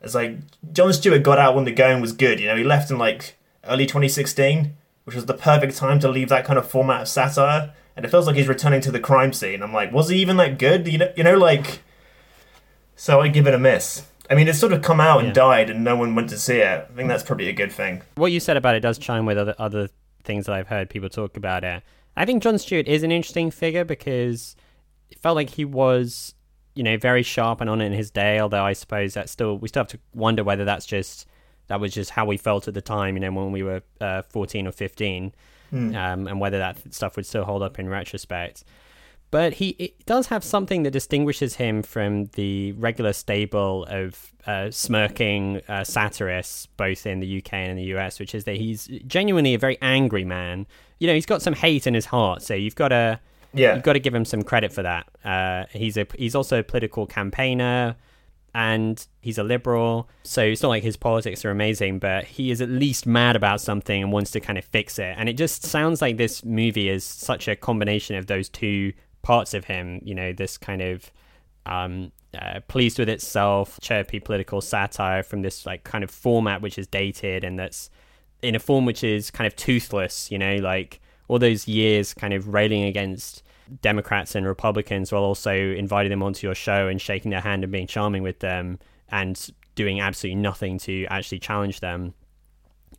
It's 0.00 0.14
like 0.14 0.36
Jon 0.72 0.92
Stewart 0.92 1.22
got 1.22 1.38
out 1.38 1.54
when 1.56 1.64
the 1.64 1.72
going 1.72 2.00
was 2.00 2.12
good. 2.12 2.38
You 2.38 2.46
know, 2.48 2.56
he 2.56 2.64
left 2.64 2.90
in 2.90 2.98
like 2.98 3.36
early 3.64 3.86
2016, 3.86 4.74
which 5.04 5.14
was 5.16 5.26
the 5.26 5.34
perfect 5.34 5.76
time 5.76 5.98
to 6.00 6.08
leave 6.08 6.28
that 6.28 6.44
kind 6.44 6.58
of 6.58 6.68
format 6.68 7.02
of 7.02 7.08
satire. 7.08 7.74
And 7.96 8.04
it 8.06 8.08
feels 8.10 8.26
like 8.26 8.36
he's 8.36 8.48
returning 8.48 8.80
to 8.82 8.90
the 8.90 9.00
crime 9.00 9.32
scene. 9.32 9.62
I'm 9.62 9.72
like, 9.72 9.92
was 9.92 10.08
he 10.08 10.16
even 10.18 10.36
that 10.38 10.58
good? 10.58 10.88
You 10.88 10.98
know, 10.98 11.12
you 11.16 11.24
know, 11.24 11.36
like. 11.36 11.80
So 12.96 13.20
I 13.20 13.28
give 13.28 13.46
it 13.46 13.54
a 13.54 13.58
miss. 13.58 14.02
I 14.30 14.34
mean, 14.34 14.48
it's 14.48 14.58
sort 14.58 14.72
of 14.72 14.80
come 14.82 15.00
out 15.00 15.18
and 15.18 15.28
Yeah. 15.28 15.32
died, 15.34 15.70
and 15.70 15.82
no 15.84 15.96
one 15.96 16.14
went 16.14 16.30
to 16.30 16.38
see 16.38 16.58
it. 16.58 16.86
I 16.90 16.96
think 16.96 17.08
that's 17.08 17.22
probably 17.22 17.48
a 17.48 17.52
good 17.52 17.72
thing. 17.72 18.02
What 18.14 18.32
you 18.32 18.40
said 18.40 18.56
about 18.56 18.74
it 18.74 18.80
does 18.80 18.98
chime 18.98 19.26
with 19.26 19.36
other 19.36 19.54
other 19.58 19.88
things 20.24 20.46
that 20.46 20.54
I've 20.54 20.68
heard 20.68 20.88
people 20.88 21.08
talk 21.08 21.36
about 21.36 21.64
it. 21.64 21.82
I 22.16 22.24
think 22.24 22.42
Jon 22.42 22.58
Stewart 22.58 22.86
is 22.86 23.02
an 23.02 23.10
interesting 23.10 23.50
figure 23.50 23.84
because 23.84 24.54
it 25.10 25.18
felt 25.18 25.34
like 25.34 25.50
he 25.50 25.64
was, 25.64 26.34
you 26.74 26.82
know, 26.82 26.96
very 26.96 27.22
sharp 27.22 27.60
and 27.60 27.68
on 27.68 27.80
it 27.80 27.86
in 27.86 27.92
his 27.92 28.10
day. 28.10 28.38
Although 28.38 28.64
I 28.64 28.72
suppose 28.72 29.14
that 29.14 29.28
still 29.28 29.58
we 29.58 29.68
still 29.68 29.80
have 29.80 29.88
to 29.88 29.98
wonder 30.14 30.44
whether 30.44 30.64
that's 30.64 30.86
just 30.86 31.26
that 31.72 31.80
was 31.80 31.92
just 31.94 32.10
how 32.10 32.24
we 32.26 32.36
felt 32.36 32.68
at 32.68 32.74
the 32.74 32.82
time, 32.82 33.16
you 33.16 33.20
know, 33.20 33.32
when 33.32 33.50
we 33.50 33.62
were 33.62 33.80
uh, 34.00 34.20
fourteen 34.34 34.66
or 34.66 34.72
fifteen, 34.72 35.32
Hmm. 35.70 35.94
um, 35.96 36.28
and 36.28 36.38
whether 36.38 36.58
that 36.58 36.76
stuff 36.92 37.16
would 37.16 37.24
still 37.24 37.44
hold 37.44 37.62
up 37.62 37.78
in 37.78 37.88
retrospect. 37.88 38.62
But 39.30 39.54
he 39.54 39.68
it 39.78 40.04
does 40.04 40.26
have 40.26 40.44
something 40.44 40.82
that 40.82 40.90
distinguishes 40.90 41.54
him 41.56 41.82
from 41.82 42.26
the 42.40 42.72
regular 42.72 43.14
stable 43.14 43.86
of 43.88 44.32
uh, 44.46 44.70
smirking 44.70 45.62
uh, 45.68 45.84
satirists, 45.84 46.66
both 46.76 47.06
in 47.06 47.20
the 47.20 47.38
UK 47.38 47.54
and 47.54 47.70
in 47.70 47.76
the 47.78 47.88
US, 47.96 48.20
which 48.20 48.34
is 48.34 48.44
that 48.44 48.56
he's 48.56 48.86
genuinely 49.06 49.54
a 49.54 49.58
very 49.58 49.78
angry 49.80 50.24
man. 50.26 50.66
You 51.00 51.06
know, 51.08 51.14
he's 51.14 51.24
got 51.26 51.40
some 51.40 51.54
hate 51.54 51.86
in 51.86 51.94
his 51.94 52.04
heart, 52.06 52.42
so 52.42 52.52
you've 52.52 52.74
got 52.84 52.88
to 52.88 53.18
Yeah. 53.54 53.74
you've 53.74 53.82
got 53.82 53.94
to 53.94 54.00
give 54.00 54.14
him 54.14 54.26
some 54.26 54.42
credit 54.42 54.70
for 54.74 54.82
that. 54.82 55.04
Uh, 55.24 55.64
he's 55.72 55.96
a 55.96 56.06
he's 56.18 56.34
also 56.34 56.58
a 56.58 56.62
political 56.62 57.06
campaigner, 57.06 57.96
and 58.54 59.06
he's 59.20 59.38
a 59.38 59.42
liberal. 59.42 60.08
So 60.24 60.42
it's 60.42 60.62
not 60.62 60.68
like 60.68 60.82
his 60.82 60.96
politics 60.96 61.44
are 61.44 61.50
amazing, 61.50 61.98
but 61.98 62.24
he 62.24 62.50
is 62.50 62.60
at 62.60 62.68
least 62.68 63.06
mad 63.06 63.34
about 63.34 63.60
something 63.60 64.02
and 64.02 64.12
wants 64.12 64.30
to 64.32 64.40
kind 64.40 64.58
of 64.58 64.64
fix 64.64 64.98
it. 64.98 65.14
And 65.16 65.28
it 65.28 65.34
just 65.34 65.64
sounds 65.64 66.02
like 66.02 66.16
this 66.16 66.44
movie 66.44 66.88
is 66.88 67.04
such 67.04 67.48
a 67.48 67.56
combination 67.56 68.16
of 68.16 68.26
those 68.26 68.48
two 68.48 68.92
parts 69.22 69.54
of 69.54 69.64
him. 69.64 70.00
You 70.04 70.14
know, 70.14 70.32
this 70.32 70.58
kind 70.58 70.82
of 70.82 71.10
um, 71.64 72.12
uh, 72.38 72.60
pleased 72.68 72.98
with 72.98 73.08
itself, 73.08 73.78
chirpy 73.80 74.20
political 74.20 74.60
satire 74.60 75.22
from 75.22 75.42
this 75.42 75.64
like 75.64 75.84
kind 75.84 76.04
of 76.04 76.10
format 76.10 76.60
which 76.60 76.78
is 76.78 76.86
dated 76.86 77.44
and 77.44 77.58
that's 77.58 77.88
in 78.42 78.54
a 78.54 78.58
form 78.58 78.84
which 78.84 79.02
is 79.02 79.30
kind 79.30 79.46
of 79.46 79.56
toothless. 79.56 80.30
You 80.30 80.38
know, 80.38 80.56
like 80.56 81.00
all 81.28 81.38
those 81.38 81.66
years 81.66 82.12
kind 82.12 82.34
of 82.34 82.48
railing 82.48 82.82
against 82.82 83.42
Democrats 83.80 84.34
and 84.34 84.46
Republicans 84.46 85.12
while 85.12 85.22
also 85.22 85.52
inviting 85.52 86.10
them 86.10 86.22
onto 86.22 86.46
your 86.46 86.54
show 86.54 86.88
and 86.88 87.00
shaking 87.00 87.30
their 87.30 87.40
hand 87.40 87.62
and 87.64 87.72
being 87.72 87.86
charming 87.86 88.22
with 88.22 88.40
them 88.40 88.78
and 89.08 89.50
doing 89.74 90.00
absolutely 90.00 90.40
nothing 90.40 90.78
to 90.78 91.06
actually 91.06 91.38
challenge 91.38 91.80
them. 91.80 92.14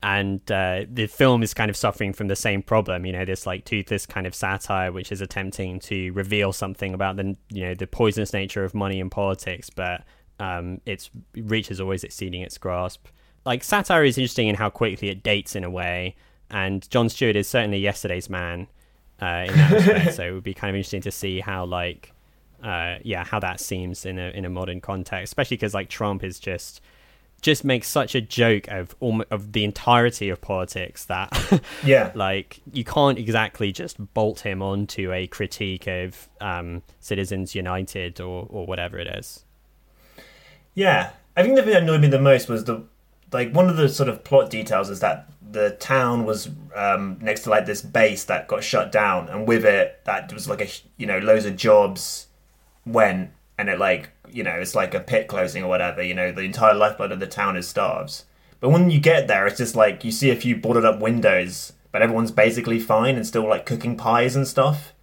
And 0.01 0.39
uh, 0.51 0.83
the 0.91 1.07
film 1.07 1.43
is 1.43 1.53
kind 1.53 1.69
of 1.69 1.77
suffering 1.77 2.11
from 2.11 2.27
the 2.27 2.35
same 2.35 2.61
problem, 2.61 3.05
you 3.05 3.13
know, 3.13 3.23
this 3.23 3.45
like 3.45 3.63
toothless 3.63 4.05
kind 4.05 4.27
of 4.27 4.35
satire, 4.35 4.91
which 4.91 5.11
is 5.11 5.21
attempting 5.21 5.79
to 5.81 6.11
reveal 6.11 6.51
something 6.51 6.93
about 6.93 7.15
the, 7.15 7.37
you 7.49 7.65
know, 7.65 7.73
the 7.73 7.87
poisonous 7.87 8.33
nature 8.33 8.65
of 8.65 8.73
money 8.73 8.99
in 8.99 9.09
politics, 9.09 9.69
but 9.69 10.03
um, 10.39 10.81
its 10.85 11.09
reach 11.37 11.71
is 11.71 11.79
always 11.79 12.03
exceeding 12.03 12.41
its 12.41 12.57
grasp. 12.57 13.07
Like 13.45 13.63
satire 13.63 14.03
is 14.03 14.17
interesting 14.17 14.49
in 14.49 14.55
how 14.55 14.69
quickly 14.69 15.09
it 15.09 15.23
dates 15.23 15.55
in 15.55 15.63
a 15.63 15.69
way, 15.69 16.15
and 16.49 16.89
Jon 16.89 17.07
Stewart 17.07 17.37
is 17.37 17.47
certainly 17.47 17.77
yesterday's 17.77 18.29
man 18.29 18.67
uh, 19.21 19.45
in 19.47 19.55
that 19.55 19.71
respect. 19.71 20.15
so 20.15 20.23
it 20.23 20.31
would 20.31 20.43
be 20.43 20.53
kind 20.53 20.69
of 20.69 20.75
interesting 20.75 21.01
to 21.01 21.11
see 21.11 21.39
how 21.39 21.65
like 21.65 22.13
uh, 22.63 22.97
yeah 23.03 23.23
how 23.23 23.39
that 23.39 23.59
seems 23.59 24.05
in 24.05 24.17
a 24.17 24.29
in 24.29 24.45
a 24.45 24.49
modern 24.49 24.81
context, 24.81 25.29
especially 25.31 25.57
because 25.57 25.73
like 25.73 25.89
Trump 25.89 26.23
is 26.23 26.39
just 26.39 26.81
just 27.41 27.65
makes 27.65 27.89
such 27.89 28.15
a 28.15 28.21
joke 28.21 28.67
of 28.69 28.95
of 29.29 29.51
the 29.51 29.65
entirety 29.65 30.29
of 30.29 30.39
politics 30.39 31.05
that 31.05 31.61
yeah 31.83 32.09
like 32.15 32.61
you 32.71 32.85
can't 32.85 33.19
exactly 33.19 33.71
just 33.71 33.97
bolt 34.13 34.39
him 34.39 34.61
onto 34.61 35.11
a 35.11 35.27
critique 35.27 35.85
of 35.85 36.29
um, 36.39 36.81
Citizens 36.99 37.53
United 37.53 38.21
or 38.21 38.47
or 38.49 38.65
whatever 38.65 38.97
it 38.97 39.07
is. 39.07 39.43
Yeah, 40.73 41.11
I 41.35 41.43
think 41.43 41.55
the 41.55 41.63
thing 41.63 41.73
that 41.73 41.83
annoyed 41.83 42.01
me 42.01 42.07
the 42.07 42.19
most 42.19 42.49
was 42.49 42.63
the 42.63 42.83
like 43.33 43.53
one 43.53 43.69
of 43.69 43.77
the 43.77 43.89
sort 43.89 44.09
of 44.09 44.23
plot 44.23 44.49
details 44.49 44.89
is 44.89 44.99
that 44.99 45.29
the 45.51 45.71
town 45.79 46.25
was 46.25 46.49
um, 46.75 47.17
next 47.21 47.43
to 47.43 47.49
like 47.49 47.65
this 47.65 47.81
base 47.81 48.25
that 48.25 48.47
got 48.47 48.63
shut 48.63 48.91
down, 48.91 49.29
and 49.29 49.47
with 49.47 49.65
it, 49.65 50.01
that 50.05 50.31
was 50.33 50.47
like 50.49 50.61
a 50.61 50.67
you 50.97 51.05
know 51.05 51.19
loads 51.19 51.45
of 51.45 51.55
jobs 51.55 52.27
went, 52.85 53.31
and 53.57 53.69
it 53.69 53.79
like 53.79 54.09
you 54.29 54.43
know 54.43 54.55
it's 54.55 54.75
like 54.75 54.93
a 54.93 54.99
pit 54.99 55.27
closing 55.27 55.63
or 55.63 55.67
whatever. 55.67 56.03
You 56.03 56.13
know 56.13 56.31
the 56.31 56.41
entire 56.41 56.73
lifeblood 56.73 57.11
of 57.11 57.19
the 57.19 57.27
town 57.27 57.55
is 57.55 57.67
starves. 57.67 58.25
But 58.59 58.69
when 58.69 58.89
you 58.89 58.99
get 58.99 59.27
there, 59.27 59.45
it's 59.45 59.57
just 59.57 59.75
like 59.75 60.05
you 60.05 60.11
see 60.11 60.29
a 60.29 60.35
few 60.35 60.55
boarded 60.55 60.85
up 60.85 60.99
windows, 60.99 61.73
but 61.91 62.01
everyone's 62.01 62.31
basically 62.31 62.79
fine 62.79 63.15
and 63.15 63.27
still 63.27 63.47
like 63.47 63.65
cooking 63.65 63.97
pies 63.97 64.35
and 64.35 64.47
stuff. 64.47 64.93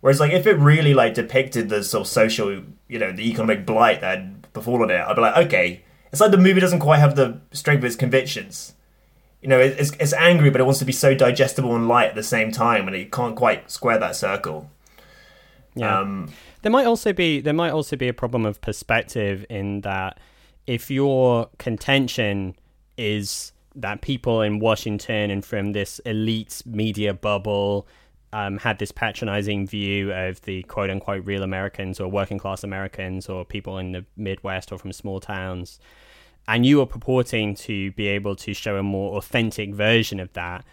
Whereas 0.00 0.20
like 0.20 0.32
if 0.32 0.46
it 0.46 0.54
really 0.58 0.94
like 0.94 1.14
depicted 1.14 1.68
the 1.68 1.82
sort 1.82 2.02
of 2.02 2.06
social, 2.06 2.62
you 2.88 2.98
know, 2.98 3.12
the 3.12 3.28
economic 3.28 3.66
blight 3.66 4.00
that 4.00 4.18
had 4.18 4.52
befallen 4.52 4.90
it, 4.90 5.00
I'd 5.00 5.16
be 5.16 5.22
like, 5.22 5.46
okay, 5.46 5.82
it's 6.12 6.20
like 6.20 6.30
the 6.30 6.38
movie 6.38 6.60
doesn't 6.60 6.80
quite 6.80 6.98
have 6.98 7.16
the 7.16 7.40
strength 7.52 7.80
of 7.80 7.84
its 7.84 7.96
convictions. 7.96 8.74
You 9.42 9.48
know, 9.48 9.58
it's 9.58 9.92
it's 9.98 10.12
angry, 10.12 10.50
but 10.50 10.60
it 10.60 10.64
wants 10.64 10.80
to 10.80 10.84
be 10.84 10.92
so 10.92 11.14
digestible 11.14 11.74
and 11.74 11.88
light 11.88 12.10
at 12.10 12.14
the 12.14 12.22
same 12.22 12.52
time, 12.52 12.86
and 12.86 12.94
it 12.94 13.10
can't 13.10 13.36
quite 13.36 13.70
square 13.70 13.98
that 13.98 14.16
circle. 14.16 14.70
Yeah. 15.74 16.00
Um, 16.00 16.30
there 16.62 16.72
might 16.72 16.86
also 16.86 17.12
be 17.12 17.40
there 17.40 17.54
might 17.54 17.70
also 17.70 17.96
be 17.96 18.08
a 18.08 18.12
problem 18.12 18.44
of 18.44 18.60
perspective 18.60 19.46
in 19.48 19.80
that 19.82 20.18
if 20.66 20.90
your 20.90 21.48
contention 21.58 22.54
is 22.96 23.52
that 23.74 24.02
people 24.02 24.42
in 24.42 24.58
Washington 24.58 25.30
and 25.30 25.44
from 25.44 25.72
this 25.72 26.00
elite 26.00 26.62
media 26.66 27.14
bubble 27.14 27.86
um, 28.32 28.58
had 28.58 28.78
this 28.78 28.92
patronizing 28.92 29.66
view 29.66 30.12
of 30.12 30.40
the 30.42 30.62
quote 30.64 30.90
unquote 30.90 31.24
real 31.24 31.42
Americans 31.42 31.98
or 31.98 32.08
working 32.08 32.38
class 32.38 32.62
Americans 32.62 33.28
or 33.28 33.44
people 33.44 33.78
in 33.78 33.92
the 33.92 34.04
Midwest 34.16 34.70
or 34.70 34.78
from 34.78 34.92
small 34.92 35.18
towns. 35.20 35.80
And 36.52 36.66
you 36.66 36.80
are 36.80 36.86
purporting 36.86 37.54
to 37.54 37.92
be 37.92 38.08
able 38.08 38.34
to 38.34 38.52
show 38.52 38.76
a 38.76 38.82
more 38.82 39.16
authentic 39.16 39.72
version 39.72 40.18
of 40.18 40.32
that, 40.32 40.64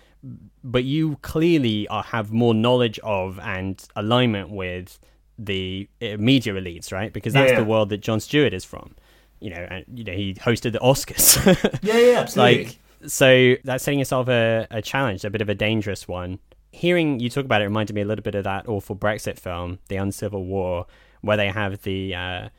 but 0.63 0.83
you 0.85 1.17
clearly 1.21 1.87
are, 1.89 2.01
have 2.01 2.31
more 2.31 2.55
knowledge 2.55 2.97
of 3.03 3.39
and 3.39 3.81
alignment 3.95 4.49
with 4.49 4.97
the 5.37 5.87
uh, 6.01 6.17
media 6.17 6.53
elites, 6.53 6.91
right? 6.91 7.13
Because 7.13 7.33
that's 7.33 7.51
yeah. 7.51 7.59
the 7.59 7.63
world 7.63 7.89
that 7.89 7.99
Jon 7.99 8.19
Stewart 8.19 8.53
is 8.53 8.65
from. 8.65 8.95
You 9.39 9.51
know, 9.51 9.67
and 9.69 9.85
you 9.93 10.03
know 10.03 10.13
he 10.13 10.33
hosted 10.33 10.71
the 10.71 10.79
Oscars. 10.79 11.37
yeah, 11.83 11.97
yeah, 11.99 12.19
absolutely. 12.21 12.65
Like, 12.65 12.79
so 13.05 13.55
that's 13.63 13.83
setting 13.83 13.99
yourself 13.99 14.27
a, 14.29 14.65
a 14.71 14.81
challenge, 14.81 15.23
a 15.25 15.29
bit 15.29 15.41
of 15.41 15.49
a 15.49 15.55
dangerous 15.55 16.07
one 16.07 16.39
hearing 16.71 17.19
you 17.19 17.29
talk 17.29 17.45
about 17.45 17.61
it 17.61 17.65
reminded 17.65 17.95
me 17.95 18.01
a 18.01 18.05
little 18.05 18.23
bit 18.23 18.35
of 18.35 18.43
that 18.43 18.67
awful 18.67 18.95
Brexit 18.95 19.39
film, 19.39 19.79
The 19.87 19.95
Uncivil 19.95 20.43
War, 20.43 20.85
where 21.21 21.37
they 21.37 21.49
have 21.49 21.81
the 21.81 22.13
uh, 22.13 22.49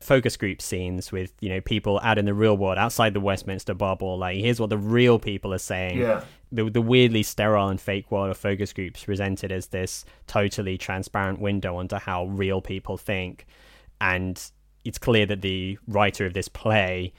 focus 0.00 0.36
group 0.36 0.62
scenes 0.62 1.10
with 1.10 1.32
you 1.40 1.48
know 1.48 1.60
people 1.60 2.00
out 2.02 2.18
in 2.18 2.24
the 2.24 2.34
real 2.34 2.56
world, 2.56 2.78
outside 2.78 3.14
the 3.14 3.20
Westminster 3.20 3.74
bubble. 3.74 4.18
Like, 4.18 4.38
here's 4.38 4.60
what 4.60 4.70
the 4.70 4.78
real 4.78 5.18
people 5.18 5.52
are 5.52 5.58
saying. 5.58 5.98
Yeah. 5.98 6.24
The, 6.50 6.70
the 6.70 6.80
weirdly 6.80 7.22
sterile 7.22 7.68
and 7.68 7.78
fake 7.78 8.10
world 8.10 8.30
of 8.30 8.38
focus 8.38 8.72
groups 8.72 9.04
presented 9.04 9.52
as 9.52 9.66
this 9.66 10.06
totally 10.26 10.78
transparent 10.78 11.40
window 11.40 11.76
onto 11.76 11.96
how 11.96 12.24
real 12.26 12.62
people 12.62 12.96
think, 12.96 13.46
and 14.00 14.42
it's 14.84 14.98
clear 14.98 15.26
that 15.26 15.42
the 15.42 15.78
writer 15.86 16.24
of 16.24 16.32
this 16.32 16.48
play, 16.48 17.12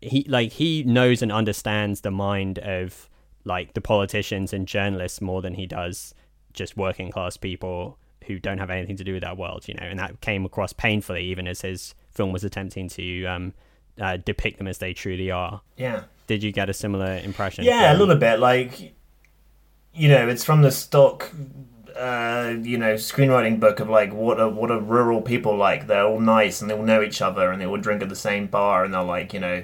he 0.00 0.24
like 0.28 0.52
he 0.52 0.82
knows 0.82 1.22
and 1.22 1.32
understands 1.32 2.02
the 2.02 2.10
mind 2.10 2.58
of 2.58 3.08
like 3.44 3.72
the 3.72 3.80
politicians 3.80 4.52
and 4.52 4.68
journalists 4.68 5.20
more 5.20 5.40
than 5.40 5.54
he 5.54 5.66
does 5.66 6.14
just 6.52 6.76
working 6.76 7.10
class 7.10 7.36
people 7.36 7.98
who 8.26 8.38
don't 8.38 8.58
have 8.58 8.68
anything 8.68 8.96
to 8.96 9.04
do 9.04 9.14
with 9.14 9.22
that 9.22 9.38
world, 9.38 9.66
you 9.66 9.74
know, 9.74 9.86
and 9.86 9.98
that 9.98 10.20
came 10.20 10.44
across 10.44 10.72
painfully 10.74 11.24
even 11.24 11.48
as 11.48 11.62
his 11.62 11.94
film 12.18 12.32
was 12.32 12.42
attempting 12.42 12.88
to 12.88 13.24
um, 13.26 13.54
uh, 14.00 14.18
depict 14.18 14.58
them 14.58 14.66
as 14.66 14.78
they 14.78 14.92
truly 14.92 15.30
are. 15.30 15.62
Yeah. 15.76 16.02
Did 16.26 16.42
you 16.42 16.52
get 16.52 16.68
a 16.68 16.74
similar 16.74 17.18
impression? 17.18 17.64
Yeah, 17.64 17.86
from... 17.86 17.96
a 17.96 17.98
little 18.00 18.16
bit. 18.16 18.40
Like, 18.40 18.94
you 19.94 20.08
know, 20.08 20.28
it's 20.28 20.44
from 20.44 20.62
the 20.62 20.72
stock, 20.72 21.30
uh, 21.96 22.54
you 22.60 22.76
know, 22.76 22.94
screenwriting 22.94 23.60
book 23.60 23.78
of 23.78 23.88
like 23.88 24.12
what 24.12 24.40
are 24.40 24.48
what 24.48 24.70
are 24.70 24.80
rural 24.80 25.22
people 25.22 25.56
like? 25.56 25.86
They're 25.86 26.04
all 26.04 26.20
nice 26.20 26.60
and 26.60 26.68
they 26.68 26.74
all 26.74 26.82
know 26.82 27.02
each 27.02 27.22
other 27.22 27.50
and 27.52 27.60
they 27.60 27.66
all 27.66 27.78
drink 27.78 28.02
at 28.02 28.08
the 28.08 28.16
same 28.16 28.48
bar 28.48 28.84
and 28.84 28.92
they're 28.92 29.02
like, 29.02 29.32
you 29.32 29.40
know, 29.40 29.62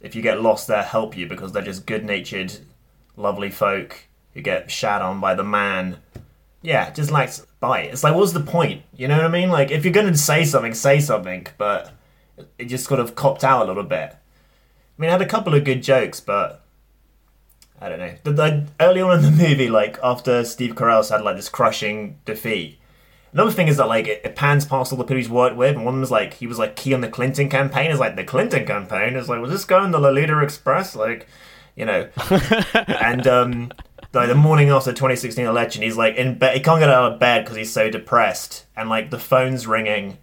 if 0.00 0.14
you 0.16 0.20
get 0.20 0.42
lost, 0.42 0.66
they'll 0.66 0.82
help 0.82 1.16
you 1.16 1.26
because 1.28 1.52
they're 1.52 1.62
just 1.62 1.86
good 1.86 2.04
natured 2.04 2.52
lovely 3.16 3.50
folk 3.50 4.08
who 4.34 4.42
get 4.42 4.70
shat 4.70 5.00
on 5.00 5.20
by 5.20 5.34
the 5.34 5.44
man. 5.44 5.98
Yeah, 6.60 6.90
just 6.90 7.10
like 7.10 7.30
bite. 7.64 7.86
It's 7.86 8.04
like, 8.04 8.14
what's 8.14 8.32
the 8.32 8.40
point? 8.40 8.82
You 8.94 9.08
know 9.08 9.16
what 9.16 9.24
I 9.24 9.28
mean? 9.28 9.48
Like, 9.48 9.70
if 9.70 9.84
you're 9.84 9.94
going 9.94 10.12
to 10.12 10.18
say 10.18 10.44
something, 10.44 10.74
say 10.74 11.00
something, 11.00 11.46
but 11.56 11.92
it 12.58 12.66
just 12.66 12.84
sort 12.84 13.00
of 13.00 13.14
copped 13.14 13.42
out 13.42 13.64
a 13.64 13.66
little 13.66 13.84
bit. 13.84 14.10
I 14.12 14.16
mean, 14.98 15.08
it 15.08 15.12
had 15.12 15.22
a 15.22 15.26
couple 15.26 15.54
of 15.54 15.64
good 15.64 15.82
jokes, 15.82 16.20
but 16.20 16.62
I 17.80 17.88
don't 17.88 17.98
know. 17.98 18.14
The, 18.22 18.32
the, 18.32 18.66
early 18.80 19.00
on 19.00 19.18
in 19.18 19.24
the 19.24 19.30
movie, 19.30 19.70
like 19.70 19.98
after 20.02 20.44
Steve 20.44 20.74
Carell's 20.74 21.08
had 21.08 21.22
like 21.22 21.36
this 21.36 21.48
crushing 21.48 22.18
defeat. 22.26 22.78
Another 23.32 23.50
thing 23.50 23.68
is 23.68 23.78
that 23.78 23.88
like 23.88 24.08
it, 24.08 24.20
it 24.24 24.36
pans 24.36 24.66
past 24.66 24.92
all 24.92 24.98
the 24.98 25.04
people 25.04 25.16
he's 25.16 25.30
worked 25.30 25.56
with, 25.56 25.74
and 25.74 25.86
one 25.86 26.00
was 26.00 26.10
like 26.10 26.34
he 26.34 26.46
was 26.46 26.58
like 26.58 26.76
key 26.76 26.92
on 26.92 27.00
the 27.00 27.08
Clinton 27.08 27.48
campaign. 27.48 27.90
Is 27.90 27.98
like 27.98 28.14
the 28.14 28.24
Clinton 28.24 28.66
campaign 28.66 29.16
is 29.16 29.28
like 29.28 29.40
was 29.40 29.50
this 29.50 29.64
going 29.64 29.90
the 29.90 29.98
Lolita 29.98 30.38
Express? 30.40 30.94
Like 30.94 31.26
you 31.74 31.84
know. 31.86 32.08
and 32.74 33.26
um, 33.26 33.72
like 34.14 34.28
the 34.28 34.34
morning 34.34 34.70
after 34.70 34.90
the 34.90 34.96
2016 34.96 35.44
election, 35.44 35.82
he's 35.82 35.96
like 35.96 36.16
in 36.16 36.38
bed. 36.38 36.56
He 36.56 36.62
can't 36.62 36.80
get 36.80 36.88
out 36.88 37.12
of 37.12 37.18
bed 37.20 37.44
because 37.44 37.56
he's 37.56 37.72
so 37.72 37.90
depressed, 37.90 38.66
and 38.76 38.88
like 38.88 39.10
the 39.10 39.18
phone's 39.18 39.66
ringing, 39.66 40.18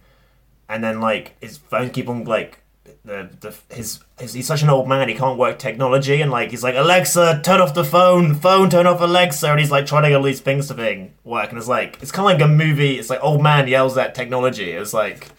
and 0.68 0.82
then 0.82 1.00
like 1.00 1.36
his 1.40 1.58
phone 1.58 1.90
keep 1.90 2.08
on 2.08 2.24
like 2.24 2.58
the, 3.04 3.28
the 3.40 3.74
his, 3.74 4.00
his, 4.20 4.32
he's 4.32 4.46
such 4.46 4.62
an 4.62 4.70
old 4.70 4.88
man 4.88 5.08
he 5.08 5.14
can't 5.14 5.36
work 5.36 5.58
technology 5.58 6.20
and 6.20 6.30
like 6.30 6.50
he's 6.52 6.62
like 6.62 6.76
Alexa 6.76 7.40
turn 7.42 7.60
off 7.60 7.74
the 7.74 7.82
phone 7.84 8.34
phone 8.34 8.70
turn 8.70 8.86
off 8.86 9.00
Alexa 9.00 9.48
and 9.50 9.58
he's 9.58 9.72
like 9.72 9.86
trying 9.86 10.04
to 10.04 10.10
get 10.10 10.16
all 10.16 10.22
these 10.22 10.40
things 10.40 10.68
to 10.68 10.74
thing 10.74 11.12
work 11.24 11.48
and 11.48 11.58
it's 11.58 11.66
like 11.66 11.98
it's 12.00 12.12
kind 12.12 12.30
of 12.30 12.38
like 12.38 12.48
a 12.48 12.52
movie 12.52 12.98
it's 13.00 13.10
like 13.10 13.18
old 13.20 13.42
man 13.42 13.66
yells 13.66 13.98
at 13.98 14.14
technology 14.14 14.70
it's 14.70 14.92
like 14.94 15.30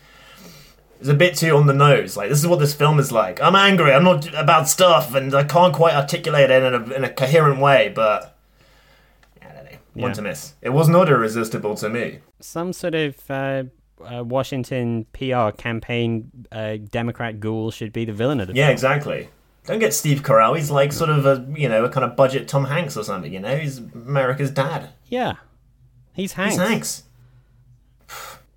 It's 1.00 1.10
a 1.10 1.14
bit 1.14 1.36
too 1.36 1.56
on 1.56 1.68
the 1.68 1.74
nose. 1.74 2.16
Like 2.16 2.30
this 2.30 2.40
is 2.40 2.48
what 2.48 2.60
this 2.60 2.74
film 2.74 3.00
is 3.00 3.12
like. 3.12 3.42
I'm 3.42 3.56
angry. 3.56 3.92
I'm 3.94 4.06
not 4.06 4.34
about 4.34 4.70
stuff, 4.70 5.14
and 5.16 5.34
I 5.34 5.44
can't 5.44 5.74
quite 5.74 5.96
articulate 5.96 6.50
it 6.50 6.64
in 6.64 6.74
a, 6.74 6.94
in 6.94 7.04
a 7.04 7.10
coherent 7.10 7.60
way. 7.60 7.92
But 7.94 8.33
I. 9.96 10.02
One 10.02 10.14
to 10.14 10.22
miss. 10.22 10.54
It 10.62 10.70
was 10.70 10.90
not 10.90 11.10
irresistible 11.10 11.76
to 11.76 11.90
me. 11.90 12.20
Some 12.40 12.74
sort 12.74 12.96
of 12.96 13.16
uh, 13.30 13.64
uh, 14.04 14.24
Washington 14.24 15.06
PR 15.14 15.52
campaign 15.52 16.32
uh, 16.52 16.78
Democrat 16.78 17.40
ghoul 17.40 17.72
should 17.72 17.94
be 17.94 18.06
the 18.06 18.14
villain 18.14 18.40
of 18.40 18.48
the 18.48 18.54
yeah, 18.54 18.66
film. 18.66 18.74
exactly. 18.74 19.30
Don't 19.66 19.80
get 19.80 19.94
Steve 19.94 20.24
Carell. 20.24 20.56
He's 20.58 20.70
like 20.72 20.92
sort 20.92 21.10
of 21.10 21.26
a 21.26 21.46
you 21.58 21.70
know 21.70 21.86
a 21.86 21.90
kind 21.90 22.04
of 22.04 22.16
budget 22.16 22.48
Tom 22.48 22.66
Hanks 22.66 22.98
or 22.98 23.04
something. 23.04 23.32
You 23.32 23.40
know, 23.40 23.56
he's 23.56 23.78
America's 23.78 24.52
dad. 24.52 24.90
Yeah, 25.08 25.36
he's 26.14 26.34
Hanks. 26.34 26.56
He's 26.56 26.68
Hanks. 26.68 27.04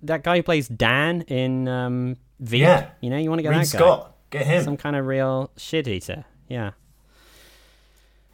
that 0.01 0.23
guy 0.23 0.37
who 0.37 0.43
plays 0.43 0.67
Dan 0.67 1.21
in 1.21 1.67
um, 1.67 2.17
V. 2.39 2.57
Yeah. 2.57 2.89
You 3.01 3.09
know, 3.09 3.17
you 3.17 3.29
want 3.29 3.39
to 3.39 3.43
get 3.43 3.49
Reid 3.49 3.59
that 3.59 3.71
guy. 3.71 3.77
Scott. 3.77 4.13
Get 4.29 4.45
him. 4.45 4.63
Some 4.63 4.77
kind 4.77 4.95
of 4.95 5.05
real 5.05 5.51
shit 5.55 5.87
eater. 5.87 6.25
Yeah. 6.49 6.71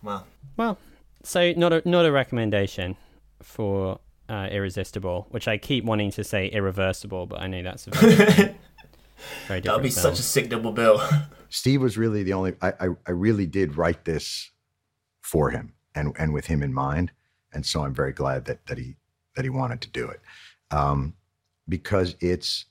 Well. 0.01 0.25
Well, 0.57 0.77
so 1.23 1.53
not 1.53 1.73
a 1.73 1.81
not 1.85 2.05
a 2.05 2.11
recommendation 2.11 2.97
for 3.41 3.99
uh, 4.29 4.47
irresistible, 4.51 5.27
which 5.31 5.47
I 5.47 5.57
keep 5.57 5.85
wanting 5.85 6.11
to 6.11 6.23
say 6.23 6.47
irreversible, 6.47 7.25
but 7.25 7.41
I 7.41 7.47
know 7.47 7.63
that's 7.63 7.87
a 7.87 7.91
very, 7.91 8.15
very 9.47 9.59
That'll 9.61 9.79
be 9.79 9.89
film. 9.89 10.03
such 10.03 10.19
a 10.19 10.23
sick 10.23 10.49
double 10.49 10.71
bill. 10.71 11.01
Steve 11.49 11.81
was 11.81 11.97
really 11.97 12.23
the 12.23 12.33
only. 12.33 12.55
I, 12.61 12.73
I 12.79 12.87
I 13.07 13.11
really 13.11 13.45
did 13.45 13.77
write 13.77 14.05
this 14.05 14.51
for 15.21 15.49
him 15.49 15.73
and 15.95 16.15
and 16.17 16.33
with 16.33 16.47
him 16.47 16.63
in 16.63 16.73
mind, 16.73 17.11
and 17.53 17.65
so 17.65 17.83
I'm 17.83 17.93
very 17.93 18.13
glad 18.13 18.45
that 18.45 18.65
that 18.67 18.77
he 18.77 18.95
that 19.35 19.45
he 19.45 19.49
wanted 19.49 19.81
to 19.81 19.89
do 19.89 20.07
it, 20.07 20.21
um, 20.71 21.13
because 21.67 22.15
it's 22.19 22.65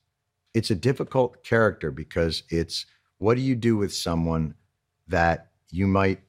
it's 0.54 0.70
a 0.70 0.74
difficult 0.74 1.44
character 1.44 1.90
because 1.90 2.42
it's 2.48 2.86
what 3.18 3.36
do 3.36 3.40
you 3.40 3.54
do 3.54 3.76
with 3.76 3.94
someone 3.94 4.54
that 5.08 5.48
you 5.70 5.86
might 5.86 6.20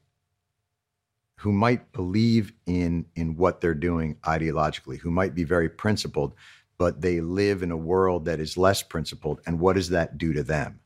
who 1.44 1.52
might 1.52 1.92
believe 1.92 2.54
in 2.64 3.04
in 3.16 3.36
what 3.36 3.60
they're 3.60 3.74
doing 3.74 4.16
ideologically, 4.24 4.98
who 4.98 5.10
might 5.10 5.34
be 5.34 5.44
very 5.44 5.68
principled, 5.68 6.32
but 6.78 7.02
they 7.02 7.20
live 7.20 7.62
in 7.62 7.70
a 7.70 7.76
world 7.76 8.24
that 8.24 8.40
is 8.40 8.56
less 8.56 8.82
principled, 8.82 9.42
and 9.46 9.60
what 9.60 9.76
does 9.76 9.90
that 9.90 10.16
do 10.16 10.32
to 10.32 10.42
them? 10.42 10.80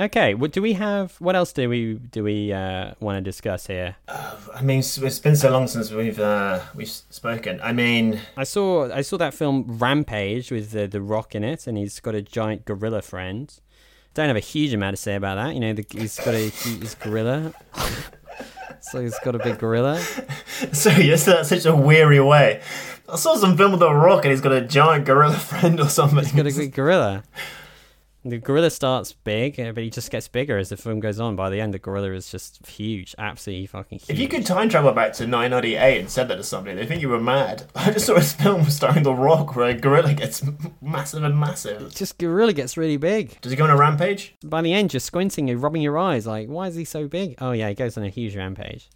Okay, 0.00 0.34
what 0.34 0.50
do 0.50 0.60
we 0.60 0.72
have? 0.72 1.14
What 1.20 1.36
else 1.36 1.52
do 1.52 1.68
we 1.68 1.94
do 1.94 2.24
we 2.24 2.52
uh, 2.52 2.94
want 2.98 3.18
to 3.18 3.20
discuss 3.20 3.68
here? 3.68 3.94
I 4.08 4.62
mean, 4.62 4.80
it's 4.80 4.98
it's 4.98 5.20
been 5.20 5.36
so 5.36 5.48
long 5.48 5.68
since 5.68 5.92
we've 5.92 6.18
uh, 6.18 6.58
we've 6.74 6.90
spoken. 6.90 7.60
I 7.62 7.72
mean, 7.72 8.20
I 8.36 8.42
saw 8.42 8.92
I 8.92 9.02
saw 9.02 9.16
that 9.18 9.32
film 9.32 9.64
Rampage 9.68 10.50
with 10.50 10.72
the 10.72 10.88
the 10.88 11.00
Rock 11.00 11.36
in 11.36 11.44
it, 11.44 11.68
and 11.68 11.78
he's 11.78 12.00
got 12.00 12.16
a 12.16 12.22
giant 12.22 12.64
gorilla 12.64 13.02
friend. 13.02 13.54
Don't 14.14 14.26
have 14.26 14.36
a 14.36 14.40
huge 14.40 14.74
amount 14.74 14.96
to 14.96 15.00
say 15.00 15.14
about 15.14 15.36
that. 15.36 15.54
You 15.54 15.60
know, 15.60 15.72
the, 15.72 15.86
he's 15.88 16.18
got 16.18 16.34
a 16.34 16.48
he's 16.48 16.96
gorilla, 16.96 17.52
so 18.80 19.00
he's 19.00 19.18
got 19.20 19.34
a 19.34 19.38
big 19.38 19.58
gorilla. 19.58 20.00
sorry, 20.72 21.06
you 21.06 21.16
said 21.16 21.38
that 21.38 21.46
such 21.46 21.64
a 21.64 21.74
weary 21.74 22.20
way. 22.20 22.62
I 23.08 23.16
saw 23.16 23.36
some 23.36 23.56
film 23.56 23.72
with 23.72 23.80
The 23.80 23.92
Rock, 23.92 24.24
and 24.24 24.32
he's 24.32 24.40
got 24.40 24.52
a 24.52 24.60
giant 24.60 25.04
gorilla 25.04 25.36
friend 25.38 25.80
or 25.80 25.88
something. 25.88 26.18
He's 26.18 26.32
got 26.32 26.46
a 26.46 26.54
big 26.54 26.74
gorilla. 26.74 27.24
The 28.28 28.36
gorilla 28.36 28.68
starts 28.68 29.14
big, 29.14 29.58
uh, 29.58 29.72
but 29.72 29.82
he 29.82 29.88
just 29.88 30.10
gets 30.10 30.28
bigger 30.28 30.58
as 30.58 30.68
the 30.68 30.76
film 30.76 31.00
goes 31.00 31.18
on. 31.18 31.34
By 31.34 31.48
the 31.48 31.62
end, 31.62 31.72
the 31.72 31.78
gorilla 31.78 32.12
is 32.12 32.30
just 32.30 32.66
huge, 32.66 33.14
absolutely 33.16 33.66
fucking 33.66 34.00
huge. 34.00 34.10
If 34.10 34.18
you 34.18 34.28
could 34.28 34.44
time 34.44 34.68
travel 34.68 34.92
back 34.92 35.14
to 35.14 35.24
1998 35.24 36.00
and 36.00 36.10
said 36.10 36.28
that 36.28 36.36
to 36.36 36.42
somebody, 36.42 36.76
they 36.76 36.84
think 36.84 37.00
you 37.00 37.08
were 37.08 37.20
mad. 37.20 37.64
I 37.74 37.90
just 37.90 38.04
saw 38.04 38.16
a 38.16 38.20
film 38.20 38.64
starring 38.64 39.02
The 39.02 39.14
Rock 39.14 39.56
where 39.56 39.68
a 39.70 39.74
gorilla 39.74 40.12
gets 40.12 40.44
massive 40.82 41.22
and 41.22 41.40
massive. 41.40 41.80
It 41.80 41.94
Just 41.94 42.18
gorilla 42.18 42.52
gets 42.52 42.76
really 42.76 42.98
big. 42.98 43.40
Does 43.40 43.50
he 43.50 43.56
go 43.56 43.64
on 43.64 43.70
a 43.70 43.76
rampage? 43.76 44.34
By 44.44 44.60
the 44.60 44.74
end, 44.74 44.92
you're 44.92 45.00
squinting, 45.00 45.48
you're 45.48 45.56
rubbing 45.56 45.80
your 45.80 45.96
eyes, 45.96 46.26
like, 46.26 46.48
why 46.48 46.66
is 46.66 46.74
he 46.74 46.84
so 46.84 47.08
big? 47.08 47.36
Oh 47.40 47.52
yeah, 47.52 47.70
he 47.70 47.74
goes 47.74 47.96
on 47.96 48.04
a 48.04 48.10
huge 48.10 48.36
rampage. 48.36 48.90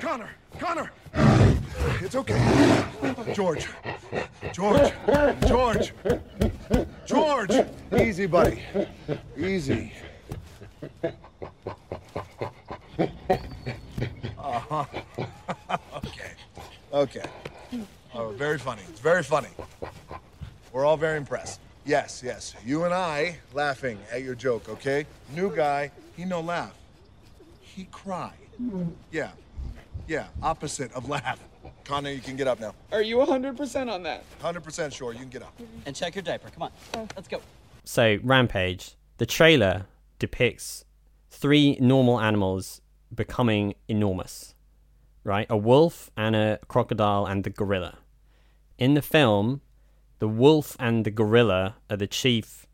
Connor! 0.00 0.30
Connor! 0.58 0.90
It's 2.04 2.16
okay. 2.16 2.84
George. 3.32 3.68
George. 4.52 4.92
George. 5.46 5.92
George. 7.06 7.66
Easy, 7.96 8.26
buddy. 8.26 8.60
Easy. 9.38 9.92
Uh-huh. 14.36 14.84
okay. 15.96 16.32
Okay. 16.92 17.24
Oh, 18.14 18.30
very 18.30 18.58
funny. 18.58 18.82
It's 18.88 19.00
very 19.00 19.22
funny. 19.22 19.50
We're 20.72 20.84
all 20.84 20.96
very 20.96 21.18
impressed. 21.18 21.60
Yes, 21.84 22.20
yes. 22.24 22.54
You 22.66 22.82
and 22.82 22.92
I 22.92 23.38
laughing 23.54 23.98
at 24.10 24.22
your 24.22 24.34
joke, 24.34 24.68
okay? 24.68 25.06
New 25.36 25.54
guy, 25.54 25.92
he 26.16 26.24
no 26.24 26.40
laugh. 26.40 26.74
He 27.60 27.84
cry. 27.92 28.32
Yeah. 29.12 29.30
Yeah, 30.08 30.26
opposite 30.42 30.92
of 30.94 31.08
laugh. 31.08 31.38
Connor, 31.84 32.10
you 32.10 32.20
can 32.20 32.36
get 32.36 32.48
up 32.48 32.60
now. 32.60 32.74
Are 32.92 33.02
you 33.02 33.16
100% 33.16 33.92
on 33.92 34.02
that? 34.04 34.24
100% 34.40 34.92
sure, 34.92 35.12
you 35.12 35.20
can 35.20 35.28
get 35.28 35.42
up. 35.42 35.52
And 35.86 35.94
check 35.94 36.14
your 36.14 36.22
diaper. 36.22 36.50
Come 36.50 36.64
on. 36.64 36.70
Oh. 36.94 37.08
Let's 37.16 37.28
go. 37.28 37.40
So, 37.84 38.18
Rampage, 38.22 38.96
the 39.18 39.26
trailer 39.26 39.86
depicts 40.18 40.84
three 41.30 41.76
normal 41.80 42.20
animals 42.20 42.80
becoming 43.14 43.74
enormous, 43.88 44.54
right? 45.24 45.46
A 45.50 45.56
wolf 45.56 46.10
and 46.16 46.36
a 46.36 46.58
crocodile 46.68 47.26
and 47.26 47.44
the 47.44 47.50
gorilla. 47.50 47.98
In 48.78 48.94
the 48.94 49.02
film, 49.02 49.60
the 50.18 50.28
wolf 50.28 50.76
and 50.78 51.04
the 51.04 51.10
gorilla 51.10 51.76
are 51.90 51.96
the 51.96 52.06
chief 52.06 52.66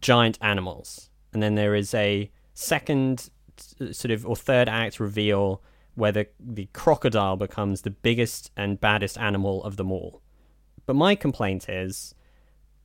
giant 0.00 0.38
animals. 0.40 1.10
And 1.32 1.42
then 1.42 1.54
there 1.54 1.74
is 1.74 1.94
a 1.94 2.30
second 2.54 3.30
sort 3.92 4.10
of 4.10 4.26
or 4.26 4.36
third 4.36 4.68
act 4.68 4.98
reveal 5.00 5.62
where 5.96 6.12
the, 6.12 6.28
the 6.38 6.68
crocodile 6.72 7.36
becomes 7.36 7.82
the 7.82 7.90
biggest 7.90 8.50
and 8.56 8.80
baddest 8.80 9.18
animal 9.18 9.64
of 9.64 9.76
them 9.76 9.90
all. 9.90 10.22
But 10.84 10.94
my 10.94 11.16
complaint 11.16 11.68
is 11.68 12.14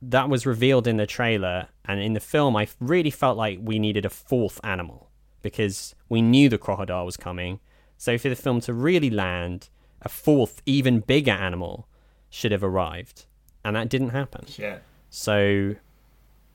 that 0.00 0.28
was 0.28 0.46
revealed 0.46 0.88
in 0.88 0.96
the 0.96 1.06
trailer, 1.06 1.68
and 1.84 2.00
in 2.00 2.14
the 2.14 2.20
film, 2.20 2.56
I 2.56 2.66
really 2.80 3.10
felt 3.10 3.36
like 3.36 3.60
we 3.62 3.78
needed 3.78 4.04
a 4.04 4.10
fourth 4.10 4.60
animal 4.64 5.10
because 5.42 5.94
we 6.08 6.20
knew 6.20 6.48
the 6.48 6.58
crocodile 6.58 7.04
was 7.04 7.16
coming. 7.16 7.60
So, 7.98 8.18
for 8.18 8.28
the 8.28 8.34
film 8.34 8.60
to 8.62 8.74
really 8.74 9.10
land, 9.10 9.68
a 10.00 10.08
fourth, 10.08 10.60
even 10.66 11.00
bigger 11.00 11.30
animal 11.30 11.86
should 12.30 12.50
have 12.50 12.64
arrived, 12.64 13.26
and 13.64 13.76
that 13.76 13.88
didn't 13.88 14.08
happen. 14.08 14.46
Yeah. 14.56 14.78
So, 15.10 15.76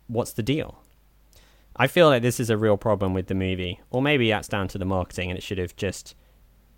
what's 0.07 0.33
the 0.33 0.43
deal? 0.43 0.83
I 1.77 1.87
feel 1.87 2.07
like 2.07 2.23
this 2.23 2.39
is 2.39 2.49
a 2.49 2.57
real 2.57 2.75
problem 2.75 3.13
with 3.13 3.27
the 3.27 3.35
movie, 3.35 3.79
or 3.91 4.01
maybe 4.01 4.29
that's 4.29 4.47
down 4.49 4.67
to 4.69 4.77
the 4.77 4.85
marketing, 4.85 5.29
and 5.29 5.37
it 5.37 5.43
should 5.43 5.59
have 5.59 5.75
just 5.75 6.15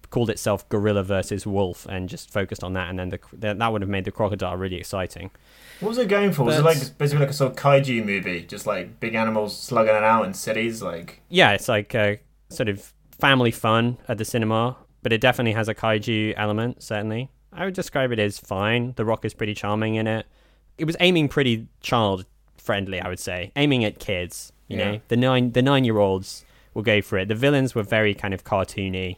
called 0.10 0.30
itself 0.30 0.68
Gorilla 0.70 1.04
versus 1.04 1.46
Wolf 1.46 1.86
and 1.88 2.10
just 2.10 2.32
focused 2.32 2.64
on 2.64 2.74
that, 2.74 2.90
and 2.90 2.98
then 3.00 3.10
the, 3.10 3.20
that 3.56 3.72
would 3.72 3.82
have 3.82 3.90
made 3.90 4.06
the 4.06 4.12
crocodile 4.12 4.58
really 4.58 4.78
exciting. 4.78 5.32
What 5.80 5.90
was 5.90 5.98
it 5.98 6.08
going 6.10 6.32
for? 6.34 6.44
was 6.44 6.58
it 6.58 6.64
like 6.64 6.78
basically 6.98 7.22
like 7.26 7.30
a 7.30 7.34
sort 7.34 7.52
of 7.52 7.58
kaiju 7.58 8.04
movie, 8.06 8.42
just 8.42 8.66
like 8.66 9.00
big 9.00 9.16
animals 9.16 9.58
slugging 9.58 9.96
it 9.96 10.04
out 10.04 10.26
in 10.26 10.34
cities? 10.34 10.82
Like 10.82 11.22
yeah, 11.30 11.52
it's 11.52 11.68
like 11.68 11.94
a 11.96 12.20
sort 12.50 12.70
of 12.70 12.94
family 13.20 13.52
fun 13.52 13.98
at 14.08 14.18
the 14.18 14.26
cinema, 14.26 14.76
but 15.04 15.14
it 15.14 15.22
definitely 15.22 15.54
has 15.54 15.68
a 15.70 15.76
kaiju 15.76 16.34
element. 16.38 16.82
Certainly, 16.84 17.30
I 17.54 17.66
would 17.66 17.74
describe 17.76 18.12
it 18.12 18.20
as 18.20 18.38
fine. 18.40 18.94
The 18.98 19.06
Rock 19.06 19.24
is 19.26 19.34
pretty 19.34 19.54
charming 19.54 19.96
in 19.96 20.08
it. 20.08 20.26
It 20.78 20.86
was 20.86 20.98
aiming 21.00 21.30
pretty 21.30 21.68
child 21.82 22.26
friendly, 22.58 23.00
I 23.02 23.08
would 23.08 23.20
say, 23.20 23.52
aiming 23.56 23.84
at 23.86 24.00
kids. 24.00 24.52
You 24.68 24.78
Yeah. 24.78 24.92
know, 24.92 25.02
the 25.08 25.18
nine 25.18 25.52
the 25.54 25.62
nine 25.62 25.84
year 25.84 25.98
olds 25.98 26.44
will 26.74 26.84
go 26.84 27.02
for 27.02 27.18
it. 27.18 27.28
The 27.28 27.36
villains 27.36 27.74
were 27.74 27.84
very 27.84 28.14
kind 28.14 28.34
of 28.34 28.44
cartoony. 28.44 29.18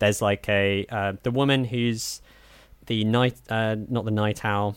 There's 0.00 0.20
like 0.20 0.48
a 0.48 0.84
uh, 0.90 1.12
the 1.22 1.30
woman 1.30 1.64
who's 1.64 2.20
the 2.86 3.04
night, 3.04 3.36
uh, 3.48 3.76
not 3.88 4.04
the 4.04 4.10
night 4.10 4.44
owl, 4.44 4.76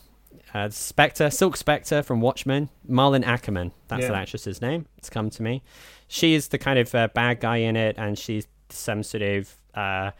uh, 0.53 0.69
Spectre, 0.69 1.32
Silk 1.32 1.57
Spectre 1.57 2.03
from 2.03 2.21
Watchmen, 2.21 2.69
Malin 2.88 3.24
Akerman. 3.24 3.71
That's 3.88 4.03
Yeah. 4.03 4.09
the 4.09 4.15
actress's 4.17 4.61
name. 4.61 4.86
It's 4.99 5.09
come 5.09 5.30
to 5.32 5.41
me. 5.41 5.63
She 6.07 6.36
is 6.36 6.49
the 6.49 6.59
kind 6.59 6.78
of 6.78 6.93
uh, 6.93 7.07
bad 7.15 7.39
guy 7.39 7.57
in 7.57 7.76
it, 7.76 7.95
and 7.97 8.19
she's 8.19 8.47
some 8.69 9.01
sort 9.01 9.24
of 9.24 9.55
uh, 9.74 10.11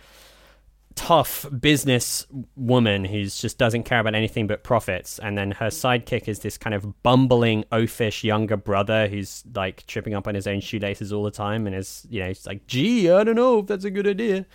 tough 0.96 1.48
business 1.60 2.26
woman 2.56 3.04
who 3.06 3.24
just 3.26 3.58
doesn't 3.58 3.84
care 3.84 4.00
about 4.00 4.14
anything 4.16 4.46
but 4.48 4.64
profits. 4.64 5.18
And 5.20 5.38
then 5.38 5.52
her 5.52 5.68
sidekick 5.68 6.28
is 6.28 6.40
this 6.40 6.58
kind 6.58 6.74
of 6.76 7.02
bumbling, 7.04 7.64
oafish 7.72 8.24
younger 8.24 8.58
brother 8.58 9.08
who's 9.08 9.44
like 9.56 9.86
tripping 9.88 10.14
up 10.14 10.28
on 10.28 10.36
his 10.36 10.46
own 10.48 10.62
shoelaces 10.62 11.12
all 11.12 11.24
the 11.24 11.32
time 11.32 11.66
and 11.68 11.76
is, 11.76 12.06
you 12.10 12.20
know, 12.22 12.28
it's 12.28 12.46
like, 12.46 12.68
gee, 12.68 13.10
I 13.10 13.24
don't 13.24 13.36
know 13.36 13.60
if 13.60 13.68
that's 13.68 13.86
a 13.86 13.92
good 13.92 14.08
idea. 14.08 14.46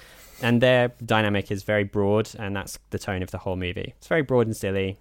And 0.41 0.61
their 0.61 0.89
dynamic 1.05 1.51
is 1.51 1.63
very 1.65 1.85
broad, 1.85 2.31
and 2.39 2.55
that's 2.55 2.79
the 2.91 2.99
tone 2.99 3.23
of 3.23 3.31
the 3.33 3.39
whole 3.39 3.57
movie. 3.57 3.95
It's 3.99 4.07
very 4.07 4.23
broad 4.23 4.47
and 4.47 4.57
silly. 4.57 4.99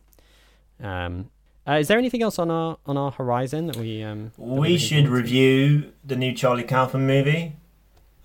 Um, 0.81 1.29
uh, 1.67 1.73
is 1.73 1.87
there 1.87 1.97
anything 1.97 2.21
else 2.23 2.39
on 2.39 2.49
our 2.49 2.77
on 2.85 2.97
our 2.97 3.11
horizon 3.11 3.67
that 3.67 3.75
we 3.77 4.01
um, 4.03 4.31
that 4.37 4.41
we 4.43 4.77
should 4.77 5.05
forward 5.05 5.09
to? 5.09 5.23
review 5.23 5.93
the 6.03 6.15
new 6.15 6.33
Charlie 6.33 6.63
Kaufman 6.63 7.05
movie. 7.05 7.55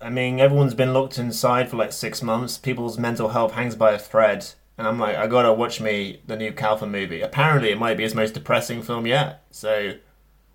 I 0.01 0.09
mean, 0.09 0.39
everyone's 0.39 0.73
been 0.73 0.93
locked 0.93 1.17
inside 1.17 1.69
for 1.69 1.77
like 1.77 1.91
six 1.93 2.21
months. 2.21 2.57
People's 2.57 2.97
mental 2.97 3.29
health 3.29 3.53
hangs 3.53 3.75
by 3.75 3.91
a 3.91 3.99
thread, 3.99 4.47
and 4.77 4.87
I'm 4.87 4.99
like, 4.99 5.15
I 5.15 5.27
gotta 5.27 5.53
watch 5.53 5.79
me 5.81 6.21
the 6.25 6.35
new 6.35 6.51
Kaufman 6.51 6.91
movie. 6.91 7.21
Apparently, 7.21 7.71
it 7.71 7.77
might 7.77 7.97
be 7.97 8.03
his 8.03 8.15
most 8.15 8.33
depressing 8.33 8.81
film 8.81 9.05
yet. 9.07 9.43
So 9.51 9.95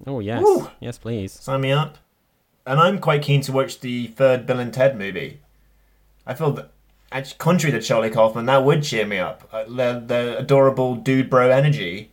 Oh 0.07 0.21
yes, 0.21 0.43
Woo! 0.43 0.71
yes, 0.81 0.99
please. 0.99 1.33
sign 1.33 1.61
me 1.61 1.73
up. 1.73 1.99
And 2.67 2.79
I'm 2.81 2.99
quite 2.99 3.23
keen 3.23 3.41
to 3.43 3.53
watch 3.53 3.81
the 3.81 4.09
third 4.09 4.45
Bill 4.47 4.59
and 4.61 4.73
Ted 4.73 4.99
movie. 4.99 5.41
I 6.29 6.35
feel 6.35 6.53
that, 6.53 7.39
contrary 7.39 7.73
to 7.73 7.85
Charlie 7.85 8.11
Kaufman, 8.11 8.45
that 8.47 8.63
would 8.63 8.83
cheer 8.85 9.07
me 9.07 9.19
up. 9.19 9.49
Uh, 9.51 9.65
the, 9.65 10.03
the 10.07 10.39
adorable 10.39 10.95
dude 10.95 11.31
bro 11.31 11.51
energy. 11.51 12.13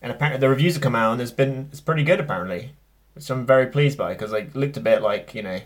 And 0.00 0.12
apparently, 0.12 0.40
the 0.40 0.48
reviews 0.48 0.74
have 0.74 0.82
come 0.82 0.94
out 0.96 1.12
and 1.12 1.20
it's 1.20 1.32
been 1.32 1.68
it's 1.70 1.80
pretty 1.80 2.04
good 2.04 2.20
apparently, 2.20 2.72
which 3.14 3.28
I'm 3.28 3.44
very 3.44 3.66
pleased 3.66 3.98
by 3.98 4.14
because 4.14 4.32
like 4.32 4.54
looked 4.54 4.78
a 4.78 4.80
bit 4.80 5.02
like 5.02 5.34
you 5.34 5.42
know, 5.42 5.60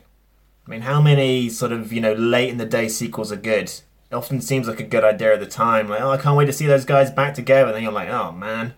I 0.66 0.70
mean, 0.70 0.80
how 0.80 1.00
many 1.00 1.48
sort 1.50 1.70
of 1.70 1.92
you 1.92 2.00
know 2.00 2.14
late 2.14 2.48
in 2.48 2.56
the 2.56 2.66
day 2.66 2.88
sequels 2.88 3.30
are 3.30 3.36
good? 3.36 3.68
It 4.10 4.14
often 4.14 4.40
seems 4.40 4.66
like 4.66 4.80
a 4.80 4.84
good 4.84 5.04
idea 5.04 5.34
at 5.34 5.40
the 5.40 5.46
time, 5.46 5.88
like 5.88 6.00
oh 6.00 6.10
I 6.10 6.16
can't 6.16 6.36
wait 6.36 6.46
to 6.46 6.52
see 6.52 6.66
those 6.66 6.84
guys 6.84 7.12
back 7.12 7.34
together. 7.34 7.66
And 7.66 7.76
then 7.76 7.82
you're 7.84 7.92
like 7.92 8.08
oh 8.08 8.32
man, 8.32 8.74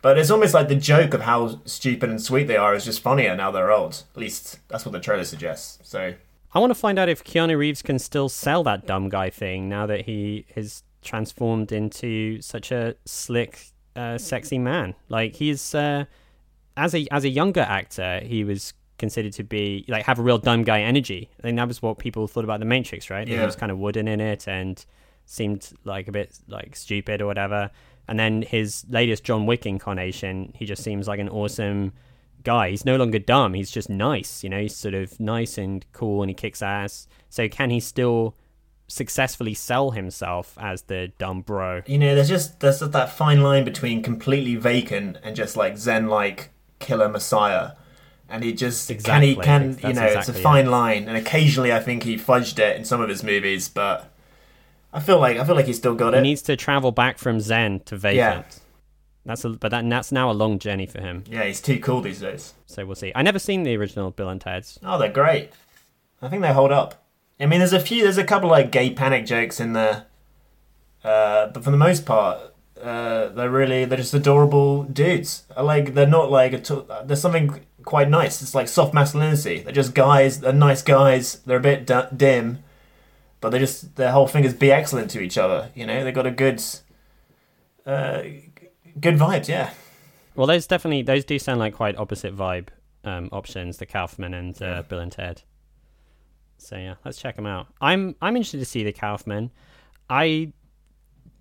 but 0.00 0.16
it's 0.16 0.30
almost 0.30 0.54
like 0.54 0.68
the 0.68 0.76
joke 0.76 1.12
of 1.12 1.22
how 1.22 1.60
stupid 1.64 2.08
and 2.08 2.22
sweet 2.22 2.44
they 2.44 2.56
are 2.56 2.74
is 2.74 2.84
just 2.84 3.00
funnier 3.00 3.34
now 3.34 3.50
they're 3.50 3.72
old. 3.72 4.04
At 4.14 4.20
least 4.20 4.60
that's 4.68 4.84
what 4.84 4.92
the 4.92 5.00
trailer 5.00 5.24
suggests. 5.24 5.80
So 5.82 6.14
I 6.54 6.60
want 6.60 6.70
to 6.70 6.74
find 6.74 6.98
out 6.98 7.08
if 7.08 7.24
Keanu 7.24 7.56
Reeves 7.58 7.82
can 7.82 7.98
still 7.98 8.28
sell 8.28 8.62
that 8.64 8.86
dumb 8.86 9.08
guy 9.08 9.30
thing 9.30 9.68
now 9.68 9.86
that 9.86 10.06
he 10.06 10.46
is 10.56 10.82
transformed 11.02 11.72
into 11.72 12.40
such 12.40 12.72
a 12.72 12.96
slick, 13.04 13.66
uh, 13.94 14.18
sexy 14.18 14.58
man. 14.58 14.94
Like 15.08 15.34
he's 15.34 15.74
uh, 15.74 16.06
as 16.76 16.94
a 16.94 17.06
as 17.10 17.24
a 17.24 17.28
younger 17.28 17.60
actor, 17.60 18.20
he 18.24 18.44
was 18.44 18.72
considered 18.98 19.32
to 19.32 19.44
be 19.44 19.84
like 19.88 20.04
have 20.04 20.18
a 20.18 20.22
real 20.22 20.38
dumb 20.38 20.64
guy 20.64 20.80
energy. 20.80 21.30
I 21.38 21.42
think 21.42 21.56
that 21.56 21.68
was 21.68 21.82
what 21.82 21.98
people 21.98 22.26
thought 22.26 22.44
about 22.44 22.60
The 22.60 22.66
Matrix, 22.66 23.10
right? 23.10 23.26
That 23.26 23.32
He 23.32 23.44
was 23.44 23.56
kind 23.56 23.70
of 23.70 23.78
wooden 23.78 24.08
in 24.08 24.20
it 24.20 24.48
and 24.48 24.84
seemed 25.26 25.70
like 25.84 26.08
a 26.08 26.12
bit 26.12 26.38
like 26.48 26.74
stupid 26.74 27.20
or 27.20 27.26
whatever. 27.26 27.70
And 28.08 28.18
then 28.18 28.40
his 28.40 28.86
latest 28.88 29.22
John 29.22 29.44
Wick 29.44 29.66
incarnation, 29.66 30.52
he 30.56 30.64
just 30.64 30.82
seems 30.82 31.06
like 31.06 31.20
an 31.20 31.28
awesome 31.28 31.92
guy. 32.44 32.70
He's 32.70 32.84
no 32.84 32.96
longer 32.96 33.18
dumb. 33.18 33.54
He's 33.54 33.70
just 33.70 33.88
nice. 33.90 34.42
You 34.44 34.50
know, 34.50 34.60
he's 34.60 34.74
sort 34.76 34.94
of 34.94 35.18
nice 35.20 35.58
and 35.58 35.84
cool, 35.92 36.22
and 36.22 36.30
he 36.30 36.34
kicks 36.34 36.62
ass. 36.62 37.06
So 37.28 37.48
can 37.48 37.70
he 37.70 37.80
still 37.80 38.34
successfully 38.86 39.52
sell 39.54 39.90
himself 39.90 40.56
as 40.60 40.82
the 40.82 41.12
dumb 41.18 41.42
bro? 41.42 41.82
You 41.86 41.98
know, 41.98 42.14
there's 42.14 42.28
just 42.28 42.60
there's 42.60 42.80
just 42.80 42.92
that 42.92 43.10
fine 43.12 43.42
line 43.42 43.64
between 43.64 44.02
completely 44.02 44.56
vacant 44.56 45.18
and 45.22 45.36
just 45.36 45.56
like 45.56 45.76
zen 45.76 46.08
like 46.08 46.50
killer 46.78 47.08
messiah. 47.08 47.72
And 48.30 48.44
he 48.44 48.52
just 48.52 48.90
Exactly. 48.90 49.34
can 49.34 49.38
he 49.38 49.44
can 49.44 49.70
That's 49.72 49.82
you 49.84 49.92
know 49.94 50.06
it's 50.06 50.28
a 50.28 50.34
fine 50.34 50.66
it. 50.66 50.70
line, 50.70 51.08
and 51.08 51.16
occasionally 51.16 51.72
I 51.72 51.80
think 51.80 52.02
he 52.02 52.16
fudged 52.16 52.58
it 52.58 52.76
in 52.76 52.84
some 52.84 53.00
of 53.00 53.08
his 53.08 53.22
movies, 53.22 53.68
but 53.70 54.12
I 54.92 55.00
feel 55.00 55.18
like 55.18 55.38
I 55.38 55.44
feel 55.44 55.54
like 55.54 55.66
he's 55.66 55.78
still 55.78 55.94
got 55.94 56.12
He 56.12 56.18
it. 56.18 56.22
He 56.24 56.28
needs 56.30 56.42
to 56.42 56.56
travel 56.56 56.92
back 56.92 57.18
from 57.18 57.40
Zen 57.40 57.80
to 57.86 57.96
vacant. 57.96 58.60
That's 59.28 59.44
a, 59.44 59.50
but 59.50 59.68
that, 59.68 59.88
that's 59.88 60.10
now 60.10 60.30
a 60.30 60.32
long 60.32 60.58
journey 60.58 60.86
for 60.86 61.02
him. 61.02 61.22
Yeah, 61.30 61.44
he's 61.44 61.60
too 61.60 61.78
cool 61.80 62.00
these 62.00 62.20
days. 62.20 62.54
So 62.64 62.86
we'll 62.86 62.96
see. 62.96 63.12
I 63.14 63.20
never 63.20 63.38
seen 63.38 63.62
the 63.62 63.76
original 63.76 64.10
Bill 64.10 64.30
and 64.30 64.40
Ted's. 64.40 64.78
Oh, 64.82 64.98
they're 64.98 65.12
great. 65.12 65.50
I 66.22 66.28
think 66.28 66.40
they 66.40 66.52
hold 66.52 66.72
up. 66.72 67.04
I 67.38 67.44
mean, 67.44 67.58
there's 67.60 67.74
a 67.74 67.78
few, 67.78 68.02
there's 68.02 68.16
a 68.16 68.24
couple 68.24 68.48
like 68.48 68.72
gay 68.72 68.88
panic 68.90 69.26
jokes 69.26 69.60
in 69.60 69.74
there, 69.74 70.06
uh, 71.04 71.48
but 71.48 71.62
for 71.62 71.70
the 71.70 71.76
most 71.76 72.06
part, 72.06 72.38
uh, 72.82 73.28
they're 73.28 73.50
really 73.50 73.84
they're 73.84 73.98
just 73.98 74.14
adorable 74.14 74.84
dudes. 74.84 75.44
I 75.54 75.60
like 75.62 75.92
they're 75.94 76.06
not 76.06 76.30
like 76.30 76.54
at 76.54 76.70
all, 76.70 76.86
there's 77.04 77.20
something 77.20 77.60
quite 77.84 78.08
nice. 78.08 78.40
It's 78.40 78.54
like 78.54 78.66
soft 78.66 78.94
masculinity. 78.94 79.60
They're 79.60 79.72
just 79.72 79.94
guys. 79.94 80.40
They're 80.40 80.52
nice 80.52 80.80
guys. 80.82 81.40
They're 81.44 81.58
a 81.58 81.60
bit 81.60 81.86
d- 81.86 82.16
dim, 82.16 82.64
but 83.40 83.50
they 83.50 83.58
just 83.58 83.96
their 83.96 84.12
whole 84.12 84.26
thing 84.26 84.44
is 84.44 84.54
be 84.54 84.72
excellent 84.72 85.10
to 85.10 85.20
each 85.20 85.36
other. 85.36 85.70
You 85.74 85.86
know, 85.86 86.02
they 86.02 86.12
got 86.12 86.26
a 86.26 86.30
good, 86.30 86.62
uh, 87.86 88.22
good 89.00 89.16
vibes. 89.16 89.48
Yeah. 89.48 89.72
Well, 90.34 90.46
those 90.46 90.66
definitely 90.66 91.02
those 91.02 91.24
do 91.24 91.38
sound 91.38 91.58
like 91.58 91.74
quite 91.74 91.96
opposite 91.96 92.36
vibe 92.36 92.68
um, 93.04 93.28
options, 93.32 93.78
the 93.78 93.86
Kaufman 93.86 94.34
and 94.34 94.60
uh, 94.62 94.82
Bill 94.82 95.00
and 95.00 95.10
Ted. 95.12 95.42
So 96.58 96.76
yeah, 96.76 96.94
let's 97.04 97.18
check 97.18 97.36
them 97.36 97.46
out. 97.46 97.68
I'm 97.80 98.14
I'm 98.20 98.36
interested 98.36 98.58
to 98.58 98.64
see 98.64 98.84
the 98.84 98.92
Kaufman. 98.92 99.50
I 100.08 100.52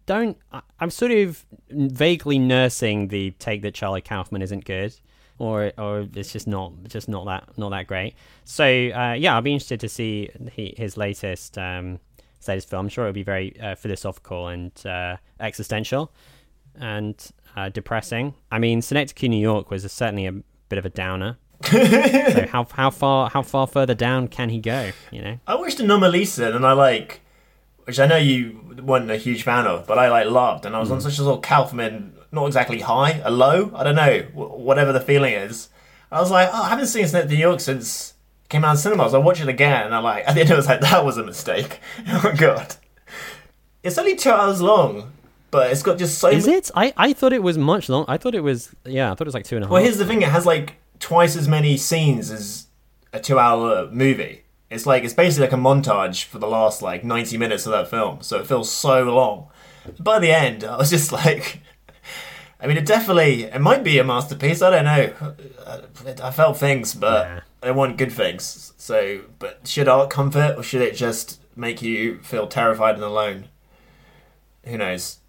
don't. 0.05 0.37
I- 0.51 0.61
I'm 0.79 0.89
sort 0.89 1.11
of 1.11 1.45
vaguely 1.69 2.39
nursing 2.39 3.07
the 3.09 3.31
take 3.31 3.61
that 3.63 3.73
Charlie 3.73 4.01
Kaufman 4.01 4.41
isn't 4.41 4.65
good, 4.65 4.95
or 5.37 5.71
or 5.77 6.07
it's 6.15 6.31
just 6.31 6.47
not 6.47 6.73
just 6.87 7.09
not 7.09 7.25
that 7.25 7.57
not 7.57 7.69
that 7.69 7.87
great. 7.87 8.15
So 8.45 8.63
uh, 8.65 9.13
yeah, 9.17 9.35
I'll 9.35 9.41
be 9.41 9.53
interested 9.53 9.79
to 9.81 9.89
see 9.89 10.29
he, 10.53 10.73
his 10.77 10.97
latest 10.97 11.57
um, 11.57 11.99
his 12.39 12.47
latest 12.47 12.69
film. 12.69 12.85
I'm 12.85 12.89
sure 12.89 13.05
it'll 13.05 13.13
be 13.13 13.23
very 13.23 13.59
uh, 13.59 13.75
philosophical 13.75 14.47
and 14.47 14.71
uh, 14.85 15.17
existential 15.39 16.11
and 16.79 17.31
uh, 17.57 17.67
depressing. 17.69 18.35
I 18.51 18.59
mean, 18.59 18.81
Synecdoche, 18.81 19.27
New 19.27 19.41
York 19.41 19.69
was 19.69 19.89
certainly 19.91 20.25
a 20.27 20.31
bit 20.69 20.77
of 20.79 20.85
a 20.85 20.89
downer. 20.89 21.37
so 21.65 22.45
how 22.51 22.67
how 22.71 22.91
far 22.91 23.31
how 23.31 23.41
far 23.41 23.65
further 23.65 23.95
down 23.95 24.27
can 24.27 24.49
he 24.49 24.59
go? 24.59 24.91
You 25.11 25.21
know. 25.23 25.39
I 25.47 25.55
watched 25.55 25.79
Anomalisa 25.79 26.55
and 26.55 26.63
I 26.65 26.73
like, 26.73 27.21
which 27.85 27.99
I 27.99 28.05
know 28.05 28.17
you 28.17 28.59
weren't 28.83 29.09
a 29.09 29.17
huge 29.17 29.41
fan 29.41 29.65
of, 29.65 29.87
but 29.87 29.97
I 29.97 30.07
like 30.09 30.27
loved, 30.27 30.65
and 30.67 30.75
I 30.75 30.79
was 30.79 30.91
on 30.91 30.99
Mm. 30.99 31.01
such 31.01 31.13
a 31.13 31.15
sort 31.23 31.37
of 31.37 31.41
Kaufman, 31.41 32.13
not 32.31 32.45
exactly 32.45 32.81
high, 32.81 33.21
a 33.23 33.31
low. 33.31 33.71
I 33.75 33.83
don't 33.83 33.95
know, 33.95 34.19
whatever 34.35 34.93
the 34.93 35.01
feeling 35.01 35.33
is. 35.33 35.69
I 36.11 36.21
was 36.21 36.29
like, 36.29 36.47
oh, 36.53 36.61
I 36.61 36.69
haven't 36.69 36.85
seen 36.87 37.07
Snap 37.07 37.27
New 37.27 37.35
York 37.35 37.59
since 37.59 38.13
it 38.45 38.49
came 38.49 38.63
out 38.63 38.71
in 38.71 38.77
cinemas. 38.77 39.15
I 39.15 39.17
watched 39.17 39.41
it 39.41 39.49
again, 39.49 39.87
and 39.87 39.95
I 39.95 39.99
like, 39.99 40.27
at 40.27 40.35
the 40.35 40.41
end, 40.41 40.51
I 40.51 40.55
was 40.57 40.67
like, 40.67 40.81
that 40.81 41.03
was 41.03 41.17
a 41.17 41.23
mistake. 41.23 41.79
oh 42.07 42.21
my 42.23 42.33
god, 42.35 42.75
it's 43.81 43.97
only 43.97 44.15
two 44.15 44.29
hours 44.29 44.61
long, 44.61 45.11
but 45.51 45.71
it's 45.71 45.83
got 45.83 45.97
just 45.97 46.17
so. 46.19 46.29
Is 46.29 46.47
it? 46.47 46.71
I, 46.75 46.93
I 46.97 47.13
thought 47.13 47.33
it 47.33 47.43
was 47.43 47.57
much 47.57 47.89
long. 47.89 48.05
I 48.07 48.17
thought 48.17 48.35
it 48.35 48.41
was 48.41 48.73
yeah. 48.85 49.11
I 49.11 49.15
thought 49.15 49.21
it 49.21 49.27
was 49.27 49.33
like 49.33 49.45
two 49.45 49.55
and 49.55 49.63
a 49.63 49.67
half. 49.67 49.71
Well, 49.71 49.83
here's 49.83 49.97
the 49.97 50.05
thing: 50.05 50.21
it 50.21 50.29
has 50.29 50.45
like 50.45 50.75
twice 50.99 51.35
as 51.35 51.47
many 51.47 51.77
scenes 51.77 52.31
as 52.31 52.67
a 53.13 53.19
two-hour 53.19 53.89
movie. 53.91 54.43
It's 54.69 54.85
like 54.85 55.03
it's 55.03 55.13
basically 55.13 55.47
like 55.47 55.53
a 55.53 55.61
montage 55.61 56.25
for 56.25 56.39
the 56.39 56.47
last 56.47 56.81
like 56.81 57.03
90 57.03 57.37
minutes 57.37 57.65
of 57.65 57.71
that 57.71 57.89
film, 57.89 58.21
so 58.21 58.39
it 58.39 58.47
feels 58.47 58.71
so 58.71 59.03
long. 59.03 59.47
By 59.99 60.19
the 60.19 60.31
end, 60.31 60.63
I 60.63 60.77
was 60.77 60.89
just 60.97 61.11
like, 61.11 61.61
I 62.59 62.67
mean, 62.67 62.77
it 62.77 62.85
definitely 62.85 63.43
it 63.43 63.61
might 63.61 63.83
be 63.83 63.97
a 63.97 64.03
masterpiece. 64.03 64.61
I 64.61 64.69
don't 64.69 64.85
know. 64.85 65.35
I 66.23 66.31
felt 66.31 66.57
things, 66.57 66.93
but 66.93 67.43
they 67.61 67.71
weren't 67.71 67.97
good 67.97 68.11
things. 68.11 68.73
So, 68.77 69.21
but 69.39 69.65
should 69.65 69.87
art 69.87 70.09
comfort 70.09 70.55
or 70.57 70.63
should 70.63 70.81
it 70.81 70.95
just 70.95 71.39
make 71.55 71.81
you 71.81 72.19
feel 72.19 72.47
terrified 72.47 72.95
and 72.95 73.03
alone? 73.03 73.45
Who 74.65 74.77
knows? 74.77 75.19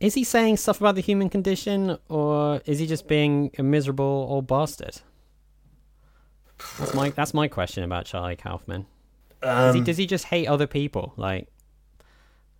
Is 0.00 0.14
he 0.14 0.22
saying 0.24 0.58
stuff 0.58 0.80
about 0.80 0.94
the 0.94 1.00
human 1.00 1.28
condition, 1.28 1.98
or 2.08 2.60
is 2.66 2.78
he 2.78 2.86
just 2.86 3.08
being 3.08 3.50
a 3.58 3.62
miserable 3.62 4.26
old 4.30 4.46
bastard? 4.46 5.00
That's 6.78 6.94
my 6.94 7.10
that's 7.10 7.34
my 7.34 7.48
question 7.48 7.82
about 7.82 8.04
Charlie 8.04 8.36
Kaufman. 8.36 8.86
does, 9.42 9.74
he, 9.74 9.80
Um, 9.80 9.84
does 9.84 9.96
he 9.96 10.06
just 10.06 10.26
hate 10.26 10.46
other 10.46 10.66
people? 10.66 11.14
Like, 11.16 11.48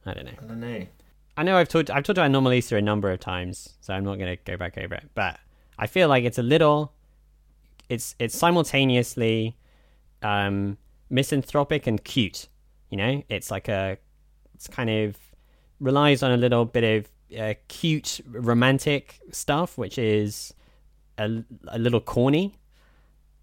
I 0.07 0.15
don't 0.15 0.25
know. 0.25 0.33
I 0.41 0.45
don't 0.47 0.61
know. 0.61 0.87
I 1.37 1.43
know 1.45 1.57
I've 1.57 1.69
talked 1.69 1.91
I've 1.91 2.03
talked 2.03 2.19
about 2.19 2.31
Anomalisa 2.31 2.77
a 2.77 2.83
number 2.83 3.11
of 3.13 3.21
times, 3.21 3.75
so 3.81 3.95
I'm 3.95 4.05
not 4.05 4.17
going 4.19 4.37
to 4.37 4.43
go 4.45 4.57
back 4.57 4.77
over 4.77 4.95
it. 4.97 5.11
But 5.15 5.39
I 5.79 5.87
feel 5.87 6.09
like 6.09 6.25
it's 6.25 6.39
a 6.39 6.43
little, 6.43 6.93
it's 7.89 8.17
it's 8.19 8.37
simultaneously 8.37 9.57
um, 10.23 10.79
misanthropic 11.09 11.87
and 11.87 12.03
cute. 12.03 12.49
You 12.91 12.97
know, 12.97 13.23
it's 13.29 13.51
like 13.51 13.69
a, 13.69 13.99
it's 14.55 14.67
kind 14.67 14.91
of 14.91 15.17
relies 15.79 16.25
on 16.25 16.33
a 16.33 16.37
little 16.37 16.65
bit 16.65 16.83
of 16.83 17.09
uh, 17.39 17.55
cute 17.69 18.21
romantic 18.27 19.21
stuff, 19.31 19.77
which 19.77 19.99
is 19.99 20.55
a, 21.19 21.43
a 21.69 21.79
little 21.79 22.01
corny. 22.01 22.59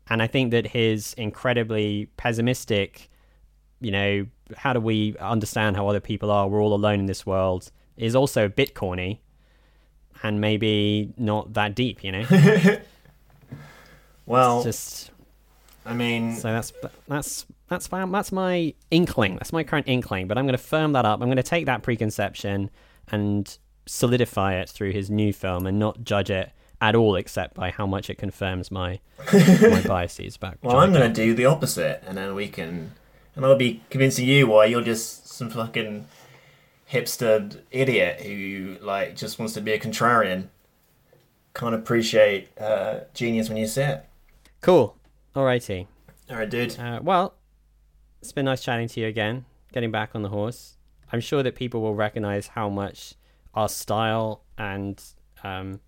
And 0.09 0.21
I 0.21 0.27
think 0.27 0.51
that 0.51 0.67
his 0.67 1.13
incredibly 1.13 2.07
pessimistic, 2.17 3.09
you 3.79 3.91
know, 3.91 4.27
how 4.55 4.73
do 4.73 4.79
we 4.79 5.17
understand 5.19 5.75
how 5.75 5.87
other 5.87 5.99
people 5.99 6.29
are? 6.29 6.47
We're 6.47 6.61
all 6.61 6.73
alone 6.73 6.99
in 6.99 7.05
this 7.07 7.25
world, 7.25 7.71
is 7.97 8.15
also 8.15 8.45
a 8.45 8.49
bit 8.49 8.75
corny 8.75 9.21
and 10.23 10.39
maybe 10.39 11.13
not 11.17 11.53
that 11.53 11.75
deep, 11.75 12.03
you 12.03 12.11
know? 12.11 12.25
Well, 14.25 14.57
It's 14.57 14.65
just 14.65 15.11
I 15.85 15.93
mean, 15.93 16.35
so 16.35 16.51
that's 16.51 16.73
that's 17.07 17.45
that's 17.67 17.91
my, 17.91 18.05
that's 18.05 18.31
my 18.31 18.73
inkling. 18.91 19.35
That's 19.35 19.53
my 19.53 19.63
current 19.63 19.87
inkling. 19.87 20.27
But 20.27 20.37
I'm 20.37 20.45
going 20.45 20.57
to 20.57 20.63
firm 20.63 20.93
that 20.93 21.05
up. 21.05 21.21
I'm 21.21 21.27
going 21.27 21.37
to 21.37 21.43
take 21.43 21.67
that 21.67 21.83
preconception 21.83 22.71
and 23.11 23.57
solidify 23.85 24.55
it 24.55 24.69
through 24.69 24.91
his 24.91 25.09
new 25.09 25.33
film, 25.33 25.65
and 25.65 25.79
not 25.79 26.03
judge 26.03 26.29
it 26.29 26.51
at 26.81 26.95
all, 26.95 27.15
except 27.15 27.55
by 27.55 27.71
how 27.71 27.85
much 27.85 28.09
it 28.09 28.15
confirms 28.15 28.71
my 28.71 28.99
my 29.33 29.81
biases 29.85 30.37
back. 30.37 30.57
Well, 30.61 30.77
I'm 30.77 30.91
going 30.91 31.11
to 31.11 31.13
do 31.13 31.33
the 31.33 31.45
opposite, 31.45 32.03
and 32.05 32.17
then 32.17 32.35
we 32.35 32.47
can, 32.47 32.93
and 33.35 33.45
I'll 33.45 33.55
be 33.55 33.81
convincing 33.89 34.27
you 34.27 34.47
why 34.47 34.65
you're 34.65 34.81
just 34.81 35.27
some 35.27 35.49
fucking 35.49 36.07
hipster 36.91 37.59
idiot 37.71 38.21
who 38.21 38.77
like 38.81 39.15
just 39.15 39.39
wants 39.39 39.53
to 39.55 39.61
be 39.61 39.73
a 39.73 39.79
contrarian. 39.79 40.47
Can't 41.53 41.75
appreciate 41.75 42.49
uh, 42.59 43.01
genius 43.13 43.47
when 43.47 43.57
you 43.57 43.67
see 43.67 43.81
it. 43.81 44.05
Cool. 44.61 44.97
Alrighty. 45.35 45.87
All 46.29 46.37
right, 46.37 46.49
dude. 46.49 46.77
Uh, 46.77 46.99
well, 47.01 47.35
it's 48.21 48.31
been 48.31 48.45
nice 48.45 48.63
chatting 48.63 48.87
to 48.89 48.99
you 48.99 49.07
again. 49.07 49.45
Getting 49.71 49.91
back 49.91 50.11
on 50.15 50.21
the 50.21 50.29
horse. 50.29 50.75
I'm 51.13 51.21
sure 51.21 51.43
that 51.43 51.55
people 51.55 51.81
will 51.81 51.95
recognize 51.95 52.47
how 52.47 52.69
much 52.69 53.13
our 53.55 53.69
style 53.69 54.41
and 54.57 55.01
um, 55.43 55.79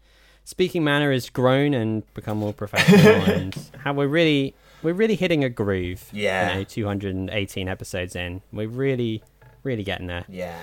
speaking 0.44 0.84
manner 0.84 1.12
has 1.12 1.30
grown 1.30 1.74
and 1.74 2.04
become 2.14 2.38
more 2.38 2.54
professional, 2.54 3.24
and 3.36 3.56
how 3.80 3.94
we're 3.94 4.08
really 4.08 4.56
we're 4.84 4.94
really 4.94 5.16
hitting 5.16 5.44
a 5.44 5.50
groove. 5.50 6.10
Yeah. 6.12 6.52
You 6.54 6.60
know, 6.60 6.64
218 6.64 7.68
episodes 7.68 8.16
in, 8.16 8.42
we're 8.52 8.68
really 8.70 9.24
really 9.64 9.84
getting 9.84 10.08
there. 10.08 10.26
Yeah. 10.30 10.58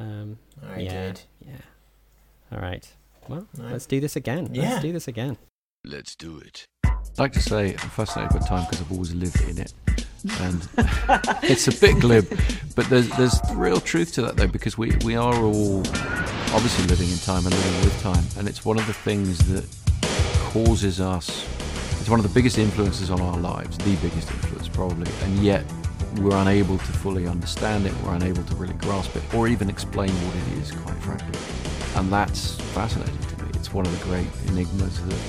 Um, 0.00 0.38
All 0.62 0.70
right, 0.70 0.84
yeah. 0.84 1.06
dude. 1.06 1.20
Yeah. 1.46 1.52
All 2.52 2.60
right. 2.60 2.88
Well, 3.28 3.46
All 3.58 3.64
right. 3.64 3.72
let's 3.72 3.86
do 3.86 4.00
this 4.00 4.16
again. 4.16 4.50
Yeah. 4.52 4.70
Let's 4.70 4.82
do 4.82 4.92
this 4.92 5.08
again. 5.08 5.36
Let's 5.84 6.16
do 6.16 6.38
it. 6.38 6.64
I'd 6.84 7.18
like 7.18 7.32
to 7.32 7.42
say 7.42 7.70
I'm 7.70 7.90
fascinated 7.90 8.38
by 8.40 8.46
time 8.46 8.64
because 8.64 8.80
I've 8.80 8.92
always 8.92 9.14
lived 9.14 9.40
in 9.42 9.58
it. 9.58 9.72
And 10.40 10.68
it's 11.44 11.68
a 11.68 11.80
bit 11.80 12.00
glib, 12.00 12.26
but 12.74 12.88
there's 12.88 13.08
there's 13.10 13.38
real 13.54 13.80
truth 13.80 14.12
to 14.14 14.22
that 14.22 14.36
though 14.36 14.48
because 14.48 14.76
we, 14.76 14.96
we 15.04 15.14
are 15.14 15.36
all 15.36 15.82
obviously 16.54 16.86
living 16.86 17.10
in 17.10 17.18
time 17.18 17.44
and 17.44 17.54
living 17.54 17.84
with 17.84 18.00
time, 18.02 18.24
and 18.38 18.48
it's 18.48 18.64
one 18.64 18.78
of 18.78 18.86
the 18.86 18.92
things 18.92 19.38
that 19.52 19.64
causes 20.52 21.00
us. 21.00 21.46
It's 22.00 22.08
one 22.08 22.18
of 22.18 22.26
the 22.26 22.32
biggest 22.32 22.58
influences 22.58 23.10
on 23.10 23.20
our 23.20 23.36
lives, 23.36 23.76
the 23.78 23.96
biggest 23.96 24.30
influence 24.30 24.68
probably, 24.68 25.10
and 25.24 25.38
yet 25.38 25.64
we're 26.20 26.36
unable 26.36 26.78
to 26.78 26.92
fully 26.92 27.26
understand 27.26 27.86
it. 27.86 27.92
We're 28.02 28.14
unable 28.14 28.42
to 28.44 28.54
really 28.54 28.74
grasp 28.74 29.14
it, 29.16 29.22
or 29.34 29.48
even 29.48 29.68
explain 29.68 30.10
what 30.10 30.36
it 30.36 30.62
is, 30.62 30.70
quite 30.70 30.96
frankly. 30.96 31.38
And 31.96 32.10
that's 32.12 32.52
fascinating 32.72 33.18
to 33.18 33.44
me. 33.44 33.50
It's 33.54 33.72
one 33.72 33.84
of 33.84 33.98
the 33.98 34.04
great 34.06 34.28
enigmas 34.46 35.04
that 35.06 35.20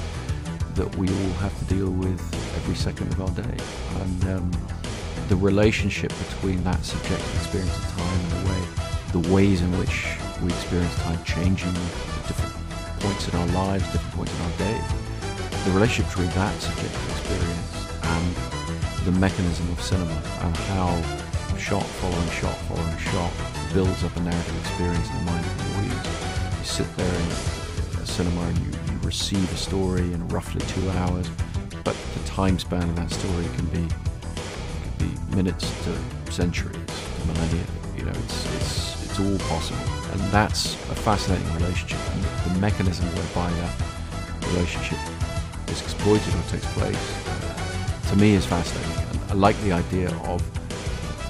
that 0.76 0.96
we 0.96 1.10
all 1.10 1.34
have 1.40 1.58
to 1.60 1.66
deal 1.66 1.92
with 1.92 2.22
every 2.56 2.76
second 2.76 3.12
of 3.12 3.22
our 3.22 3.44
day. 3.44 3.64
And 4.02 4.24
um, 4.30 4.52
the 5.28 5.36
relationship 5.36 6.14
between 6.30 6.64
that 6.64 6.86
subjective 6.86 7.36
experience 7.36 7.78
of 7.78 7.84
time 7.98 8.20
and 8.20 8.32
the 8.32 8.50
way, 8.50 9.22
the 9.22 9.34
ways 9.34 9.62
in 9.62 9.78
which 9.78 10.08
we 10.42 10.50
experience 10.50 10.96
time 10.96 11.24
changing 11.24 11.70
at 11.70 12.28
different 12.28 12.56
points 13.00 13.28
in 13.28 13.40
our 13.40 13.48
lives, 13.48 13.84
different 13.92 14.16
points 14.16 14.34
in 14.34 14.42
our 14.42 14.58
day. 14.58 14.82
The 15.66 15.72
relationship 15.72 16.10
between 16.12 16.30
that 16.32 16.54
subjective 16.62 17.10
experience 17.10 17.70
and 18.04 18.36
the 19.06 19.12
mechanism 19.20 19.70
of 19.72 19.82
cinema 19.82 20.22
and 20.42 20.56
how 20.74 21.02
shot 21.58 21.84
following 21.84 22.30
shot 22.30 22.56
following 22.68 22.98
shot 22.98 23.32
builds 23.74 24.04
up 24.04 24.16
a 24.16 24.20
narrative 24.22 24.60
experience 24.62 25.10
in 25.10 25.18
the 25.18 25.32
mind 25.32 25.46
of 25.46 25.58
the 25.58 25.78
audience. 25.78 26.08
You 26.60 26.66
sit 26.66 26.98
there 26.98 27.16
in 27.16 28.02
a 28.02 28.06
cinema 28.06 28.42
and 28.42 28.58
you, 28.60 28.72
you 28.92 29.00
receive 29.04 29.52
a 29.54 29.58
story 29.58 30.14
in 30.14 30.28
roughly 30.30 30.62
two 30.68 30.90
hours, 30.92 31.30
but 31.84 31.96
the 32.14 32.28
time 32.28 32.58
span 32.60 32.84
of 32.84 32.96
that 32.96 33.12
story 33.12 33.46
can 33.56 33.66
be 33.68 33.88
minutes 35.36 35.72
to 35.84 36.32
centuries 36.32 36.76
to 36.76 37.28
millennia. 37.28 37.64
You 37.96 38.06
know, 38.06 38.12
it's 38.12 38.56
it's 38.56 39.10
it's 39.10 39.20
all 39.20 39.38
possible, 39.48 39.80
and 40.12 40.20
that's 40.32 40.74
a 40.74 40.95
fascinating 40.95 41.51
relationship. 41.53 41.99
And 42.14 42.24
the 42.55 42.60
mechanism 42.60 43.05
whereby 43.07 43.51
that 43.51 44.47
relationship 44.47 44.99
is 45.70 45.82
exploited 45.82 46.34
or 46.34 46.41
takes 46.49 46.72
place, 46.74 48.10
to 48.10 48.16
me, 48.16 48.34
is 48.34 48.45
fascinating. 48.45 49.03
And 49.12 49.32
I 49.32 49.34
like 49.34 49.60
the 49.62 49.72
idea 49.72 50.10
of 50.26 50.41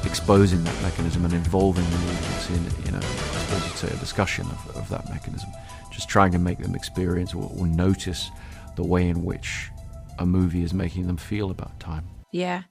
exposing 0.05 0.63
that 0.63 0.81
mechanism 0.81 1.25
and 1.25 1.33
involving 1.33 1.83
the 1.89 1.97
audience 1.97 2.49
in, 2.49 2.87
in 2.87 2.95
a, 2.95 2.97
I 2.97 3.01
suppose 3.01 3.65
you'd 3.67 3.75
say, 3.75 3.87
a 3.87 3.99
discussion 3.99 4.45
of, 4.47 4.77
of 4.77 4.89
that 4.89 5.09
mechanism. 5.09 5.49
Just 5.91 6.07
trying 6.07 6.31
to 6.31 6.39
make 6.39 6.59
them 6.59 6.75
experience 6.75 7.33
or, 7.33 7.51
or 7.57 7.67
notice 7.67 8.31
the 8.75 8.83
way 8.83 9.09
in 9.09 9.25
which 9.25 9.69
a 10.17 10.25
movie 10.25 10.63
is 10.63 10.73
making 10.73 11.07
them 11.07 11.17
feel 11.17 11.51
about 11.51 11.79
time. 11.79 12.07
Yeah. 12.31 12.63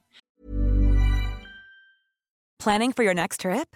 Planning 2.59 2.93
for 2.93 3.03
your 3.03 3.13
next 3.13 3.41
trip? 3.41 3.75